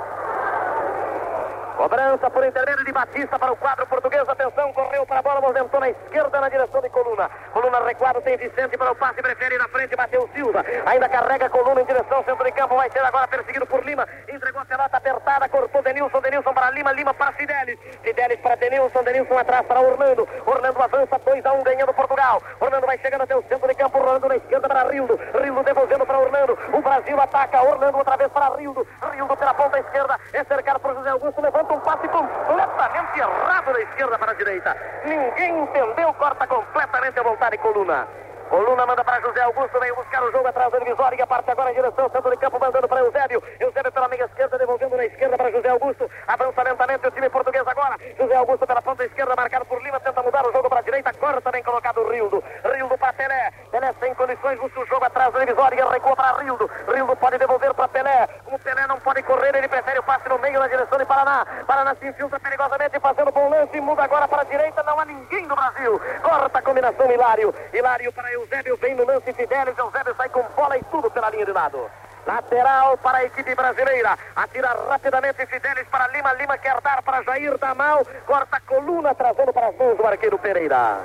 Cobrança 1.80 2.30
por 2.30 2.46
intermédio 2.46 2.84
de 2.84 2.92
Batista 2.92 3.40
para 3.40 3.54
o 3.54 3.56
quadro 3.56 3.88
português. 3.88 4.28
Atenção, 4.28 4.74
correu 4.74 5.06
para 5.06 5.20
a 5.20 5.22
bola, 5.22 5.40
movimentou 5.40 5.80
na 5.80 5.90
esquerda 5.90 6.42
na 6.42 6.50
direção 6.50 6.82
de 6.82 6.90
Coluna. 6.90 7.30
Coluna 7.54 7.80
recuado, 7.86 8.22
tem 8.22 8.36
Vicente 8.36 8.78
para 8.78 8.92
o 8.92 8.96
passe, 8.96 9.22
prefere 9.22 9.58
na 9.58 9.66
frente, 9.70 9.96
bateu 9.96 10.30
Silva. 10.34 10.66
Ainda 10.86 11.08
carrega 11.08 11.50
Coluna 11.50 11.80
em 11.80 11.86
direção 11.86 12.22
centro 12.26 12.44
de 12.44 12.52
campo, 12.52 12.76
vai 12.76 12.92
ser 12.92 13.00
agora 13.00 13.30
perseguido 13.30 13.66
por 13.66 13.82
Lima. 13.86 14.06
Entregou 14.28 14.62
a 14.62 14.66
pelota 14.66 14.98
apertada, 14.98 15.48
cortou 15.48 15.82
Denilson, 15.82 16.20
Denilson 16.20 16.54
para 16.54 16.70
Lima, 16.72 16.92
Lima 16.92 17.14
para 17.14 17.32
Fidelis. 17.32 17.80
Fidelis 18.04 18.42
para 18.42 18.56
Denilson, 18.56 19.02
Denilson 19.02 19.38
atrás 19.38 19.66
para 19.66 19.80
Orlando. 19.80 20.28
Orlando 20.46 20.84
avança 20.84 21.18
2 21.18 21.46
a 21.46 21.54
1 21.54 21.60
um, 21.60 21.64
ganhando 21.64 21.94
Portugal. 21.94 22.44
Orlando 22.60 22.88
vai 22.88 22.98
chegando 22.98 23.22
até 23.22 23.38
o 23.38 23.44
centro 23.44 23.70
de 23.70 23.76
campo, 23.76 24.00
Orlando 24.00 24.28
na 24.28 24.36
esquerda 24.36 24.68
para 24.68 24.84
Rildo. 24.84 25.18
Rildo 25.42 25.64
devolvendo 25.64 26.06
para 26.06 26.20
Orlando. 26.20 26.60
O 26.74 26.82
Brasil 26.82 27.22
ataca, 27.22 27.64
Orlando 27.64 27.98
outra 27.98 28.18
vez 28.18 28.30
para 28.34 28.54
Rildo. 28.58 28.86
Rildo 29.14 29.38
pela 29.38 29.54
ponta 29.54 29.80
esquerda, 29.80 30.20
é 30.34 30.44
cercado 30.44 30.80
por 30.82 30.94
José 30.94 31.10
Augusto, 31.10 31.42
levanta 31.42 31.70
um 31.74 31.80
passe 31.82 32.08
completamente 32.08 33.20
errado 33.20 33.74
da 33.74 33.82
esquerda 33.82 34.18
para 34.18 34.32
a 34.32 34.36
direita. 34.36 34.78
Ninguém 35.06 35.60
entendeu, 35.64 36.14
corta 36.16 36.48
completamente 36.48 37.20
a 37.20 37.24
vontade 37.24 37.58
Coluna. 37.72 38.08
Coluna 38.50 38.84
manda 38.84 39.04
para 39.04 39.22
José 39.22 39.42
Augusto, 39.44 39.80
vem 39.80 39.94
buscar 39.94 40.24
o 40.24 40.32
jogo 40.32 40.48
atrás 40.48 40.72
da 40.72 40.80
divisória 40.80 41.22
e 41.22 41.28
parte 41.28 41.52
agora 41.52 41.70
em 41.70 41.76
direção 41.76 42.06
ao 42.06 42.10
centro 42.10 42.32
de 42.32 42.38
campo, 42.38 42.60
mandando 42.60 42.88
para 42.88 43.02
Eusébio. 43.02 43.44
Eusébio 43.60 43.92
pela 43.92 44.08
meia 44.08 44.26
esquerda, 44.26 44.58
devolvendo 44.58 44.98
na 44.98 45.06
esquerda 45.06 45.38
para 45.38 45.52
José 45.52 45.70
Augusto. 45.70 46.10
Avança 46.28 46.64
lentamente 46.64 47.08
o 47.08 47.12
time 47.12 47.30
português 47.30 47.68
agora. 47.68 47.96
José 48.18 48.36
Augusto 48.36 48.66
pela 48.66 48.82
ponta 48.82 49.06
esquerda, 49.06 49.36
marcado 49.36 49.66
por 49.66 49.80
Lima, 49.84 50.00
tenta 50.00 50.24
mudar 50.24 50.48
o 50.48 50.52
jogo 50.52 50.68
para 50.68 50.80
a 50.80 50.82
direita, 50.82 51.14
corta 51.14 51.52
bem 51.52 51.62
colocado 51.62 52.02
o 52.02 52.10
Rildo. 52.10 52.44
Rildo 52.74 52.98
para 52.98 53.14
Pelé. 53.14 53.52
Pelé 53.70 53.94
sem 54.00 54.16
condições, 54.16 54.60
busca 54.60 54.80
o 54.80 54.86
jogo 54.88 55.06
atrás 55.06 55.32
da 55.32 55.40
divisória 55.42 55.80
e 55.80 55.94
recua 55.94 56.16
para 56.16 56.42
Rildo. 56.42 56.68
Rildo 56.92 57.16
pode 57.18 57.38
devolver 57.38 57.72
para 57.76 57.88
Pelé. 57.88 58.28
O 58.48 58.58
Pelé 58.58 58.88
não 58.88 59.00
pode 59.00 59.22
correr, 59.22 59.56
ele 59.56 59.68
prefere 59.68 60.00
o 60.00 60.04
passe 60.04 60.28
no 60.28 60.40
meio 60.40 60.60
na 60.60 60.68
direção 60.68 60.98
de 60.98 61.06
Paraná. 61.06 61.46
Paraná 61.68 61.94
se 61.94 62.08
infiltra 62.08 62.40
perigosamente, 62.40 63.00
fazendo 63.00 63.32
bom 63.32 63.48
lance, 63.48 63.80
muda 63.80 64.06
agora 64.06 64.28
para 64.28 64.42
a 64.42 64.46
direita, 64.46 64.82
não 64.82 65.00
há 65.00 65.06
ninguém 65.06 65.48
do 65.48 65.56
Brasil. 65.56 66.02
Corta 66.24 66.58
a 66.58 66.62
combinação 66.64 67.12
Hilário. 67.12 67.54
Hilário 67.72 68.12
para 68.12 68.40
Eusébio, 68.40 68.78
vem 68.78 68.96
no 68.96 69.06
lance 69.06 69.34
Fidelis, 69.34 69.78
Eusébio 69.78 70.16
sai 70.16 70.30
com 70.30 70.44
bola 70.56 70.78
e 70.78 70.84
tudo 70.86 71.12
pela 71.12 71.30
linha 71.30 71.46
de 71.46 71.52
lado. 71.52 71.90
Lateral 72.26 72.98
para 72.98 73.20
a 73.20 73.26
equipe 73.26 73.54
brasileira. 73.54 74.18
Atira 74.36 74.76
rapidamente 74.88 75.46
Fidelis 75.46 75.88
para 75.90 76.08
Lima. 76.08 76.34
Lima 76.34 76.58
quer 76.58 76.80
dar 76.82 77.02
para 77.02 77.24
Jair 77.24 77.58
da 77.58 77.76
mal. 77.76 78.06
Corta 78.26 78.58
a 78.58 78.62
coluna, 78.62 79.14
trazendo 79.16 79.52
para 79.52 79.68
as 79.68 79.76
mãos 79.76 79.98
do 79.98 80.06
arqueiro 80.06 80.38
Pereira. 80.38 81.00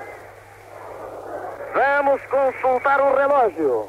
Vamos 1.74 2.22
consultar 2.26 3.00
o 3.64 3.88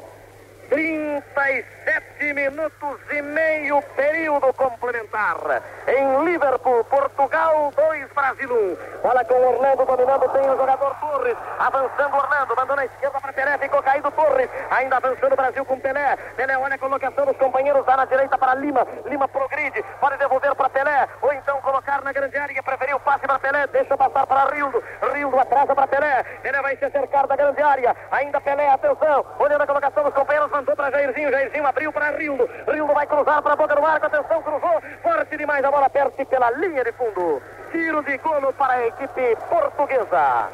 37 0.68 2.32
minutos 2.34 2.98
e 3.12 3.22
meio, 3.22 3.80
período 3.94 4.52
complementar. 4.54 5.62
Em 5.86 6.24
Liverpool, 6.24 6.82
Portugal 6.84 7.72
2, 7.76 7.85
Brasil 8.26 8.50
1. 8.50 9.02
Bola 9.02 9.24
com 9.24 9.34
Orlando 9.34 9.84
dominando, 9.86 10.28
tem 10.30 10.50
o 10.50 10.56
jogador 10.56 10.96
Torres. 10.98 11.36
Avançando 11.60 12.16
Orlando, 12.16 12.56
mandou 12.56 12.74
na 12.74 12.84
esquerda 12.84 13.20
para 13.20 13.32
Pelé, 13.32 13.56
ficou 13.58 13.80
caído 13.80 14.10
Torres. 14.10 14.50
Ainda 14.70 14.96
avançando 14.96 15.32
o 15.32 15.36
Brasil 15.36 15.64
com 15.64 15.78
Pelé. 15.78 16.16
Pelé 16.34 16.58
olha 16.58 16.74
a 16.74 16.78
colocação 16.78 17.24
dos 17.24 17.36
companheiros, 17.36 17.86
dá 17.86 17.96
na 17.96 18.04
direita 18.04 18.36
para 18.36 18.54
Lima. 18.56 18.84
Lima 19.04 19.28
progride, 19.28 19.80
pode 20.00 20.16
devolver 20.16 20.56
para 20.56 20.68
Pelé, 20.70 21.08
ou 21.22 21.32
então 21.32 21.60
colocar 21.60 22.02
na 22.02 22.12
grande 22.12 22.36
área, 22.36 22.62
preferiu 22.64 22.98
passe 22.98 23.28
para 23.28 23.38
Pelé, 23.38 23.64
deixa 23.68 23.96
passar 23.96 24.26
para 24.26 24.50
Rildo. 24.50 24.82
Rildo 25.12 25.38
atrasa 25.38 25.72
para 25.72 25.86
Pelé. 25.86 26.24
Pelé 26.42 26.62
vai 26.62 26.76
se 26.76 26.84
acercar 26.84 27.28
da 27.28 27.36
grande 27.36 27.62
área. 27.62 27.94
Ainda 28.10 28.40
Pelé, 28.40 28.70
atenção, 28.70 29.24
olhando 29.38 29.62
a 29.62 29.66
colocação 29.68 30.02
dos 30.02 30.14
companheiros, 30.14 30.50
mandou 30.50 30.74
para 30.74 30.90
Jairzinho. 30.90 31.30
Jairzinho 31.30 31.66
abriu 31.66 31.92
para 31.92 32.10
Rildo. 32.10 32.50
Rildo 32.66 32.92
vai 32.92 33.06
cruzar 33.06 33.40
para 33.40 33.52
a 33.52 33.56
boca 33.56 33.76
do 33.76 33.86
arco. 33.86 34.06
Atenção, 34.06 34.42
cruzou. 34.42 34.82
Forte 35.00 35.36
demais 35.36 35.64
a 35.64 35.70
bola, 35.70 35.88
perde 35.88 36.24
pela 36.24 36.50
linha 36.50 36.82
de 36.82 36.90
fundo. 36.92 37.40
Tiro 37.72 38.02
de 38.02 38.16
golo 38.18 38.52
para 38.52 38.74
a 38.74 38.86
equipe 38.86 39.36
portuguesa. 39.48 40.48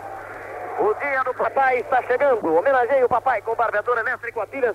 O 0.79 0.95
dia 0.95 1.23
do 1.25 1.35
papai 1.35 1.79
está 1.79 2.03
chegando. 2.03 2.57
Homenageie 2.57 3.05
o 3.05 3.09
papai 3.09 3.43
com 3.43 3.55
barbeador 3.55 3.99
elétrico 3.99 4.41
a 4.41 4.47
pilhas 4.47 4.75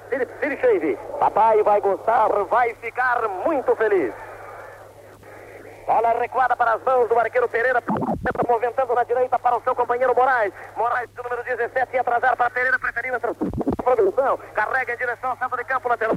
Shave. 0.61 0.97
Papai 1.19 1.63
vai 1.63 1.81
gostar, 1.81 2.27
vai 2.49 2.73
ficar 2.75 3.27
muito 3.45 3.75
feliz. 3.75 4.13
Bola 5.85 6.19
recuada 6.19 6.55
para 6.55 6.73
as 6.73 6.83
mãos 6.83 7.09
do 7.09 7.17
arqueiro 7.19 7.47
Pereira. 7.49 7.81
Movimentando 8.47 8.93
na 8.93 9.03
direita 9.03 9.39
para 9.39 9.57
o 9.57 9.61
seu 9.61 9.75
companheiro 9.75 10.15
Moraes. 10.15 10.53
Moraes, 10.75 11.09
número 11.15 11.43
17, 11.43 11.93
ia 11.93 12.01
atrasar 12.01 12.37
para 12.37 12.49
Pereira, 12.49 12.77
preferindo 12.79 13.17
a 13.17 13.83
produção. 13.83 14.37
Carrega 14.53 14.93
em 14.93 14.97
direção 14.97 15.31
ao 15.31 15.37
centro 15.37 15.57
de 15.57 15.65
campo 15.65 15.89
lateral. 15.89 16.15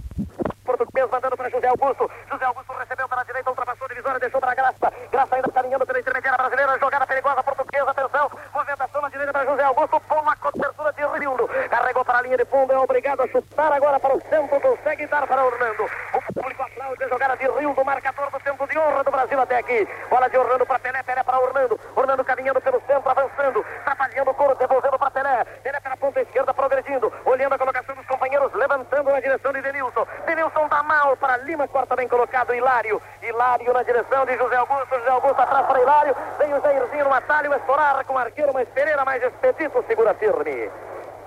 Português 0.81 1.11
mandando 1.11 1.37
para 1.37 1.51
José 1.51 1.69
Augusto. 1.69 2.11
José 2.31 2.45
Augusto 2.47 2.73
recebeu 2.73 3.07
para 3.07 3.21
a 3.21 3.25
direita, 3.25 3.51
ultrapassou 3.51 3.85
a 3.85 3.89
divisória, 3.89 4.19
deixou 4.19 4.41
para 4.41 4.53
a 4.53 4.55
Graça. 4.55 4.93
Graça 5.13 5.37
ainda 5.37 5.53
caminhando 5.53 5.87
pela 5.87 6.01
intermediária 6.01 6.39
brasileira. 6.39 6.79
Jogada 6.79 7.07
perigosa 7.07 7.43
portuguesa. 7.43 7.91
Atenção. 7.91 8.31
Movimentação 8.55 9.03
na 9.03 9.09
direita 9.11 9.33
para 9.33 9.45
José 9.45 9.63
Augusto. 9.63 10.01
Boa 10.09 10.37
cobertura 10.37 10.93
de 10.95 11.07
Rildo. 11.19 11.49
Carregou 11.69 12.03
para 12.03 12.19
a 12.19 12.23
linha 12.23 12.39
de 12.39 12.47
fundo. 12.47 12.73
É 12.73 12.79
obrigado 12.79 13.21
a 13.21 13.29
chutar 13.29 13.73
agora 13.73 14.01
para 14.01 14.17
o 14.17 14.21
centro. 14.23 14.59
Consegue 14.59 15.07
dar 15.07 15.27
para 15.27 15.45
Orlando. 15.45 15.85
O 16.15 16.33
público 16.33 16.63
aplaude 16.63 17.05
a 17.05 17.09
jogada 17.09 17.37
de 17.37 17.47
Rildo. 17.47 17.85
Marcador 17.85 18.31
do 18.31 18.41
centro 18.41 18.67
de 18.67 18.79
honra 18.79 19.05
do 19.05 19.11
Brasil 19.11 19.39
até 19.39 19.59
aqui. 19.59 19.87
Bola 20.09 20.31
de 20.31 20.39
Orlando 20.39 20.65
para 20.65 20.79
Pelé. 20.79 21.03
Pelé 21.03 21.23
para 21.23 21.41
Orlando. 21.41 21.79
Orlando 21.95 22.25
caminhando 22.25 22.61
pelo 22.63 22.81
centro, 22.87 23.11
avançando. 23.11 23.63
Trabalhando 23.85 24.31
o 24.31 24.35
couro, 24.35 24.55
devolvendo 24.55 24.99
para 24.99 25.11
Pelé. 25.11 25.45
Pelé 25.63 25.79
pela 25.81 25.97
ponta 25.99 26.23
esquerda, 26.23 26.55
progredindo. 26.55 27.13
Olhando 27.27 27.55
a 27.55 27.59
colocação 27.59 27.95
dos 27.95 28.07
companheiros, 28.07 28.55
na 29.13 29.21
direção 29.21 29.53
de 29.53 29.61
Denilson. 29.63 30.07
Denilson 30.27 30.69
dá 30.69 30.83
mal 30.83 31.17
para 31.17 31.37
Lima, 31.39 31.67
corta 31.69 31.97
bem 31.97 32.09
colocado 32.09 32.55
Hilário. 32.55 33.01
Hilário 33.23 33.73
na 33.73 33.83
direção 33.83 34.25
de 34.27 34.37
José 34.37 34.57
Augusto. 34.57 34.99
José 34.99 35.11
Augusto 35.11 35.41
atrás 35.41 35.67
para 35.67 35.81
Hilário. 35.81 36.17
Vem 36.39 36.55
o 36.55 36.61
Jairzinho 36.61 37.05
no 37.05 37.15
atalho, 37.15 37.55
estourar 37.55 38.05
com 38.05 38.15
o 38.15 38.19
arqueiro, 38.19 38.53
mas 38.53 38.69
Pereira 38.69 39.05
mais 39.05 39.23
expedito, 39.23 39.85
segura 39.87 40.15
firme. 40.15 40.71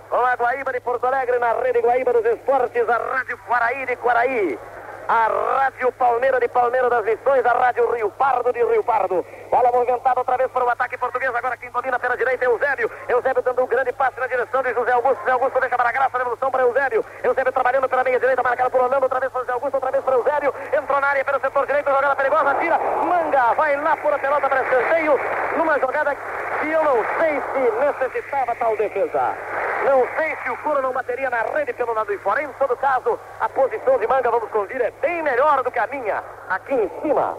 Com 0.09 0.25
a 0.25 0.35
Guaíba 0.35 0.71
de 0.71 0.79
Porto 0.81 1.07
Alegre, 1.07 1.39
na 1.39 1.53
rede 1.53 1.81
Guaíba 1.81 2.13
dos 2.13 2.25
Esportes, 2.25 2.87
a 2.87 2.97
Rádio 2.97 3.37
Quaraí 3.47 3.85
de 3.85 3.95
Quaraí. 3.95 4.59
A 5.07 5.27
Rádio 5.27 5.91
Palmeira 5.93 6.39
de 6.39 6.47
Palmeira 6.47 6.89
das 6.89 7.03
Missões, 7.03 7.45
a 7.45 7.51
Rádio 7.51 7.91
Rio 7.91 8.09
Pardo 8.11 8.53
de 8.53 8.63
Rio 8.63 8.83
Pardo. 8.83 9.25
Bola 9.51 9.71
movimentada 9.71 10.19
outra 10.19 10.37
vez 10.37 10.49
para 10.51 10.63
o 10.63 10.69
ataque 10.69 10.97
português. 10.97 11.33
Agora 11.35 11.57
quem 11.57 11.69
domina 11.71 11.99
pela 11.99 12.15
direita 12.15 12.45
é 12.45 12.47
Eusébio. 12.47 12.89
Eusébio 13.09 13.43
dando 13.43 13.63
um 13.63 13.67
grande 13.67 13.91
passe 13.91 14.19
na 14.19 14.27
direção 14.27 14.63
de 14.63 14.73
José 14.73 14.93
Augusto. 14.93 15.19
José 15.19 15.31
Augusto 15.31 15.59
deixa 15.59 15.75
para 15.75 15.89
a 15.89 15.91
graça, 15.91 16.17
devolução 16.17 16.49
para 16.49 16.63
Eusébio. 16.63 17.05
Eusébio 17.21 17.51
trabalhando 17.51 17.89
pela 17.89 18.03
meia 18.03 18.19
direita, 18.19 18.41
marcado 18.41 18.71
por 18.71 18.81
Orlando. 18.81 19.03
Outra 19.03 19.19
vez 19.19 19.31
para 19.31 19.41
José 19.41 19.51
Augusto, 19.51 19.75
outra 19.75 19.91
vez 19.91 20.03
para 20.03 20.15
Eusébio. 20.15 20.53
Entrou 20.71 21.01
na 21.01 21.07
área 21.07 21.25
pelo 21.25 21.39
setor 21.41 21.67
direito, 21.67 21.89
jogada 21.89 22.15
perigosa, 22.15 22.55
tira. 22.55 22.79
Manga, 22.79 23.53
vai 23.53 23.75
lá 23.75 23.97
por 23.97 24.13
a 24.13 24.19
pelota 24.19 24.49
para 24.49 24.63
escanteio. 24.63 25.19
Numa 25.57 25.79
jogada 25.79 26.15
que 26.63 26.71
eu 26.71 26.83
não 26.83 27.03
sei 27.19 27.41
se 27.41 27.71
necessitava 27.85 28.55
tal 28.55 28.75
defesa. 28.77 29.35
Não 29.83 30.07
sei 30.15 30.37
se 30.41 30.49
o 30.49 30.57
Curo 30.57 30.81
não 30.81 30.93
bateria 30.93 31.29
na 31.29 31.41
rede 31.41 31.73
pelo 31.73 31.93
lado 31.93 32.09
de 32.09 32.17
fora. 32.19 32.41
Em 32.41 32.47
todo 32.53 32.75
caso, 32.77 33.19
a 33.41 33.49
posição 33.49 33.99
de 33.99 34.07
Manga, 34.07 34.31
vamos 34.31 34.49
convir, 34.49 34.81
é 34.81 34.91
bem 35.01 35.21
melhor 35.21 35.61
do 35.61 35.71
que 35.71 35.79
a 35.79 35.87
minha. 35.87 36.23
Aqui 36.49 36.73
em 36.73 36.89
cima. 37.01 37.37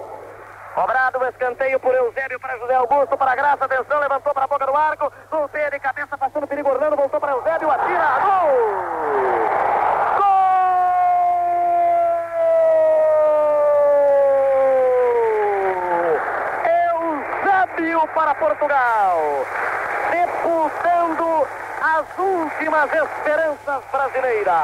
Cobrado 0.75 1.21
o 1.21 1.27
escanteio 1.27 1.81
por 1.81 1.95
Eusébio 1.95 2.39
para 2.41 2.59
José 2.59 2.75
Augusto, 2.75 3.17
para 3.17 3.37
Graça, 3.37 3.65
atenção, 3.65 4.01
levantou 4.01 4.35
para 4.35 4.45
a 4.45 4.49
boca 4.49 4.67
do 4.67 4.77
arco, 4.77 5.13
golpeia 5.31 5.71
de 5.71 5.79
cabeça, 5.79 6.19
passando 6.19 6.49
perigo 6.49 6.69
Orlando, 6.69 6.97
voltou 6.97 7.21
para 7.21 7.33
Eusébio, 7.33 7.71
atira, 7.71 8.19
gol! 8.21 9.64
Para 18.15 18.35
Portugal, 18.37 19.45
sepultando 20.09 21.47
as 21.83 22.19
últimas 22.19 22.89
esperanças 22.93 23.83
brasileiras. 23.91 24.55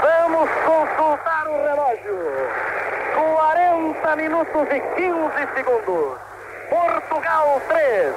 Vamos 0.00 0.48
consultar 0.64 1.48
o 1.48 1.64
relógio. 1.64 2.48
40 3.14 4.16
minutos 4.16 4.68
e 4.70 4.80
15 4.80 5.54
segundos. 5.54 6.18
Portugal 6.70 7.60
3, 7.68 8.14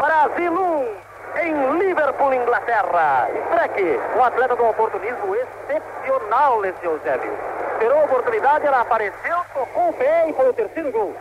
Brasil 0.00 0.52
1 0.52 1.40
em 1.42 1.78
Liverpool, 1.78 2.34
Inglaterra. 2.34 3.28
Streck, 3.46 4.00
um 4.16 4.22
atleta 4.22 4.54
do 4.54 4.64
oportunismo 4.64 5.34
excepcional, 5.34 6.64
esse 6.64 6.84
Eusébio. 6.84 7.36
Esperou 7.72 8.00
a 8.00 8.04
oportunidade, 8.04 8.64
ela 8.64 8.80
apareceu, 8.80 9.36
tocou 9.52 9.88
o 9.88 9.92
pé 9.94 10.28
e 10.28 10.32
foi 10.34 10.48
o 10.48 10.52
terceiro 10.52 10.92
gol. 10.92 11.14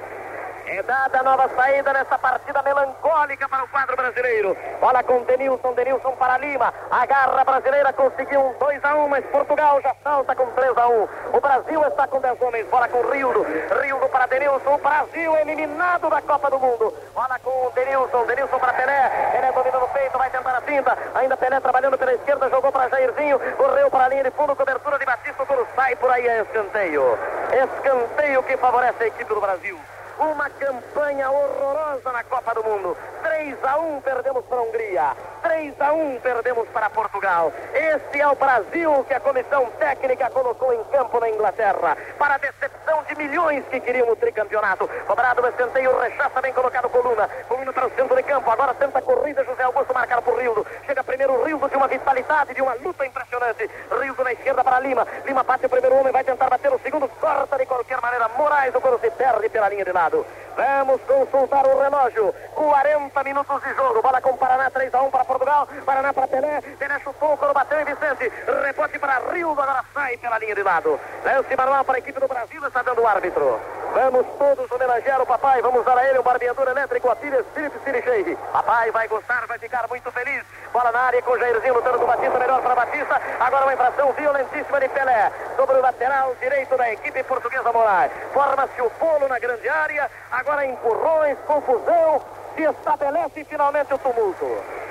É 0.74 0.82
dada 0.82 1.22
nova 1.22 1.48
saída 1.56 1.94
nessa 1.94 2.18
partida 2.18 2.64
melancólica 2.64 3.48
para 3.48 3.64
o 3.64 3.68
quadro 3.68 3.96
brasileiro. 3.96 4.58
Bola 4.82 5.04
com 5.04 5.22
Denilson, 5.22 5.72
Denilson 5.74 6.14
para 6.14 6.40
Lima. 6.40 6.74
A 6.90 7.06
garra 7.06 7.44
brasileira 7.44 7.94
conseguiu 7.94 8.42
um 8.42 8.54
2 8.58 8.84
a 8.84 8.96
1, 8.96 9.08
mas 9.08 9.24
Portugal 9.28 9.80
já 9.84 9.96
salta 10.04 10.36
com 10.36 10.48
3 10.48 10.76
a 10.76 10.88
1. 10.88 11.08
O 11.34 11.40
Brasil 11.40 11.86
está 11.86 12.08
com 12.08 12.20
10 12.20 12.42
homens. 12.42 12.66
Bola 12.72 12.88
com 12.88 13.02
Rildo. 13.02 13.46
Rildo 13.84 14.10
para 14.10 14.26
Denilson. 14.26 14.74
O 14.74 14.78
Brasil 14.80 15.38
eliminado 15.38 16.10
da 16.10 16.22
Copa 16.24 16.50
do 16.50 16.58
Mundo. 16.58 16.92
Bola 17.14 17.38
com 17.44 17.72
Denilson, 17.76 18.26
Denilson 18.26 18.58
para 18.58 18.74
Pelé. 18.74 19.30
Pelé 19.32 19.52
domina 19.52 19.78
no 19.78 19.88
peito, 19.90 20.18
vai 20.18 20.32
tentar 20.32 20.58
a 20.58 20.62
cinta. 20.62 20.98
Ainda 21.14 21.38
Pelé 21.38 21.60
trabalhando 21.60 22.00
pela 22.00 22.16
esquerda, 22.16 22.50
jogou 22.50 22.72
para 22.72 22.90
Jairzinho. 22.90 23.40
Correu 23.58 23.92
para 23.92 24.06
a 24.06 24.10
linha 24.10 24.24
de 24.24 24.32
fundo, 24.32 24.56
cobertura 24.56 24.98
de 24.98 25.06
Batista. 25.06 25.44
O 25.44 25.68
sai 25.76 25.96
por 25.98 26.10
aí, 26.10 26.28
é 26.28 26.42
escanteio. 26.42 27.16
Escanteio 27.54 28.42
que 28.42 28.58
favorece 28.58 29.04
a 29.04 29.08
equipe 29.08 29.32
do 29.32 29.40
Brasil. 29.40 29.80
Uma 30.20 30.50
campanha 30.50 31.30
horrorosa 31.30 32.12
na 32.12 32.24
Copa 32.24 32.54
do 32.54 32.64
Mundo. 32.64 32.98
3 33.24 33.58
a 33.64 33.78
1 33.78 34.02
perdemos 34.02 34.46
para 34.46 34.58
a 34.58 34.62
Hungria. 34.62 35.16
3 35.44 35.76
a 35.82 35.92
1 35.92 36.20
perdemos 36.22 36.68
para 36.70 36.90
Portugal. 36.90 37.52
Este 37.74 38.22
é 38.22 38.28
o 38.28 38.36
Brasil 38.36 39.04
que 39.04 39.14
a 39.14 39.20
comissão 39.20 39.66
técnica 39.78 40.30
colocou 40.30 40.74
em 40.74 40.82
campo 40.86 41.20
na 41.20 41.30
Inglaterra. 41.30 41.98
Para 42.18 42.36
a 42.36 42.38
decepção 42.38 43.04
de 43.04 43.16
milhões 43.16 43.66
que 43.70 43.82
queriam 43.82 44.10
o 44.10 44.16
tricampeonato. 44.16 44.88
Cobrado 45.06 45.42
o 45.42 45.48
escanteio, 45.48 46.00
rechaça 46.00 46.42
bem 46.42 46.54
colocado 46.54 46.90
Coluna. 46.90 47.28
Coluna 47.50 47.74
para 47.74 47.88
o 47.88 47.92
centro 47.92 48.16
de 48.16 48.24
campo. 48.24 48.50
Agora 48.50 48.74
tenta 48.74 49.00
a 49.00 49.02
corrida. 49.02 49.44
José 49.44 49.64
Augusto 49.64 49.94
marcado 49.94 50.22
por 50.22 50.40
Rildo. 50.40 50.66
Chega 50.86 51.04
primeiro 51.04 51.34
o 51.34 51.44
Rildo 51.44 51.68
de 51.68 51.76
uma 51.76 51.90
vitalidade, 51.90 52.54
de 52.54 52.62
uma 52.62 52.76
luta 52.76 53.06
impressionante. 53.06 53.70
Rildo 54.00 54.24
na 54.24 54.32
esquerda 54.32 54.64
para 54.64 54.80
Lima. 54.80 55.06
Lima 55.26 55.44
bate 55.44 55.66
o 55.66 55.70
primeiro 55.70 55.98
homem, 55.98 56.14
vai 56.14 56.24
tentar 56.24 56.50
bater 56.50 56.72
o 56.72 56.80
segundo. 56.80 57.10
Corta 57.20 57.58
de 57.58 57.66
qualquer 57.66 58.00
maneira. 58.02 58.30
Moraes, 58.30 58.74
o 58.74 58.80
coro 58.80 58.98
se 59.00 59.12
perde 59.12 59.50
pela 59.50 59.68
linha 59.68 59.84
de 59.84 59.92
lado. 59.92 60.26
Vamos 60.56 61.02
consultar 61.02 61.66
o 61.68 61.82
relógio. 61.82 62.34
40 62.56 63.24
minutos 63.24 63.62
de 63.62 63.74
jogo. 63.74 64.02
Bola 64.02 64.22
com 64.22 64.38
Paraná, 64.38 64.70
3 64.70 64.94
a 64.94 65.02
1 65.02 65.12
para 65.12 65.26
Portugal. 65.34 65.68
Paraná 65.86 66.14
para 66.14 66.28
Pelé. 66.28 66.62
Pelé 66.62 67.00
chutou, 67.00 67.36
quando 67.38 67.54
bateu 67.54 67.80
em 67.82 67.86
Vicente. 67.86 68.32
Rebote 68.64 69.00
para 69.00 69.20
Rio, 69.32 69.52
agora 69.52 69.84
sai 69.94 70.18
pela 70.18 70.38
linha 70.38 70.54
de 70.54 70.62
lado. 70.62 71.00
Lance 71.26 71.56
manual 71.56 71.84
para 71.84 71.96
a 71.96 72.00
equipe 72.00 72.20
do 72.20 72.28
Brasil, 72.28 72.66
está 72.66 72.84
dando 72.84 73.02
o 73.02 73.08
árbitro. 73.08 73.60
Vamos 73.94 74.26
todos 74.38 74.72
homenagear 74.72 75.22
o 75.22 75.26
papai. 75.26 75.62
Vamos 75.62 75.84
dar 75.86 75.98
a 75.98 76.08
ele 76.08 76.20
um 76.20 76.24
barbeador 76.24 76.68
elétrico, 76.68 77.10
a 77.10 77.16
Pires 77.16 77.46
Felipe 77.54 77.80
Siricheire. 77.84 78.38
Papai 78.52 78.92
vai 78.92 79.08
gostar, 79.08 79.46
vai 79.48 79.58
ficar 79.58 79.88
muito 79.90 80.12
feliz. 80.12 80.44
Bola 80.72 80.92
na 80.92 81.00
área 81.00 81.22
com 81.22 81.32
o 81.32 81.40
Jairzinho 81.40 81.76
lutando 81.76 82.00
com 82.00 82.06
Batista, 82.06 82.40
melhor 82.40 82.62
para 82.62 82.76
Batista. 82.76 83.22
Agora 83.40 83.66
uma 83.66 83.74
infração 83.74 84.12
violentíssima 84.14 84.80
de 84.80 84.90
Pelé. 84.90 85.32
Sobre 85.56 85.78
o 85.78 85.82
lateral 85.82 86.36
direito 86.40 86.78
da 86.78 86.92
equipe 86.92 87.24
portuguesa 87.24 87.72
Moraes. 87.72 88.12
Forma-se 88.34 88.82
o 88.82 88.92
bolo 89.00 89.28
na 89.28 89.40
grande 89.40 89.68
área. 89.68 90.10
Agora 90.32 90.66
empurrões, 90.66 91.38
confusão. 91.48 92.22
Se 92.56 92.64
estabelece 92.64 93.44
finalmente 93.46 93.92
o 93.94 93.98
tumulto. 93.98 94.83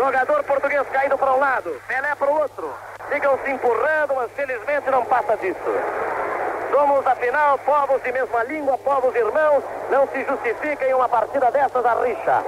Jogador 0.00 0.42
português 0.44 0.88
caído 0.88 1.18
para 1.18 1.34
um 1.34 1.38
lado, 1.38 1.78
Pelé 1.86 2.14
para 2.14 2.30
o 2.30 2.40
outro. 2.40 2.74
Ficam 3.10 3.38
se 3.44 3.50
empurrando, 3.50 4.14
mas 4.14 4.32
felizmente 4.32 4.90
não 4.90 5.04
passa 5.04 5.36
disso. 5.36 5.60
Somos, 6.70 7.06
afinal, 7.06 7.58
povos 7.58 8.02
de 8.02 8.10
mesma 8.10 8.42
língua, 8.44 8.78
povos 8.78 9.14
irmãos. 9.14 9.62
Não 9.90 10.08
se 10.08 10.24
justifica 10.24 10.86
em 10.86 10.94
uma 10.94 11.06
partida 11.06 11.50
dessas 11.50 11.84
a 11.84 11.92
rixa. 12.02 12.42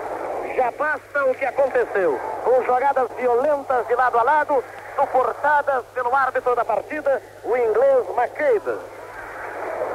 Já 0.57 0.71
basta 0.71 1.25
o 1.27 1.35
que 1.35 1.45
aconteceu. 1.45 2.19
Com 2.43 2.65
jogadas 2.65 3.11
violentas 3.19 3.87
de 3.87 3.95
lado 3.97 4.19
a 4.19 4.23
lado, 4.23 4.65
suportadas 4.97 5.85
pelo 5.93 6.17
árbitro 6.17 6.57
da 6.57 6.65
partida, 6.65 7.21
o 7.45 7.55
inglês 7.55 8.07
McCabe. 8.17 8.79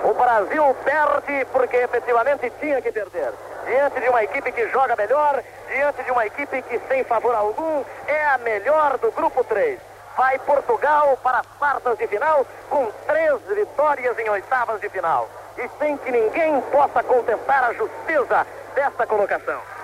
O 0.04 0.14
Brasil 0.14 0.76
perde 0.86 1.44
porque 1.52 1.78
efetivamente 1.78 2.52
tinha 2.60 2.80
que 2.84 2.92
perder. 2.92 3.34
Diante 3.68 4.00
de 4.00 4.10
uma 4.10 4.24
equipe 4.24 4.52
que 4.52 4.70
joga 4.70 4.96
melhor, 4.96 5.44
diante 5.68 6.02
de 6.04 6.12
uma 6.12 6.26
equipe 6.26 6.62
que, 6.64 6.80
sem 6.88 7.04
favor 7.04 7.36
algum, 7.36 7.84
é 8.08 8.26
a 8.28 8.38
melhor 8.40 8.98
do 8.98 9.12
grupo 9.12 9.44
3 9.44 9.80
vai 10.18 10.40
Portugal 10.40 11.16
para 11.22 11.40
as 11.40 11.48
quartas 11.60 11.96
de 11.98 12.08
final 12.08 12.46
com 12.70 12.92
três 13.06 13.40
vitórias 13.56 14.18
em 14.18 14.28
oitavas 14.30 14.82
de 14.82 14.90
final. 14.90 15.30
E 15.58 15.70
sem 15.78 15.96
que 15.98 16.12
ninguém 16.12 16.60
possa 16.72 17.04
contestar 17.04 17.64
a 17.66 17.74
justeza 17.74 18.48
desta 18.74 19.06
colocação. 19.06 19.77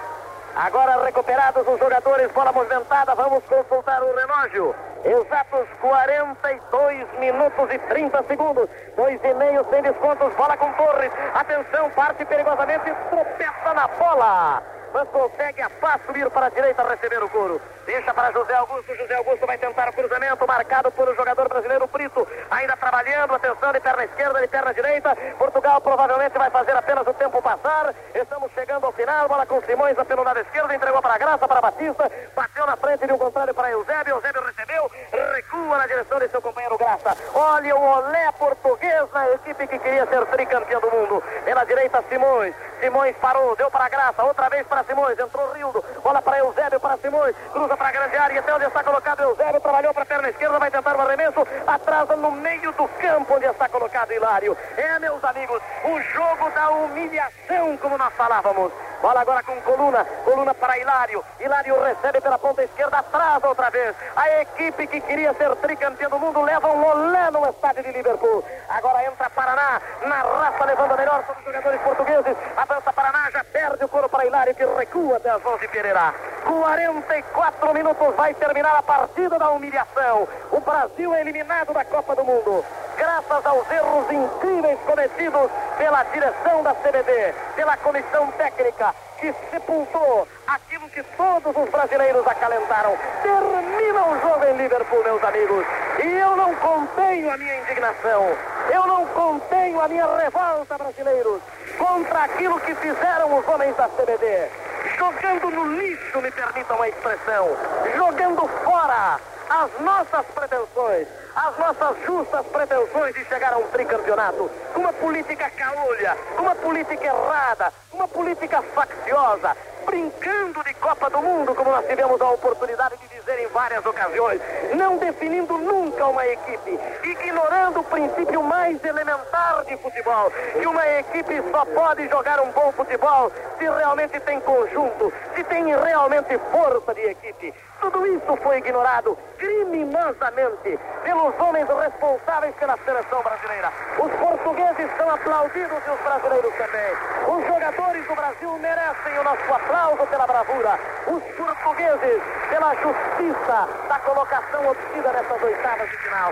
Agora 0.56 1.04
recuperados 1.04 1.68
os 1.68 1.80
jogadores, 1.80 2.32
bola 2.32 2.52
movimentada, 2.52 3.16
vamos 3.16 3.44
consultar 3.46 4.04
o 4.04 4.16
relógio. 4.16 4.76
Exatos 5.04 5.68
42 5.82 7.20
minutos 7.20 7.74
e 7.74 7.80
30 7.80 8.24
segundos. 8.28 8.70
Dois 8.96 9.20
e 9.24 9.34
meio 9.34 9.66
sem 9.72 9.82
descontos, 9.82 10.32
bola 10.36 10.56
com 10.56 10.72
Torres. 10.74 11.12
Atenção, 11.34 11.90
parte 11.92 12.24
perigosamente, 12.26 12.94
tropeça 13.10 13.74
na 13.74 13.88
bola 13.88 14.64
mas 14.94 15.10
consegue 15.10 15.62
a 15.62 15.70
paz 15.72 16.00
subir 16.06 16.30
para 16.30 16.46
a 16.46 16.50
direita 16.50 16.88
receber 16.88 17.24
o 17.24 17.30
couro. 17.30 17.60
Deixa 17.86 18.14
para 18.14 18.32
José 18.32 18.54
Augusto. 18.56 18.96
José 18.96 19.16
Augusto 19.16 19.46
vai 19.46 19.58
tentar 19.58 19.90
o 19.90 19.94
cruzamento 19.94 20.48
marcado 20.48 20.92
por 20.92 21.10
o 21.10 21.16
jogador 21.16 21.50
brasileiro 21.50 21.88
Brito. 21.88 22.28
Ainda 22.50 22.78
trabalhando, 22.78 23.36
atenção 23.36 23.74
de 23.74 23.80
perna 23.80 24.06
esquerda, 24.06 24.42
de 24.42 24.48
perna 24.48 24.74
direita. 24.74 25.16
Portugal 25.38 25.82
provavelmente 25.82 26.38
vai 26.38 26.50
fazer 26.50 26.76
apenas 26.76 27.06
o 27.06 27.14
tempo 27.14 27.42
passar. 27.42 27.94
Estamos 28.14 28.52
chegando 28.54 28.86
ao 28.86 28.94
final. 28.94 29.28
Bola 29.28 29.46
com 29.46 29.62
Simões 29.62 29.98
pelo 30.08 30.24
lado 30.24 30.40
esquerdo, 30.40 30.74
entregou 30.74 31.02
para 31.02 31.18
Graça, 31.18 31.48
para 31.48 31.62
Batista. 31.62 32.12
Bateu 32.36 32.66
na 32.66 32.78
frente 32.78 33.06
de 33.06 33.14
um 33.14 33.18
contrário 33.18 33.54
para 33.54 33.72
Eusébio. 33.72 34.16
Eusébio 34.16 34.44
recebeu, 34.44 34.92
recua 35.36 35.78
na 35.78 35.88
direção 35.88 36.20
de 36.20 36.30
seu 36.30 36.42
companheiro 36.42 36.78
Graça. 36.78 37.18
Olha 37.34 37.76
o 37.76 37.84
olé 37.84 38.32
português 38.34 39.12
na 39.14 39.30
equipe 39.32 39.68
que 39.68 39.80
queria 39.80 40.06
ser 40.08 40.26
tricampeão 40.28 40.82
do 40.82 40.92
mundo. 40.92 41.24
Pela 41.44 41.64
direita, 41.66 42.04
Simões. 42.10 42.56
Simões 42.84 43.16
parou, 43.16 43.56
deu 43.56 43.72
para 43.72 43.88
Graça, 43.88 44.24
outra 44.24 44.50
vez 44.50 44.68
para 44.68 44.84
Simões, 44.84 45.18
entrou 45.18 45.54
Rildo, 45.54 45.82
bola 46.04 46.22
para 46.22 46.40
Eusébio, 46.40 46.82
para 46.82 46.98
Simões, 46.98 47.34
para 47.78 47.90
a 47.90 47.92
grande 47.92 48.16
área, 48.16 48.40
até 48.40 48.54
onde 48.54 48.66
está 48.66 48.84
colocado 48.84 49.24
Eusébio, 49.24 49.60
trabalhou 49.60 49.94
para 49.94 50.04
a 50.04 50.06
perna 50.06 50.30
esquerda, 50.30 50.60
vai 50.60 50.72
tentar 50.72 50.96
o 50.96 51.02
arremesso, 51.02 51.48
atrasa 51.66 52.16
no 52.16 52.32
meio 52.32 52.72
do 52.74 52.88
campo 52.88 53.36
onde 53.36 53.46
está 53.46 53.68
colocado 53.70 54.12
Hilário. 54.12 54.58
É, 54.78 55.00
meus 55.00 55.24
amigos, 55.24 55.62
o 55.84 56.02
jogo 56.02 56.50
da 56.52 56.70
humilhação, 56.70 57.78
como 57.78 57.98
nós 57.98 58.14
falávamos. 58.14 58.72
Bola 59.04 59.20
agora 59.20 59.44
com 59.44 59.60
Coluna. 59.64 60.06
Coluna 60.24 60.54
para 60.54 60.80
Hilário. 60.80 61.22
Hilário 61.38 61.76
recebe 61.84 62.22
pela 62.22 62.40
ponta 62.40 62.64
esquerda, 62.64 63.00
atrás 63.00 63.44
outra 63.44 63.70
vez. 63.70 63.94
A 64.16 64.40
equipe 64.40 64.88
que 64.88 65.02
queria 65.02 65.34
ser 65.34 65.54
tricampeão 65.58 66.10
do 66.10 66.18
mundo 66.18 66.42
leva 66.42 66.72
um 66.72 66.86
olé 66.86 67.30
no 67.30 67.46
estádio 67.50 67.84
de 67.84 67.92
Liverpool. 67.92 68.42
Agora 68.70 69.04
entra 69.04 69.30
Paraná 69.30 69.82
na 70.04 70.22
raça, 70.22 70.64
levando 70.64 70.94
a 70.94 70.96
melhor 70.96 71.22
sobre 71.26 71.42
os 71.42 71.46
jogadores 71.48 71.82
portugueses. 71.82 72.38
Avança 72.56 72.94
Paraná, 72.94 73.30
já 73.30 73.44
perde 73.44 73.84
o 73.84 73.90
couro 73.90 74.08
para 74.08 74.26
Hilário, 74.26 74.56
que 74.56 74.66
recua 74.66 75.18
até 75.18 75.32
as 75.32 75.44
mãos 75.44 75.60
de 75.60 75.68
Pereira. 75.68 76.14
44 76.46 77.74
minutos 77.74 78.16
vai 78.16 78.34
terminar 78.34 78.78
a 78.78 78.84
partida 78.84 79.38
da 79.38 79.50
humilhação. 79.50 80.30
O 80.50 80.62
Brasil 80.62 81.14
é 81.14 81.20
eliminado 81.20 81.74
da 81.74 81.84
Copa 81.84 82.16
do 82.16 82.24
Mundo 82.24 82.64
graças 82.98 83.46
aos 83.46 83.70
erros 83.70 84.12
incríveis 84.12 84.80
cometidos 84.86 85.52
pela 85.78 86.04
direção 86.04 86.64
da 86.64 86.74
CBD, 86.76 87.34
pela 87.56 87.76
comissão 87.78 88.32
técnica, 88.32 88.93
que 89.24 89.34
sepultou 89.52 90.28
aquilo 90.46 90.90
que 90.90 91.02
todos 91.16 91.56
os 91.56 91.70
brasileiros 91.70 92.28
acalentaram. 92.28 92.98
Termina 93.22 94.08
o 94.08 94.20
jogo 94.20 94.46
em 94.46 94.58
Liverpool, 94.58 95.02
meus 95.02 95.24
amigos. 95.24 95.66
E 96.04 96.08
eu 96.08 96.36
não 96.36 96.54
contenho 96.56 97.32
a 97.32 97.38
minha 97.38 97.62
indignação. 97.62 98.36
Eu 98.70 98.86
não 98.86 99.06
contenho 99.08 99.80
a 99.80 99.88
minha 99.88 100.06
revolta, 100.18 100.78
brasileiros, 100.78 101.40
contra 101.78 102.24
aquilo 102.24 102.60
que 102.60 102.76
fizeram 102.76 103.38
os 103.38 103.48
homens 103.48 103.74
da 103.78 103.88
CBD. 103.88 104.50
Jogando 104.98 105.50
no 105.52 105.78
lixo, 105.78 106.22
me 106.22 106.30
permitam 106.30 106.82
a 106.82 106.90
expressão. 106.90 107.48
Jogando 107.96 108.46
fora 108.66 109.20
as 109.50 109.80
nossas 109.82 110.26
pretensões, 110.28 111.08
as 111.36 111.58
nossas 111.58 111.98
justas 112.06 112.46
pretensões 112.48 113.14
de 113.14 113.26
chegar 113.26 113.54
a 113.54 113.58
um 113.58 113.68
tricampeonato, 113.68 114.50
com 114.74 114.82
uma 114.82 114.94
política 114.94 115.50
caolha, 115.50 116.18
com 116.36 116.44
uma 116.44 116.56
política 116.56 117.06
errada, 117.06 117.74
uma 117.92 118.08
política 118.08 118.62
facciosa, 118.62 119.56
brincando 119.86 120.64
de 120.64 120.74
Copa 120.76 121.10
do 121.10 121.22
Mundo, 121.22 121.54
como 121.56 121.72
nós 121.72 121.86
tivemos 121.86 122.20
a 122.22 122.30
oportunidade 122.30 122.96
de 122.98 123.08
dizer 123.08 123.40
em 123.40 123.48
várias 123.48 123.86
ocasiões, 123.86 124.42
não 124.76 124.98
definindo 124.98 125.58
nunca 125.58 126.06
uma 126.08 126.26
equipe, 126.26 126.80
ignorando 127.04 127.80
o 127.80 127.84
princípio 127.84 128.42
mais 128.44 128.84
elementar 128.84 129.64
de 129.66 129.78
futebol, 129.78 130.32
que 130.32 130.66
uma 130.66 130.88
equipe 131.00 131.44
só 131.52 131.66
pode 131.66 132.08
jogar 132.10 132.42
um 132.42 132.52
bom 132.52 132.72
futebol 132.72 133.32
se 133.58 133.64
realmente 133.64 134.20
tem 134.22 134.40
conjunto, 134.42 135.14
se 135.36 135.44
tem 135.44 135.66
realmente 135.66 136.38
força 136.52 136.94
de 136.94 137.02
equipe. 137.02 137.54
Tudo 137.84 138.08
isso 138.08 138.38
foi 138.42 138.60
ignorado 138.60 139.18
criminosamente 139.38 140.80
pelos 141.04 141.38
homens 141.38 141.68
responsáveis 141.68 142.56
pela 142.56 142.78
seleção 142.78 143.22
brasileira. 143.22 143.74
Os 144.00 144.10
portugueses 144.14 144.90
são 144.96 145.10
aplaudidos 145.10 145.84
e 145.86 145.90
os 145.90 146.00
brasileiros 146.00 146.54
também. 146.56 146.94
Os 147.28 147.46
jogadores 147.46 148.08
do 148.08 148.16
Brasil 148.16 148.58
merecem 148.60 149.20
o 149.20 149.24
nosso 149.26 149.54
aplauso 149.54 150.08
pela 150.08 150.26
bravura. 150.26 150.80
Os 151.08 151.24
portugueses 151.36 152.24
pela 152.50 152.74
justiça 152.76 153.68
da 153.90 154.00
colocação 154.00 154.66
obtida 154.66 155.12
nessas 155.12 155.44
oitavas 155.44 155.90
de 155.90 155.98
final. 155.98 156.32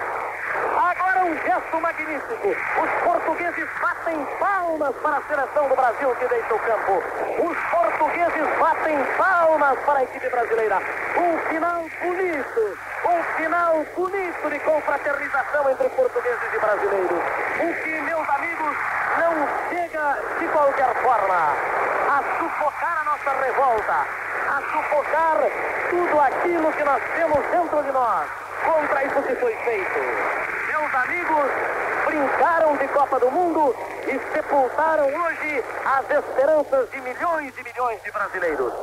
Agora 1.22 1.34
um 1.34 1.38
gesto 1.38 1.80
magnífico. 1.80 2.48
Os 2.50 3.04
portugueses 3.04 3.70
batem 3.80 4.26
palmas 4.40 4.96
para 5.04 5.18
a 5.18 5.22
seleção 5.22 5.70
do 5.70 5.76
Brasil 5.76 6.16
que 6.16 6.28
deixa 6.28 6.54
o 6.56 6.60
campo. 6.60 7.04
Os 7.38 7.58
portugueses 7.70 8.60
batem 8.60 8.98
palmas 9.18 9.80
para 9.86 10.00
a 10.00 10.04
equipe 10.04 10.30
brasileira. 10.30 10.80
Um 11.18 11.38
final 11.48 11.86
bonito, 12.02 12.78
um 13.06 13.24
final 13.38 13.86
bonito 13.96 14.50
de 14.50 14.60
confraternização 14.62 15.70
entre 15.70 15.90
portugueses 15.90 16.54
e 16.54 16.60
brasileiros. 16.60 17.20
O 17.60 17.84
que, 17.84 18.02
meus 18.02 18.30
amigos, 18.30 18.78
não 19.20 19.48
chega 19.70 20.18
de 20.40 20.48
qualquer 20.48 20.96
forma 21.04 21.54
a 22.10 22.24
sufocar 22.40 22.98
a 23.00 23.04
nossa 23.04 23.46
revolta, 23.46 24.08
a 24.50 24.62
sufocar 24.74 25.38
tudo 25.92 26.20
aquilo 26.20 26.74
que 26.74 26.84
nós 26.84 27.04
temos 27.16 27.46
dentro 27.52 27.84
de 27.84 27.92
nós 27.92 28.28
contra 28.66 29.04
isso 29.04 29.22
que 29.22 29.36
foi 29.36 29.56
feito. 29.58 30.61
Meus 30.82 30.96
amigos, 30.96 31.52
brincaram 32.08 32.76
de 32.76 32.88
Copa 32.88 33.20
do 33.20 33.30
Mundo 33.30 33.76
e 34.08 34.34
sepultaram 34.34 35.06
hoje 35.06 35.64
as 35.86 36.10
esperanças 36.10 36.90
de 36.90 37.00
milhões 37.02 37.54
e 37.56 37.64
milhões 37.64 38.02
de 38.02 38.12
brasileiros. 38.12 38.74